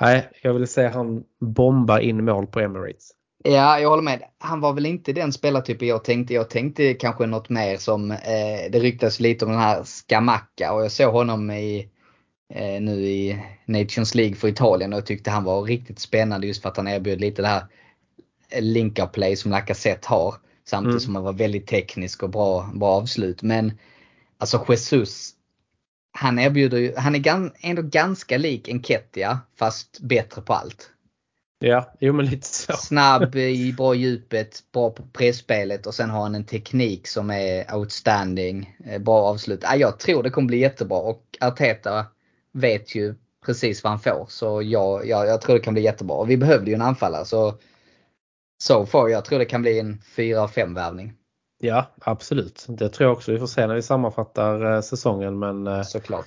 nej, 0.00 0.30
jag 0.42 0.54
vill 0.54 0.68
säga 0.68 0.90
han 0.90 1.24
bombar 1.40 1.98
in 1.98 2.24
mål 2.24 2.46
på 2.46 2.60
Emirates. 2.60 3.10
Ja, 3.44 3.80
jag 3.80 3.88
håller 3.88 4.02
med. 4.02 4.22
Han 4.38 4.60
var 4.60 4.72
väl 4.72 4.86
inte 4.86 5.12
den 5.12 5.32
spelartypen 5.32 5.88
jag 5.88 6.04
tänkte. 6.04 6.34
Jag 6.34 6.50
tänkte 6.50 6.94
kanske 6.94 7.26
något 7.26 7.48
mer 7.48 7.76
som, 7.76 8.10
eh, 8.10 8.70
det 8.70 8.78
ryktas 8.78 9.20
lite 9.20 9.44
om 9.44 9.50
den 9.50 9.60
här 9.60 9.84
Scamacca 9.84 10.72
och 10.72 10.82
jag 10.82 10.92
såg 10.92 11.12
honom 11.12 11.50
i, 11.50 11.88
eh, 12.54 12.80
nu 12.80 12.92
i 13.02 13.42
Nations 13.64 14.14
League 14.14 14.34
för 14.34 14.48
Italien 14.48 14.92
och 14.92 14.96
jag 14.96 15.06
tyckte 15.06 15.30
han 15.30 15.44
var 15.44 15.62
riktigt 15.62 15.98
spännande 15.98 16.46
just 16.46 16.62
för 16.62 16.68
att 16.68 16.76
han 16.76 16.88
erbjöd 16.88 17.20
lite 17.20 17.42
det 17.42 17.48
här 17.48 17.66
link-up-play 18.60 19.36
som 19.36 19.50
Lacazette 19.50 20.08
har. 20.08 20.34
Samtidigt 20.64 20.92
Mm. 20.92 21.00
som 21.00 21.14
han 21.14 21.24
var 21.24 21.32
väldigt 21.32 21.66
teknisk 21.66 22.22
och 22.22 22.30
bra, 22.30 22.70
bra 22.74 22.88
avslut. 22.88 23.42
Men 23.42 23.78
alltså 24.38 24.64
Jesus, 24.68 25.30
han 26.12 26.38
erbjuder 26.38 26.78
ju, 26.78 26.96
han 26.96 27.14
är 27.14 27.18
gan, 27.18 27.52
ändå 27.60 27.82
ganska 27.82 28.38
lik 28.38 28.68
Enketia 28.68 29.38
fast 29.58 30.00
bättre 30.00 30.42
på 30.42 30.52
allt. 30.54 30.90
Ja, 31.60 31.92
jo 32.00 32.12
men 32.12 32.26
lite 32.26 32.46
så. 32.46 32.72
Snabb 32.72 33.34
i 33.36 33.72
bra 33.72 33.94
djupet, 33.94 34.62
bra 34.72 34.90
på 34.90 35.02
pressspelet 35.12 35.86
och 35.86 35.94
sen 35.94 36.10
har 36.10 36.20
han 36.22 36.34
en 36.34 36.44
teknik 36.44 37.06
som 37.08 37.30
är 37.30 37.74
outstanding. 37.74 38.76
eh, 38.84 38.98
Bra 39.00 39.22
avslut. 39.22 39.60
Ja, 39.62 39.76
jag 39.76 39.98
tror 39.98 40.22
det 40.22 40.30
kommer 40.30 40.48
bli 40.48 40.58
jättebra 40.58 40.98
och 40.98 41.22
Arteta 41.40 42.06
vet 42.52 42.94
ju 42.94 43.14
precis 43.46 43.84
vad 43.84 43.90
han 43.90 44.00
får. 44.00 44.26
Så 44.28 44.62
jag, 44.62 45.06
jag, 45.06 45.26
jag 45.26 45.40
tror 45.40 45.54
det 45.54 45.60
kan 45.60 45.74
bli 45.74 45.82
jättebra. 45.82 46.16
Och 46.16 46.30
vi 46.30 46.36
behövde 46.36 46.70
ju 46.70 46.74
en 46.74 46.82
anfallare 46.82 47.24
så 47.24 47.54
so 48.62 48.86
far, 48.86 49.08
jag 49.08 49.24
tror 49.24 49.38
det 49.38 49.44
kan 49.44 49.62
bli 49.62 49.78
en 49.78 50.00
4-5 50.16 50.74
värvning. 50.74 51.12
Ja, 51.60 51.86
absolut. 52.00 52.64
Det 52.68 52.88
tror 52.88 53.08
jag 53.08 53.16
också 53.16 53.32
vi 53.32 53.38
får 53.38 53.46
se 53.46 53.66
när 53.66 53.74
vi 53.74 53.82
sammanfattar 53.82 54.74
eh, 54.74 54.80
säsongen. 54.80 55.38
Men, 55.38 55.66
eh, 55.66 55.82
Såklart. 55.82 56.26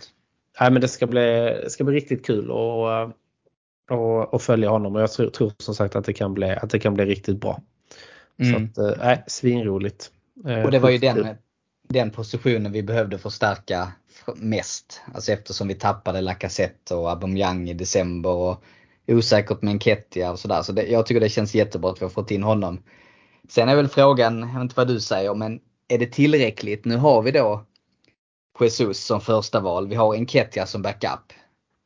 nej, 0.59 0.71
men 0.71 0.81
det, 0.81 0.87
ska 0.87 1.07
bli, 1.07 1.21
det 1.63 1.69
ska 1.69 1.83
bli 1.83 1.95
riktigt 1.95 2.25
kul 2.25 2.49
eh, 2.49 3.09
och, 3.91 4.33
och 4.33 4.41
följa 4.41 4.69
honom 4.69 4.95
och 4.95 5.01
jag 5.01 5.11
tror, 5.11 5.29
tror 5.29 5.51
som 5.57 5.75
sagt 5.75 5.95
att 5.95 6.05
det 6.05 6.13
kan 6.13 6.33
bli, 6.33 6.49
att 6.49 6.69
det 6.69 6.79
kan 6.79 6.93
bli 6.93 7.05
riktigt 7.05 7.41
bra. 7.41 7.61
Mm. 8.39 8.73
Så 8.73 8.87
att, 8.87 8.97
nej, 8.97 9.23
svinroligt. 9.27 10.11
Eh, 10.47 10.63
Och 10.63 10.71
det 10.71 10.79
var 10.79 10.89
ju 10.89 10.97
den, 10.97 11.35
den 11.89 12.11
positionen 12.11 12.71
vi 12.71 12.83
behövde 12.83 13.17
förstärka 13.17 13.91
mest. 14.35 15.01
Alltså 15.13 15.31
eftersom 15.31 15.67
vi 15.67 15.75
tappade 15.75 16.21
Lacazette 16.21 16.95
och 16.95 17.09
Aubameyang 17.11 17.69
i 17.69 17.73
december 17.73 18.29
och 18.29 18.63
osäkert 19.07 19.61
med 19.61 19.71
Enketia 19.71 20.31
och 20.31 20.39
sådär. 20.39 20.61
Så 20.61 20.71
det, 20.71 20.87
jag 20.87 21.05
tycker 21.05 21.21
det 21.21 21.29
känns 21.29 21.55
jättebra 21.55 21.91
att 21.91 22.01
vi 22.01 22.05
har 22.05 22.09
fått 22.09 22.31
in 22.31 22.43
honom. 22.43 22.83
Sen 23.49 23.69
är 23.69 23.75
väl 23.75 23.87
frågan, 23.87 24.39
jag 24.39 24.47
vet 24.47 24.61
inte 24.61 24.75
vad 24.77 24.87
du 24.87 24.99
säger, 24.99 25.33
men 25.33 25.59
är 25.87 25.97
det 25.97 26.05
tillräckligt? 26.05 26.85
Nu 26.85 26.97
har 26.97 27.21
vi 27.21 27.31
då 27.31 27.65
Jesus 28.59 29.05
som 29.05 29.21
första 29.21 29.59
val. 29.59 29.87
Vi 29.87 29.95
har 29.95 30.15
Enketia 30.15 30.65
som 30.65 30.81
backup. 30.81 31.33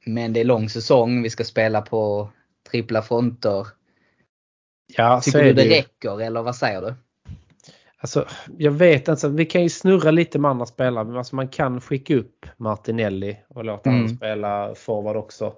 Men 0.05 0.33
det 0.33 0.39
är 0.39 0.43
lång 0.45 0.69
säsong, 0.69 1.23
vi 1.23 1.29
ska 1.29 1.43
spela 1.43 1.81
på 1.81 2.29
trippla 2.71 3.01
fronter. 3.01 3.67
Ja, 4.97 5.21
Tycker 5.21 5.43
du 5.43 5.53
det 5.53 5.63
ju. 5.63 5.69
räcker 5.69 6.21
eller 6.21 6.41
vad 6.41 6.55
säger 6.55 6.81
du? 6.81 6.93
Alltså, 7.97 8.25
jag 8.57 8.71
vet 8.71 9.07
inte, 9.07 9.29
vi 9.29 9.45
kan 9.45 9.63
ju 9.63 9.69
snurra 9.69 10.11
lite 10.11 10.39
med 10.39 10.51
andra 10.51 10.65
spelare. 10.65 11.03
Men 11.05 11.17
alltså 11.17 11.35
man 11.35 11.47
kan 11.47 11.81
skicka 11.81 12.15
upp 12.15 12.45
Martinelli 12.57 13.37
och 13.47 13.65
låta 13.65 13.89
Mm. 13.89 14.01
honom 14.01 14.17
spela 14.17 14.75
forward 14.75 15.15
också. 15.15 15.53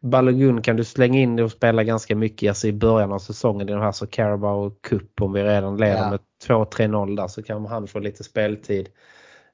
Balogun 0.00 0.62
kan 0.62 0.76
du 0.76 0.84
slänga 0.84 1.20
in 1.20 1.38
och 1.40 1.50
spela 1.52 1.84
ganska 1.84 2.16
mycket 2.16 2.48
alltså 2.48 2.66
i 2.68 2.72
början 2.72 3.12
av 3.12 3.18
säsongen 3.18 3.68
i 3.68 3.72
den 3.72 3.80
här 3.82 3.92
så 3.92 4.06
Carabao 4.06 4.70
Cup 4.80 5.20
om 5.22 5.32
vi 5.32 5.42
redan 5.42 5.76
leder 5.76 5.96
Ja. 5.96 6.10
med 6.10 6.20
2-3-0 6.46 7.16
där 7.16 7.28
så 7.28 7.42
kan 7.42 7.66
han 7.66 7.86
få 7.86 7.98
lite 7.98 8.24
speltid. 8.24 8.88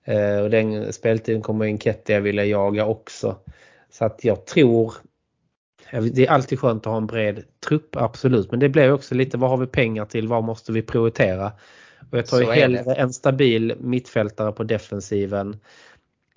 Eh, 0.05 0.39
och 0.43 0.51
den 0.51 0.93
speltiden 0.93 1.43
kommer 1.43 1.65
Enketia 1.67 2.21
vilja 2.21 2.45
jaga 2.45 2.87
också. 2.87 3.37
Så 3.91 4.05
att 4.05 4.25
jag 4.25 4.47
tror 4.47 4.95
det 6.13 6.27
är 6.27 6.31
alltid 6.31 6.61
skönt 6.61 6.87
att 6.87 6.91
ha 6.91 6.97
en 6.97 7.07
bred 7.07 7.45
trupp, 7.69 7.97
absolut. 7.97 8.51
Men 8.51 8.61
det 8.61 8.69
blir 8.69 8.93
också 8.93 9.15
lite 9.15 9.39
vad 9.39 9.51
har 9.51 9.57
vi 9.57 9.67
pengar 9.67 10.05
till, 10.05 10.29
vad 10.29 10.45
måste 10.45 10.73
vi 10.73 10.83
prioritera? 10.83 11.53
Och 12.11 12.19
jag 12.19 12.27
tar 12.27 12.41
ju 12.41 12.51
hellre 12.51 12.95
en 12.95 13.13
stabil 13.13 13.75
mittfältare 13.81 14.53
på 14.53 14.65
defensiven 14.65 15.57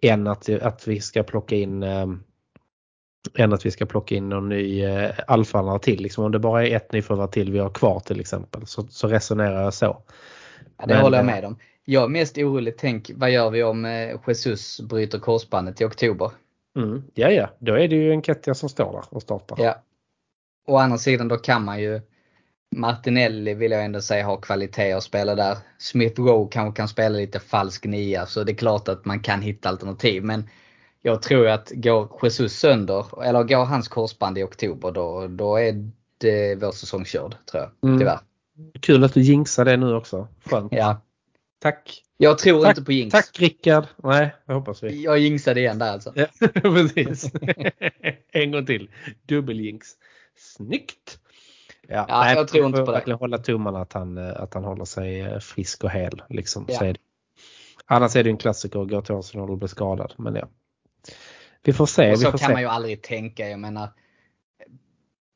än 0.01 0.27
att, 0.27 0.49
att 0.49 0.87
vi 0.87 1.01
ska 1.01 1.23
plocka 1.23 1.55
in 1.55 1.83
eh, 1.83 2.07
än 3.35 3.53
att 3.53 3.65
vi 3.65 3.71
ska 3.71 3.85
plocka 3.85 4.15
in 4.15 4.29
någon 4.29 4.49
ny 4.49 4.83
eh, 4.83 5.11
alfanare 5.27 5.79
till. 5.79 6.01
Liksom, 6.01 6.23
om 6.23 6.31
det 6.31 6.39
bara 6.39 6.67
är 6.67 6.75
ett 6.75 6.91
nyförvärv 6.91 7.27
till 7.27 7.51
vi 7.51 7.59
har 7.59 7.69
kvar 7.69 7.99
till 7.99 8.19
exempel 8.19 8.67
så, 8.67 8.87
så 8.89 9.07
resonerar 9.07 9.63
jag 9.63 9.73
så. 9.73 10.03
Ja, 10.77 10.85
det 10.85 10.93
Men, 10.93 11.03
håller 11.03 11.17
jag 11.17 11.25
med 11.25 11.45
om. 11.45 11.57
Jag 11.85 12.03
är 12.03 12.07
mest 12.07 12.37
orolig, 12.37 12.77
tänk 12.77 13.11
vad 13.15 13.31
gör 13.31 13.49
vi 13.49 13.63
om 13.63 13.85
eh, 13.85 14.19
Jesus 14.27 14.81
bryter 14.81 15.19
korsbandet 15.19 15.81
i 15.81 15.85
oktober? 15.85 16.31
Mm, 16.75 17.03
ja, 17.13 17.29
ja, 17.29 17.49
då 17.59 17.73
är 17.73 17.87
det 17.87 17.95
ju 17.95 18.11
en 18.11 18.21
Kettia 18.21 18.53
som 18.53 18.69
står 18.69 18.91
där 18.93 19.03
och 19.09 19.21
startar. 19.21 19.57
Ja. 19.59 19.75
Å 20.67 20.77
andra 20.77 20.97
sidan 20.97 21.27
då 21.27 21.37
kan 21.37 21.65
man 21.65 21.81
ju 21.81 22.01
Martinelli 22.75 23.53
vill 23.53 23.71
jag 23.71 23.85
ändå 23.85 24.01
säga 24.01 24.25
har 24.25 24.37
kvalitet 24.37 24.91
att 24.93 25.03
spela 25.03 25.35
där. 25.35 25.57
Smith 25.77 26.21
Rowe 26.21 26.49
kanske 26.51 26.77
kan 26.77 26.87
spela 26.87 27.17
lite 27.17 27.39
falsk 27.39 27.85
nia 27.85 28.25
så 28.25 28.43
det 28.43 28.51
är 28.51 28.55
klart 28.55 28.87
att 28.87 29.05
man 29.05 29.19
kan 29.19 29.41
hitta 29.41 29.69
alternativ. 29.69 30.23
Men 30.23 30.49
jag 31.01 31.21
tror 31.21 31.47
att 31.47 31.71
går 31.75 32.19
Jesus 32.23 32.53
sönder, 32.53 33.23
eller 33.23 33.43
går 33.43 33.65
hans 33.65 33.87
korsband 33.87 34.37
i 34.37 34.43
oktober 34.43 34.91
då, 34.91 35.27
då 35.27 35.57
är 35.57 35.89
det 36.17 36.55
vår 36.55 36.71
säsong 36.71 37.05
körd 37.05 37.35
tror 37.51 37.63
jag. 37.63 37.89
Mm. 37.89 37.99
Tyvärr. 37.99 38.19
Kul 38.79 39.03
att 39.03 39.13
du 39.13 39.21
jinxar 39.21 39.65
det 39.65 39.77
nu 39.77 39.95
också. 39.95 40.27
Skönt. 40.45 40.73
Ja. 40.73 41.01
Tack. 41.63 42.03
Jag 42.17 42.37
tror 42.37 42.61
Tack, 42.63 42.69
inte 42.69 42.85
på 42.85 42.91
jinx. 42.91 43.11
Tack 43.11 43.39
Rickard. 43.39 43.85
Nej, 44.03 44.35
det 44.45 44.53
hoppas 44.53 44.83
vi. 44.83 45.03
Jag 45.03 45.19
jinxade 45.19 45.59
igen 45.59 45.79
där 45.79 45.91
alltså. 45.91 46.13
Ja, 46.15 46.25
precis. 46.61 47.31
en 48.31 48.51
gång 48.51 48.65
till. 48.65 48.89
Dubbeljinx. 49.27 49.87
Snyggt! 50.37 51.19
Ja, 51.87 52.05
Ja, 52.09 52.33
jag 52.33 52.47
tror 52.47 52.65
inte 52.65 52.79
på 52.79 52.85
det. 52.85 52.91
verkligen 52.91 53.19
hålla 53.19 53.37
tummarna 53.37 53.81
att 53.81 53.93
han, 53.93 54.17
eh, 54.17 54.41
att 54.41 54.53
han 54.53 54.63
håller 54.63 54.85
sig 54.85 55.19
eh, 55.21 55.39
frisk 55.39 55.83
och 55.83 55.91
hel. 55.91 56.21
Liksom, 56.29 56.65
Ja. 56.69 56.79
så. 56.79 56.93
Annars 57.85 58.15
är 58.15 58.23
det 58.23 58.29
en 58.29 58.37
klassiker 58.37 58.81
att 58.81 58.89
gå 58.89 59.01
till 59.01 59.15
Arsenal 59.15 59.49
och 59.51 59.57
bli 59.57 59.67
skadad. 59.67 60.13
Men 60.17 60.35
ja. 60.35 60.47
Vi 61.63 61.73
får 61.73 61.85
se. 61.85 62.11
Och 62.11 62.19
så 62.19 62.29
kan 62.29 62.37
se. 62.39 62.51
man 62.51 62.61
ju 62.61 62.67
aldrig 62.67 63.01
tänka. 63.01 63.49
Jag 63.49 63.59
menar, 63.59 63.89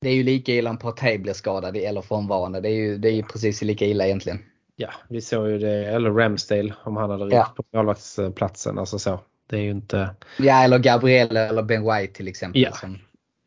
det 0.02 0.10
är 0.10 0.16
ju 0.16 0.24
lika 0.24 0.52
illa 0.52 0.70
om 0.70 0.78
Partey 0.78 1.18
blir 1.18 1.34
skadad 1.34 1.78
eller 1.78 2.02
frånvarande. 2.02 2.62
Det 2.62 2.70
är 2.70 2.76
ju, 2.76 2.98
det 2.98 3.10
är 3.10 3.14
ju 3.14 3.24
precis 3.24 3.62
lika 3.62 3.86
illa 3.86 4.06
egentligen. 4.06 4.40
Ja, 4.80 4.90
vi 5.10 5.22
såg 5.22 5.50
ju 5.50 5.58
det. 5.58 5.86
Eller 5.86 6.12
Ramsdale 6.12 6.74
om 6.84 6.98
han 6.98 7.10
hade 7.10 7.26
ryckt 7.26 7.36
Ja. 7.36 7.54
på 7.56 7.64
målvaktsplatsen. 7.74 8.80
Alltså 8.80 9.00
så. 9.00 9.20
Det 9.50 9.56
är 9.56 9.62
ju 9.62 9.72
inte. 9.72 10.10
Ja, 10.38 10.64
eller 10.64 10.80
Gabriel 10.80 11.38
eller 11.38 11.64
Ben 11.64 11.84
White 11.84 12.14
till 12.14 12.28
exempel. 12.28 12.62
Ja. 12.62 12.72
Som, 12.72 13.00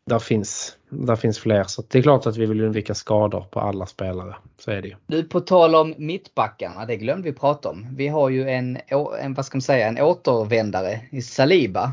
Där 0.07 0.18
finns, 0.18 0.76
där 0.89 1.16
finns 1.16 1.39
fler. 1.39 1.64
Så 1.64 1.83
det 1.89 1.99
är 1.99 2.03
klart 2.03 2.26
att 2.26 2.37
vi 2.37 2.47
vill 2.47 2.61
undvika 2.61 2.95
skador 2.95 3.45
på 3.51 3.61
alla 3.61 3.87
spelare. 3.87 4.35
Så 4.59 4.70
är 4.70 4.83
det 4.83 4.89
ju. 4.89 4.95
Du, 5.07 5.22
på 5.22 5.41
tal 5.41 5.74
om 5.74 5.95
mittbackarna, 5.99 6.87
det 6.87 6.97
glömde 6.97 7.31
vi 7.31 7.37
prata 7.37 7.68
om. 7.68 7.87
Vi 7.97 8.09
har 8.09 8.28
ju 8.28 8.51
en, 8.51 8.78
en 9.20 9.35
vad 9.35 9.47
ska 9.47 9.57
man 9.57 9.62
säga, 9.62 9.89
en 9.89 9.99
återvändare 10.01 11.01
i 11.11 11.22
Saliba. 11.22 11.93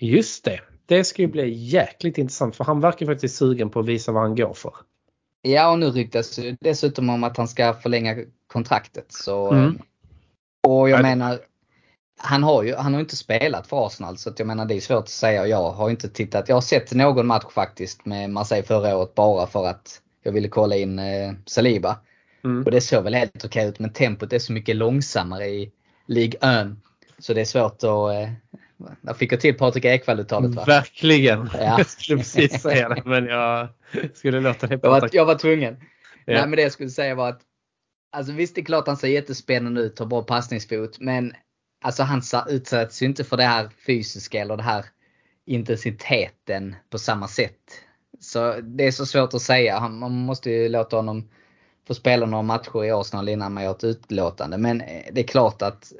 Just 0.00 0.44
det. 0.44 0.60
Det 0.86 1.04
ska 1.04 1.22
ju 1.22 1.28
bli 1.28 1.50
jäkligt 1.50 2.18
intressant 2.18 2.56
för 2.56 2.64
han 2.64 2.80
verkar 2.80 3.06
faktiskt 3.06 3.36
sugen 3.36 3.70
på 3.70 3.80
att 3.80 3.86
visa 3.86 4.12
vad 4.12 4.22
han 4.22 4.36
går 4.36 4.54
för. 4.54 4.72
Ja, 5.42 5.70
och 5.72 5.78
nu 5.78 5.86
ryktas 5.90 6.36
det 6.36 6.56
dessutom 6.60 7.10
om 7.10 7.24
att 7.24 7.36
han 7.36 7.48
ska 7.48 7.74
förlänga 7.74 8.16
kontraktet. 8.48 9.12
Så, 9.12 9.52
Mm. 9.52 9.78
Och 10.66 10.90
jag 10.90 11.02
menar, 11.02 11.38
han 12.18 12.42
har 12.42 12.62
ju 12.62 12.74
han 12.74 12.94
har 12.94 13.00
inte 13.00 13.16
spelat 13.16 13.66
för 13.66 13.86
Arsenal 13.86 14.18
så 14.18 14.30
att 14.30 14.38
jag 14.38 14.46
menar 14.46 14.66
det 14.66 14.74
är 14.74 14.80
svårt 14.80 15.02
att 15.02 15.08
säga. 15.08 15.46
Jag 15.46 15.70
har 15.70 15.90
inte 15.90 16.08
tittat. 16.08 16.48
Jag 16.48 16.56
har 16.56 16.60
sett 16.60 16.92
någon 16.92 17.26
match 17.26 17.52
faktiskt 17.52 18.06
med 18.06 18.30
Marseille 18.30 18.66
förra 18.66 18.96
året 18.96 19.14
bara 19.14 19.46
för 19.46 19.66
att 19.66 20.00
jag 20.22 20.32
ville 20.32 20.48
kolla 20.48 20.76
in 20.76 20.98
eh, 20.98 21.32
Saliba. 21.46 21.96
Mm. 22.44 22.64
Och 22.64 22.70
det 22.70 22.80
såg 22.80 23.04
väl 23.04 23.14
helt 23.14 23.44
okej 23.44 23.68
ut 23.68 23.78
men 23.78 23.92
tempot 23.92 24.32
är 24.32 24.38
så 24.38 24.52
mycket 24.52 24.76
långsammare 24.76 25.46
i 25.46 25.72
Ligue 26.06 26.62
1. 26.62 26.66
Så 27.18 27.34
det 27.34 27.40
är 27.40 27.44
svårt 27.44 27.74
att... 27.74 27.82
Eh, 27.82 28.32
där 29.00 29.14
fick 29.14 29.32
jag 29.32 29.40
till 29.40 29.54
Patrik 29.54 29.84
Ekwall-uttalet 29.84 30.54
va? 30.54 30.64
Verkligen. 30.66 31.50
Ja. 31.52 31.58
Jag 31.78 31.86
skulle 31.86 32.18
precis 32.18 32.62
säga 32.62 32.88
det 32.88 33.02
men 33.04 33.26
jag 33.26 33.68
skulle 34.14 34.40
låta 34.40 34.66
det 34.66 34.80
Jag 34.82 34.90
var, 34.90 35.10
jag 35.12 35.24
var 35.24 35.34
tvungen. 35.34 35.76
Ja. 36.24 36.34
Nej 36.34 36.46
men 36.46 36.56
det 36.56 36.62
jag 36.62 36.72
skulle 36.72 36.90
säga 36.90 37.14
var 37.14 37.28
att 37.28 37.40
Alltså 38.12 38.32
visst 38.32 38.54
det 38.54 38.60
är 38.60 38.64
klart 38.64 38.86
han 38.86 38.96
ser 38.96 39.08
jättespännande 39.08 39.80
ut, 39.80 39.98
har 39.98 40.06
bra 40.06 40.22
passningsfot 40.22 41.00
men 41.00 41.32
Alltså 41.80 42.02
han 42.02 42.22
utsätts 42.48 43.02
ju 43.02 43.06
inte 43.06 43.24
för 43.24 43.36
det 43.36 43.42
här 43.42 43.68
fysiska 43.86 44.40
eller 44.40 44.56
det 44.56 44.62
här 44.62 44.84
intensiteten 45.44 46.76
på 46.90 46.98
samma 46.98 47.28
sätt. 47.28 47.82
Så 48.20 48.60
det 48.60 48.86
är 48.86 48.90
så 48.90 49.06
svårt 49.06 49.34
att 49.34 49.42
säga. 49.42 49.88
Man 49.88 50.12
måste 50.12 50.50
ju 50.50 50.68
låta 50.68 50.96
honom 50.96 51.30
få 51.86 51.94
spela 51.94 52.26
några 52.26 52.42
matcher 52.42 52.84
i 52.84 52.90
Arsenal 52.90 53.28
innan 53.28 53.54
man 53.54 53.64
gör 53.64 53.70
ett 53.70 53.84
utlåtande. 53.84 54.58
Men 54.58 54.80
eh, 54.80 55.04
det 55.12 55.20
är 55.20 55.26
klart 55.26 55.62
att 55.62 55.92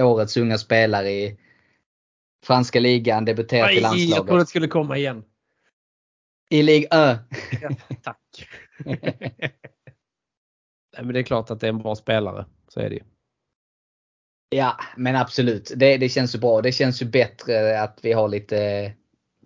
årets 0.00 0.36
unga 0.36 0.58
spelare 0.58 1.10
i 1.10 1.38
franska 2.44 2.80
ligan 2.80 3.24
debuterar 3.24 3.68
till 3.68 3.82
Nej, 3.82 3.82
jag 3.82 3.92
trodde 3.92 4.16
landslaget. 4.16 4.46
det 4.46 4.48
skulle 4.48 4.68
komma 4.68 4.96
igen. 4.98 5.24
I 6.50 6.62
Ligue 6.62 6.88
Ö. 6.90 7.16
Tack. 8.02 8.48
Men 11.04 11.14
det 11.14 11.20
är 11.20 11.24
klart 11.24 11.50
att 11.50 11.60
det 11.60 11.66
är 11.66 11.72
en 11.72 11.82
bra 11.82 11.94
spelare. 11.94 12.46
Så 12.68 12.80
är 12.80 12.88
det 12.88 12.94
ju. 12.94 13.02
Ja, 14.50 14.76
men 14.96 15.16
absolut. 15.16 15.72
Det, 15.76 15.96
det 15.96 16.08
känns 16.08 16.34
ju 16.34 16.38
bra. 16.38 16.60
Det 16.60 16.72
känns 16.72 17.02
ju 17.02 17.06
bättre 17.06 17.80
att 17.80 17.98
vi 18.02 18.12
har 18.12 18.28
lite 18.28 18.92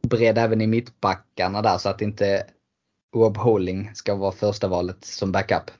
bredd 0.03 0.39
även 0.39 0.61
i 0.61 0.67
mittbackarna 0.67 1.63
där 1.63 1.79
så 1.79 1.89
att 1.89 2.03
inte 2.03 2.47
Rob 3.17 3.37
Holding 3.37 3.91
ska 3.95 4.15
vara 4.15 4.33
första 4.33 4.69
valet 4.69 5.05
som 5.05 5.33
backup. 5.33 5.71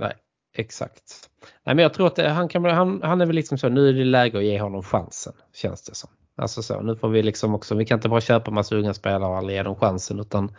Nej, 0.00 0.12
exakt. 0.56 1.30
Nej, 1.64 1.74
men 1.74 1.82
jag 1.82 1.94
tror 1.94 2.06
att 2.06 2.18
han, 2.18 2.48
kan, 2.48 2.64
han, 2.64 3.02
han 3.02 3.20
är 3.20 3.26
väl 3.26 3.36
liksom 3.36 3.58
så, 3.58 3.68
nu 3.68 3.88
är 3.88 3.92
det 3.92 4.04
läge 4.04 4.38
att 4.38 4.44
ge 4.44 4.60
honom 4.60 4.82
chansen. 4.82 5.32
Känns 5.54 5.82
det 5.82 5.94
som. 5.94 6.10
Alltså 6.36 6.62
så, 6.62 6.80
nu 6.80 6.96
får 6.96 7.08
vi 7.08 7.22
liksom 7.22 7.54
också, 7.54 7.74
vi 7.74 7.86
kan 7.86 7.98
inte 7.98 8.08
bara 8.08 8.20
köpa 8.20 8.50
massa 8.50 8.76
unga 8.76 8.94
spelare 8.94 9.30
och 9.30 9.36
aldrig 9.36 9.56
ge 9.56 9.62
dem 9.62 9.76
chansen 9.76 10.20
utan 10.20 10.56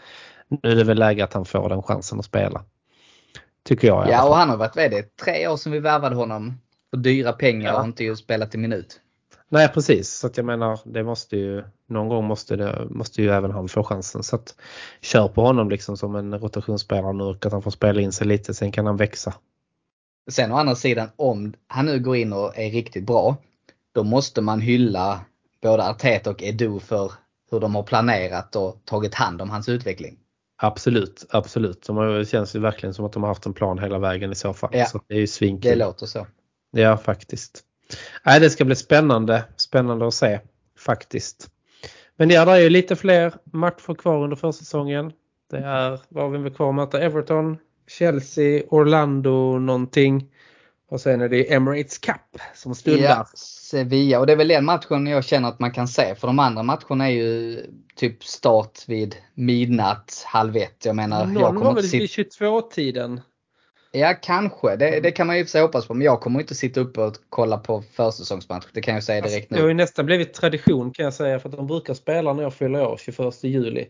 nu 0.47 0.71
är 0.71 0.75
det 0.75 0.83
väl 0.83 0.99
läge 0.99 1.23
att 1.23 1.33
han 1.33 1.45
får 1.45 1.69
den 1.69 1.83
chansen 1.83 2.19
att 2.19 2.25
spela. 2.25 2.63
Tycker 3.67 3.87
jag 3.87 4.07
i 4.07 4.11
Ja, 4.11 4.29
och 4.29 4.35
han 4.35 4.49
har 4.49 4.57
varit, 4.57 4.77
är 4.77 4.89
det, 4.89 5.15
tre 5.15 5.47
år 5.47 5.57
sedan 5.57 5.71
vi 5.71 5.79
värvade 5.79 6.15
honom 6.15 6.61
för 6.89 6.97
dyra 6.97 7.33
pengar 7.33 7.73
Ja. 7.73 7.79
och 7.79 7.85
inte 7.85 8.03
just 8.03 8.23
spelat 8.23 8.55
i 8.55 8.57
minut. 8.57 9.01
Nej 9.49 9.67
precis, 9.67 10.13
så 10.13 10.29
jag 10.35 10.45
menar 10.45 10.79
det 10.85 11.03
måste 11.03 11.37
ju 11.37 11.63
någon 11.89 12.09
gång 12.09 12.25
måste, 12.25 12.55
det, 12.55 12.87
måste 12.89 13.21
ju 13.21 13.29
även 13.29 13.51
han 13.51 13.67
få 13.67 13.83
chansen. 13.83 14.23
Så 14.23 14.35
att 14.35 14.55
kör 15.01 15.27
på 15.27 15.41
honom 15.41 15.69
liksom 15.69 15.97
som 15.97 16.15
en 16.15 16.39
rotationsspelare 16.39 17.13
nu 17.13 17.23
och 17.23 17.45
att 17.45 17.51
han 17.51 17.61
får 17.61 17.71
spela 17.71 18.01
in 18.01 18.11
sig 18.11 18.27
lite 18.27 18.53
sen 18.53 18.71
kan 18.71 18.85
han 18.85 18.97
växa. 18.97 19.33
Sen 20.31 20.51
å 20.51 20.55
andra 20.55 20.75
sidan, 20.75 21.09
om 21.15 21.53
han 21.67 21.85
nu 21.85 21.99
går 21.99 22.15
in 22.15 22.33
och 22.33 22.57
är 22.57 22.71
riktigt 22.71 23.05
bra, 23.05 23.37
då 23.91 24.03
måste 24.03 24.41
man 24.41 24.61
hylla 24.61 25.19
både 25.61 25.89
Arteta 25.89 26.29
och 26.29 26.43
Edu 26.43 26.79
för 26.79 27.11
hur 27.51 27.59
de 27.59 27.75
har 27.75 27.83
planerat 27.83 28.55
och 28.55 28.81
tagit 28.85 29.13
hand 29.13 29.41
om 29.41 29.49
hans 29.49 29.69
utveckling. 29.69 30.17
Absolut, 30.57 31.25
absolut. 31.29 31.83
De 31.87 32.17
det 32.17 32.25
känns 32.25 32.55
ju 32.55 32.59
verkligen 32.59 32.93
som 32.93 33.05
att 33.05 33.13
de 33.13 33.23
har 33.23 33.27
haft 33.27 33.45
en 33.45 33.53
plan 33.53 33.79
hela 33.79 33.99
vägen 33.99 34.31
i 34.31 34.35
så 34.35 34.53
fall. 34.53 34.69
Ja. 34.73 34.85
Så 34.85 35.01
det 35.07 35.13
är 35.13 35.17
ju 35.17 35.23
Det 35.23 35.27
svinkul. 35.27 35.79
låter 35.79 36.05
så. 36.05 36.27
Ja 36.71 36.97
faktiskt. 36.97 37.63
Nej, 38.25 38.39
det 38.39 38.49
ska 38.49 38.65
bli 38.65 38.75
spännande. 38.75 39.43
Spännande 39.57 40.07
att 40.07 40.13
se 40.13 40.39
faktiskt. 40.79 41.49
Men 42.15 42.29
ja, 42.29 42.45
det 42.45 42.51
är 42.51 42.57
ju 42.59 42.69
lite 42.69 42.95
fler 42.95 43.33
matcher 43.43 43.93
kvar 43.95 44.23
under 44.23 44.35
försäsongen. 44.35 45.11
Det 45.51 45.57
är, 45.57 45.99
vad 46.09 46.23
har 46.23 46.29
vi 46.31 46.37
väl 46.37 46.53
kvar 46.53 46.69
att 46.69 46.75
möta? 46.75 46.99
Everton, 46.99 47.57
Chelsea, 47.87 48.63
Orlando 48.69 49.59
någonting. 49.59 50.31
Och 50.89 51.01
sen 51.01 51.21
är 51.21 51.29
det 51.29 51.53
Emirates 51.53 51.97
Cup 51.97 52.41
som 52.55 52.75
stundar. 52.75 53.03
Ja, 53.03 53.27
Sevilla. 53.69 54.19
Och 54.19 54.27
det 54.27 54.33
är 54.33 54.37
väl 54.37 54.47
den 54.47 54.65
matchen 54.65 55.07
jag 55.07 55.25
känner 55.25 55.49
att 55.49 55.59
man 55.59 55.71
kan 55.71 55.87
se. 55.87 56.15
För 56.15 56.27
de 56.27 56.39
andra 56.39 56.63
matcherna 56.63 57.07
är 57.07 57.11
ju 57.13 57.61
typ 57.95 58.23
start 58.23 58.79
vid 58.87 59.15
midnatt, 59.33 60.23
halv 60.25 60.57
ett. 60.57 60.85
Jag 60.85 60.95
menar, 60.95 61.19
jag 61.19 61.29
Någon 61.29 61.55
kommer 61.55 61.65
var 61.65 61.73
väl 61.73 61.85
vid 61.85 62.01
22-tiden. 62.01 63.21
Ja, 63.91 64.13
kanske. 64.21 64.75
Det, 64.75 64.99
det 64.99 65.11
kan 65.11 65.27
man 65.27 65.37
ju 65.37 65.43
för 65.43 65.49
sig 65.49 65.61
hoppas 65.61 65.87
på. 65.87 65.93
Men 65.93 66.05
jag 66.05 66.21
kommer 66.21 66.39
inte 66.39 66.55
sitta 66.55 66.79
uppe 66.79 67.01
och 67.01 67.15
kolla 67.29 67.57
på 67.57 67.83
försäsongsmatch. 67.93 68.65
Det 68.73 68.81
kan 68.81 68.93
jag 68.93 69.03
säga 69.03 69.21
direkt 69.21 69.35
Alltså, 69.35 69.55
Det 69.55 69.61
har 69.61 69.67
ju 69.67 69.73
nu. 69.73 69.83
nästan 69.83 70.05
blivit 70.05 70.33
tradition 70.33 70.91
kan 70.91 71.03
jag 71.03 71.13
säga 71.13 71.39
för 71.39 71.49
att 71.49 71.55
de 71.55 71.67
brukar 71.67 71.93
spela 71.93 72.33
när 72.33 72.43
jag 72.43 72.53
fyller 72.53 72.87
år 72.87 72.97
21 72.97 73.43
juli. 73.43 73.85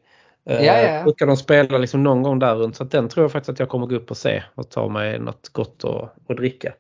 Eh, 0.50 0.66
Ja, 0.66 0.82
ja. 0.82 1.04
Brukar 1.04 1.26
de 1.26 1.38
spela 1.38 1.78
liksom 1.78 2.04
någon 2.04 2.24
gång 2.24 2.40
där 2.40 2.56
runt 2.56 2.76
så 2.76 2.84
den 2.84 3.10
tror 3.10 3.24
jag 3.24 3.32
faktiskt 3.32 3.50
att 3.50 3.60
jag 3.60 3.70
kommer 3.70 3.88
gå 3.88 3.96
upp 3.96 4.12
och 4.12 4.18
se 4.18 4.44
och 4.56 4.70
ta 4.70 4.90
mig 4.90 5.20
något 5.20 5.50
gott 5.50 5.84
att, 5.84 6.30
att 6.30 6.38
dricka. 6.38 6.74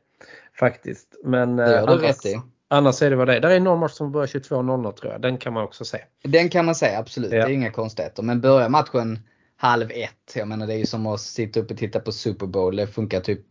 Faktiskt. 0.59 1.07
Men 1.23 1.55
Det 1.55 1.71
gör 1.71 1.77
eh, 1.77 1.85
du 1.85 1.91
annars, 1.91 2.03
rätt 2.03 2.25
i. 2.25 2.41
annars 2.67 3.01
är 3.01 3.09
det 3.09 3.15
vad 3.15 3.27
det 3.27 3.35
är. 3.35 3.39
Där 3.39 3.49
är 3.49 3.59
någon 3.59 3.79
match 3.79 3.91
som 3.91 4.11
börjar 4.11 4.27
22.00 4.27 4.91
tror 4.91 5.11
jag. 5.11 5.21
Den 5.21 5.37
kan 5.37 5.53
man 5.53 5.63
också 5.63 5.85
se. 5.85 6.03
Den 6.23 6.49
kan 6.49 6.65
man 6.65 6.75
säga, 6.75 6.99
absolut. 6.99 7.31
Ja. 7.31 7.37
Det 7.37 7.51
är 7.51 7.53
inga 7.53 7.71
konstigheter. 7.71 8.23
Men 8.23 8.41
börjar 8.41 8.69
matchen 8.69 9.19
halv 9.57 9.91
ett, 9.91 10.35
jag 10.35 10.47
menar 10.47 10.67
det 10.67 10.73
är 10.73 10.77
ju 10.77 10.85
som 10.85 11.07
att 11.07 11.21
sitta 11.21 11.59
uppe 11.59 11.73
och 11.73 11.79
titta 11.79 11.99
på 11.99 12.11
Super 12.11 12.45
Bowl. 12.45 12.75
Det 12.75 12.87
funkar 12.87 13.19
typ 13.21 13.41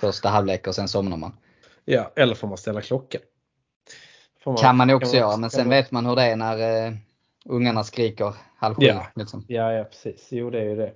första 0.00 0.28
halvlek 0.28 0.66
och 0.66 0.74
sen 0.74 0.88
somnar 0.88 1.16
man. 1.16 1.36
Ja, 1.84 2.12
eller 2.16 2.34
får 2.34 2.48
man 2.48 2.58
ställa 2.58 2.80
klockan. 2.80 3.20
Får 4.44 4.56
Kan 4.56 4.76
man 4.76 4.88
ju 4.88 4.94
också 4.94 5.12
kan 5.12 5.20
göra, 5.20 5.36
men 5.36 5.50
sen 5.50 5.60
man- 5.66 5.70
vet 5.70 5.90
man 5.90 6.06
hur 6.06 6.16
det 6.16 6.22
är 6.22 6.36
när 6.36 6.86
eh, 6.86 6.92
ungarna 7.44 7.84
skriker 7.84 8.34
halv 8.56 8.74
sju. 8.74 8.82
Ja. 8.84 9.06
Liksom. 9.14 9.44
Ja, 9.48 9.72
ja 9.72 9.84
precis. 9.84 10.28
Jo, 10.30 10.50
det 10.50 10.60
är 10.60 10.64
ju 10.64 10.76
det. 10.76 10.92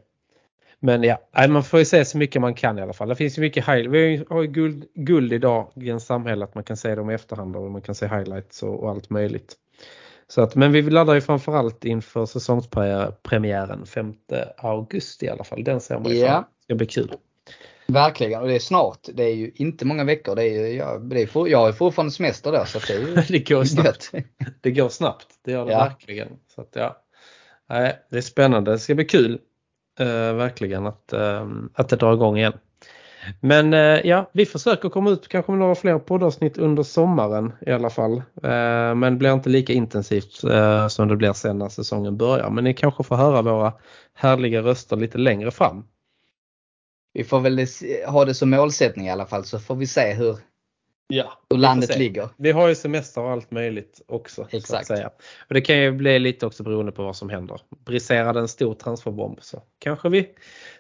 Men 0.82 1.02
ja, 1.02 1.18
man 1.48 1.64
får 1.64 1.78
ju 1.78 1.84
se 1.84 2.04
så 2.04 2.18
mycket 2.18 2.40
man 2.40 2.54
kan 2.54 2.78
i 2.78 2.82
alla 2.82 2.92
fall. 2.92 3.08
Det 3.08 3.16
finns 3.16 3.38
ju 3.38 3.42
mycket 3.42 3.68
highlights. 3.68 3.92
Vi 3.94 4.24
har 4.34 4.42
ju- 4.42 4.48
guld, 4.48 4.84
guld 4.94 5.32
idag 5.32 5.72
i 5.76 5.90
en 5.90 6.00
samhälle 6.00 6.44
att 6.44 6.54
man 6.54 6.64
kan 6.64 6.76
se 6.76 6.94
dem 6.94 7.10
i 7.10 7.14
efterhand 7.14 7.56
och 7.56 7.70
man 7.70 7.82
kan 7.82 7.94
se 7.94 8.06
highlights 8.06 8.62
och, 8.62 8.82
och 8.82 8.90
allt 8.90 9.10
möjligt. 9.10 9.54
Så 10.28 10.40
att, 10.42 10.54
men 10.54 10.72
vi 10.72 10.82
laddar 10.82 11.14
ju 11.14 11.20
framförallt 11.20 11.84
inför 11.84 12.26
säsongspremiären 12.26 13.86
5 13.86 14.14
augusti 14.56 15.26
i 15.26 15.28
alla 15.28 15.44
fall. 15.44 15.64
Den 15.64 15.80
ser 15.80 15.98
man 15.98 16.12
ju 16.12 16.18
Ja. 16.18 16.26
fram. 16.28 16.42
Det 16.58 16.64
ska 16.64 16.74
bli 16.74 16.86
kul. 16.86 17.12
Verkligen, 17.86 18.40
och 18.42 18.48
det 18.48 18.54
är 18.54 18.58
snart. 18.58 18.98
Det 19.14 19.22
är 19.24 19.34
ju 19.34 19.50
inte 19.54 19.84
många 19.84 20.04
veckor. 20.04 20.34
Det 20.36 20.42
är 20.44 20.66
ju, 20.68 20.76
jag, 20.76 21.02
det 21.08 21.22
är 21.22 21.26
for, 21.26 21.48
jag 21.48 21.58
har 21.58 21.72
fortfarande 21.72 22.12
semester 22.12 22.52
då 22.52 22.64
så 22.66 22.78
det 22.78 22.92
är 22.94 22.98
ju 23.00 23.14
Det 23.28 23.48
går 23.48 23.64
snabbt. 23.64 24.12
Det 24.60 24.70
går 24.70 24.88
snabbt. 24.88 25.26
Det 25.44 25.50
gör 25.52 25.66
det 25.66 25.72
Ja. 25.72 25.78
verkligen. 25.84 26.28
Så 26.54 26.60
att, 26.60 26.68
ja. 26.72 27.02
Nej, 27.68 27.98
det 28.10 28.16
är 28.16 28.20
spännande. 28.22 28.70
Det 28.70 28.78
ska 28.78 28.94
bli 28.94 29.04
kul. 29.04 29.38
Eh, 30.00 30.34
verkligen 30.34 30.86
att, 30.86 31.12
eh, 31.12 31.48
att 31.74 31.88
det 31.88 31.96
drar 31.96 32.14
igång 32.14 32.38
igen. 32.38 32.52
Men 33.40 33.74
eh, 33.74 34.00
ja, 34.06 34.30
vi 34.32 34.46
försöker 34.46 34.88
komma 34.88 35.10
ut 35.10 35.28
kanske 35.28 35.52
med 35.52 35.58
några 35.58 35.74
fler 35.74 35.98
poddavsnitt 35.98 36.58
under 36.58 36.82
sommaren 36.82 37.52
i 37.66 37.70
alla 37.70 37.90
fall. 37.90 38.16
Eh, 38.42 38.94
men 38.94 39.18
blir 39.18 39.32
inte 39.32 39.50
lika 39.50 39.72
intensivt 39.72 40.44
eh, 40.44 40.88
som 40.88 41.08
det 41.08 41.16
blir 41.16 41.32
sen 41.32 41.58
när 41.58 41.68
säsongen 41.68 42.16
börjar. 42.16 42.50
Men 42.50 42.64
ni 42.64 42.74
kanske 42.74 43.04
får 43.04 43.16
höra 43.16 43.42
våra 43.42 43.72
härliga 44.14 44.62
röster 44.62 44.96
lite 44.96 45.18
längre 45.18 45.50
fram. 45.50 45.84
Vi 47.12 47.24
får 47.24 47.40
väl 47.40 47.66
ha 48.06 48.24
det 48.24 48.34
som 48.34 48.50
målsättning 48.50 49.06
i 49.06 49.10
alla 49.10 49.26
fall 49.26 49.44
så 49.44 49.58
får 49.58 49.74
vi 49.74 49.86
se 49.86 50.12
hur, 50.12 50.36
Ja, 51.10 51.38
hur 51.50 51.58
landet 51.58 51.98
ligger. 51.98 52.28
Vi 52.36 52.52
har 52.52 52.68
ju 52.68 52.74
semester 52.74 53.20
och 53.20 53.30
allt 53.30 53.50
möjligt 53.50 54.02
också. 54.06 54.46
Exakt. 54.50 54.90
Och 55.48 55.54
det 55.54 55.60
kan 55.60 55.78
ju 55.78 55.92
bli 55.92 56.18
lite 56.18 56.46
också 56.46 56.62
beroende 56.62 56.92
på 56.92 57.02
vad 57.02 57.16
som 57.16 57.30
händer. 57.30 57.60
Briserar 57.84 58.34
det 58.34 58.40
en 58.40 58.48
stor 58.48 58.74
transferbomb 58.74 59.38
så 59.40 59.62
kanske 59.78 60.08
vi 60.08 60.28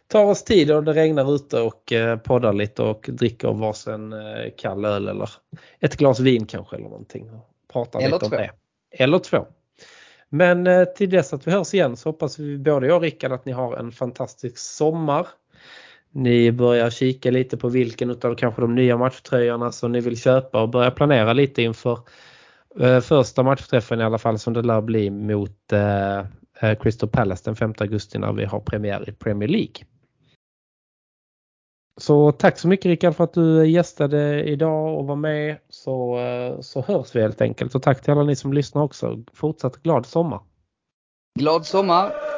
tar 0.06 0.24
oss 0.24 0.44
tid 0.44 0.70
och 0.70 0.84
det 0.84 0.92
regnar 0.92 1.34
ute 1.34 1.60
och 1.60 1.92
eh, 1.92 2.18
poddar 2.18 2.52
lite 2.52 2.82
och 2.82 3.06
dricker 3.12 3.52
varsin 3.52 4.12
eh, 4.12 4.50
kall 4.56 4.84
öl 4.84 5.08
eller 5.08 5.30
ett 5.80 5.96
glas 5.96 6.20
vin 6.20 6.46
kanske 6.46 6.76
eller 6.76 6.88
någonting. 6.88 7.30
Och 7.30 7.50
pratar 7.72 8.00
Eller 8.00 8.12
lite 8.12 8.24
om 8.24 8.30
två. 8.30 8.36
det. 8.36 8.50
Eller 8.90 9.18
två. 9.18 9.46
Men 10.28 10.66
eh, 10.66 10.84
till 10.84 11.10
dess 11.10 11.32
att 11.32 11.46
vi 11.46 11.50
hörs 11.50 11.74
igen 11.74 11.96
så 11.96 12.08
hoppas 12.08 12.38
vi 12.38 12.58
både 12.58 12.86
jag 12.86 12.96
och 12.96 13.02
Rickard 13.02 13.32
att 13.32 13.44
ni 13.44 13.52
har 13.52 13.76
en 13.76 13.92
fantastisk 13.92 14.58
sommar. 14.58 15.26
Ni 16.12 16.52
börjar 16.52 16.90
kika 16.90 17.30
lite 17.30 17.56
på 17.56 17.68
vilken 17.68 18.10
utav 18.10 18.34
kanske 18.34 18.60
de 18.60 18.74
nya 18.74 18.96
matchtröjorna 18.96 19.72
som 19.72 19.92
ni 19.92 20.00
vill 20.00 20.16
köpa 20.20 20.62
och 20.62 20.68
börja 20.68 20.90
planera 20.90 21.32
lite 21.32 21.62
inför 21.62 21.98
eh, 22.80 23.00
första 23.00 23.42
matchträffen 23.42 24.00
i 24.00 24.04
alla 24.04 24.18
fall 24.18 24.38
som 24.38 24.52
det 24.52 24.62
lär 24.62 24.80
bli 24.80 25.10
mot 25.10 25.72
eh, 25.72 26.18
eh 26.60 26.78
Crystal 26.80 27.08
Palace 27.08 27.42
den 27.44 27.56
5 27.56 27.74
augusti 27.78 28.18
när 28.18 28.32
vi 28.32 28.44
har 28.44 28.60
premiär 28.60 29.08
i 29.08 29.12
Premier 29.12 29.48
League. 29.48 29.84
Så 31.96 32.32
tack 32.32 32.58
så 32.58 32.68
mycket 32.68 32.86
Rickard 32.86 33.14
för 33.14 33.24
att 33.24 33.34
du 33.34 33.60
eh, 33.60 33.70
gästade 33.70 34.44
idag 34.44 34.98
och 34.98 35.06
var 35.06 35.16
med 35.16 35.56
så, 35.68 36.18
så 36.60 36.82
hörs 36.82 37.16
vi 37.16 37.20
helt 37.20 37.40
enkelt 37.40 37.74
och 37.74 37.82
tack 37.82 38.02
till 38.02 38.12
alla 38.12 38.24
ni 38.24 38.36
som 38.36 38.52
lyssnar 38.52 38.82
också. 38.82 39.24
Fortsatt 39.32 39.82
glad 39.82 40.06
sommar! 40.06 40.40
Glad 41.38 41.66
sommar! 41.66 42.29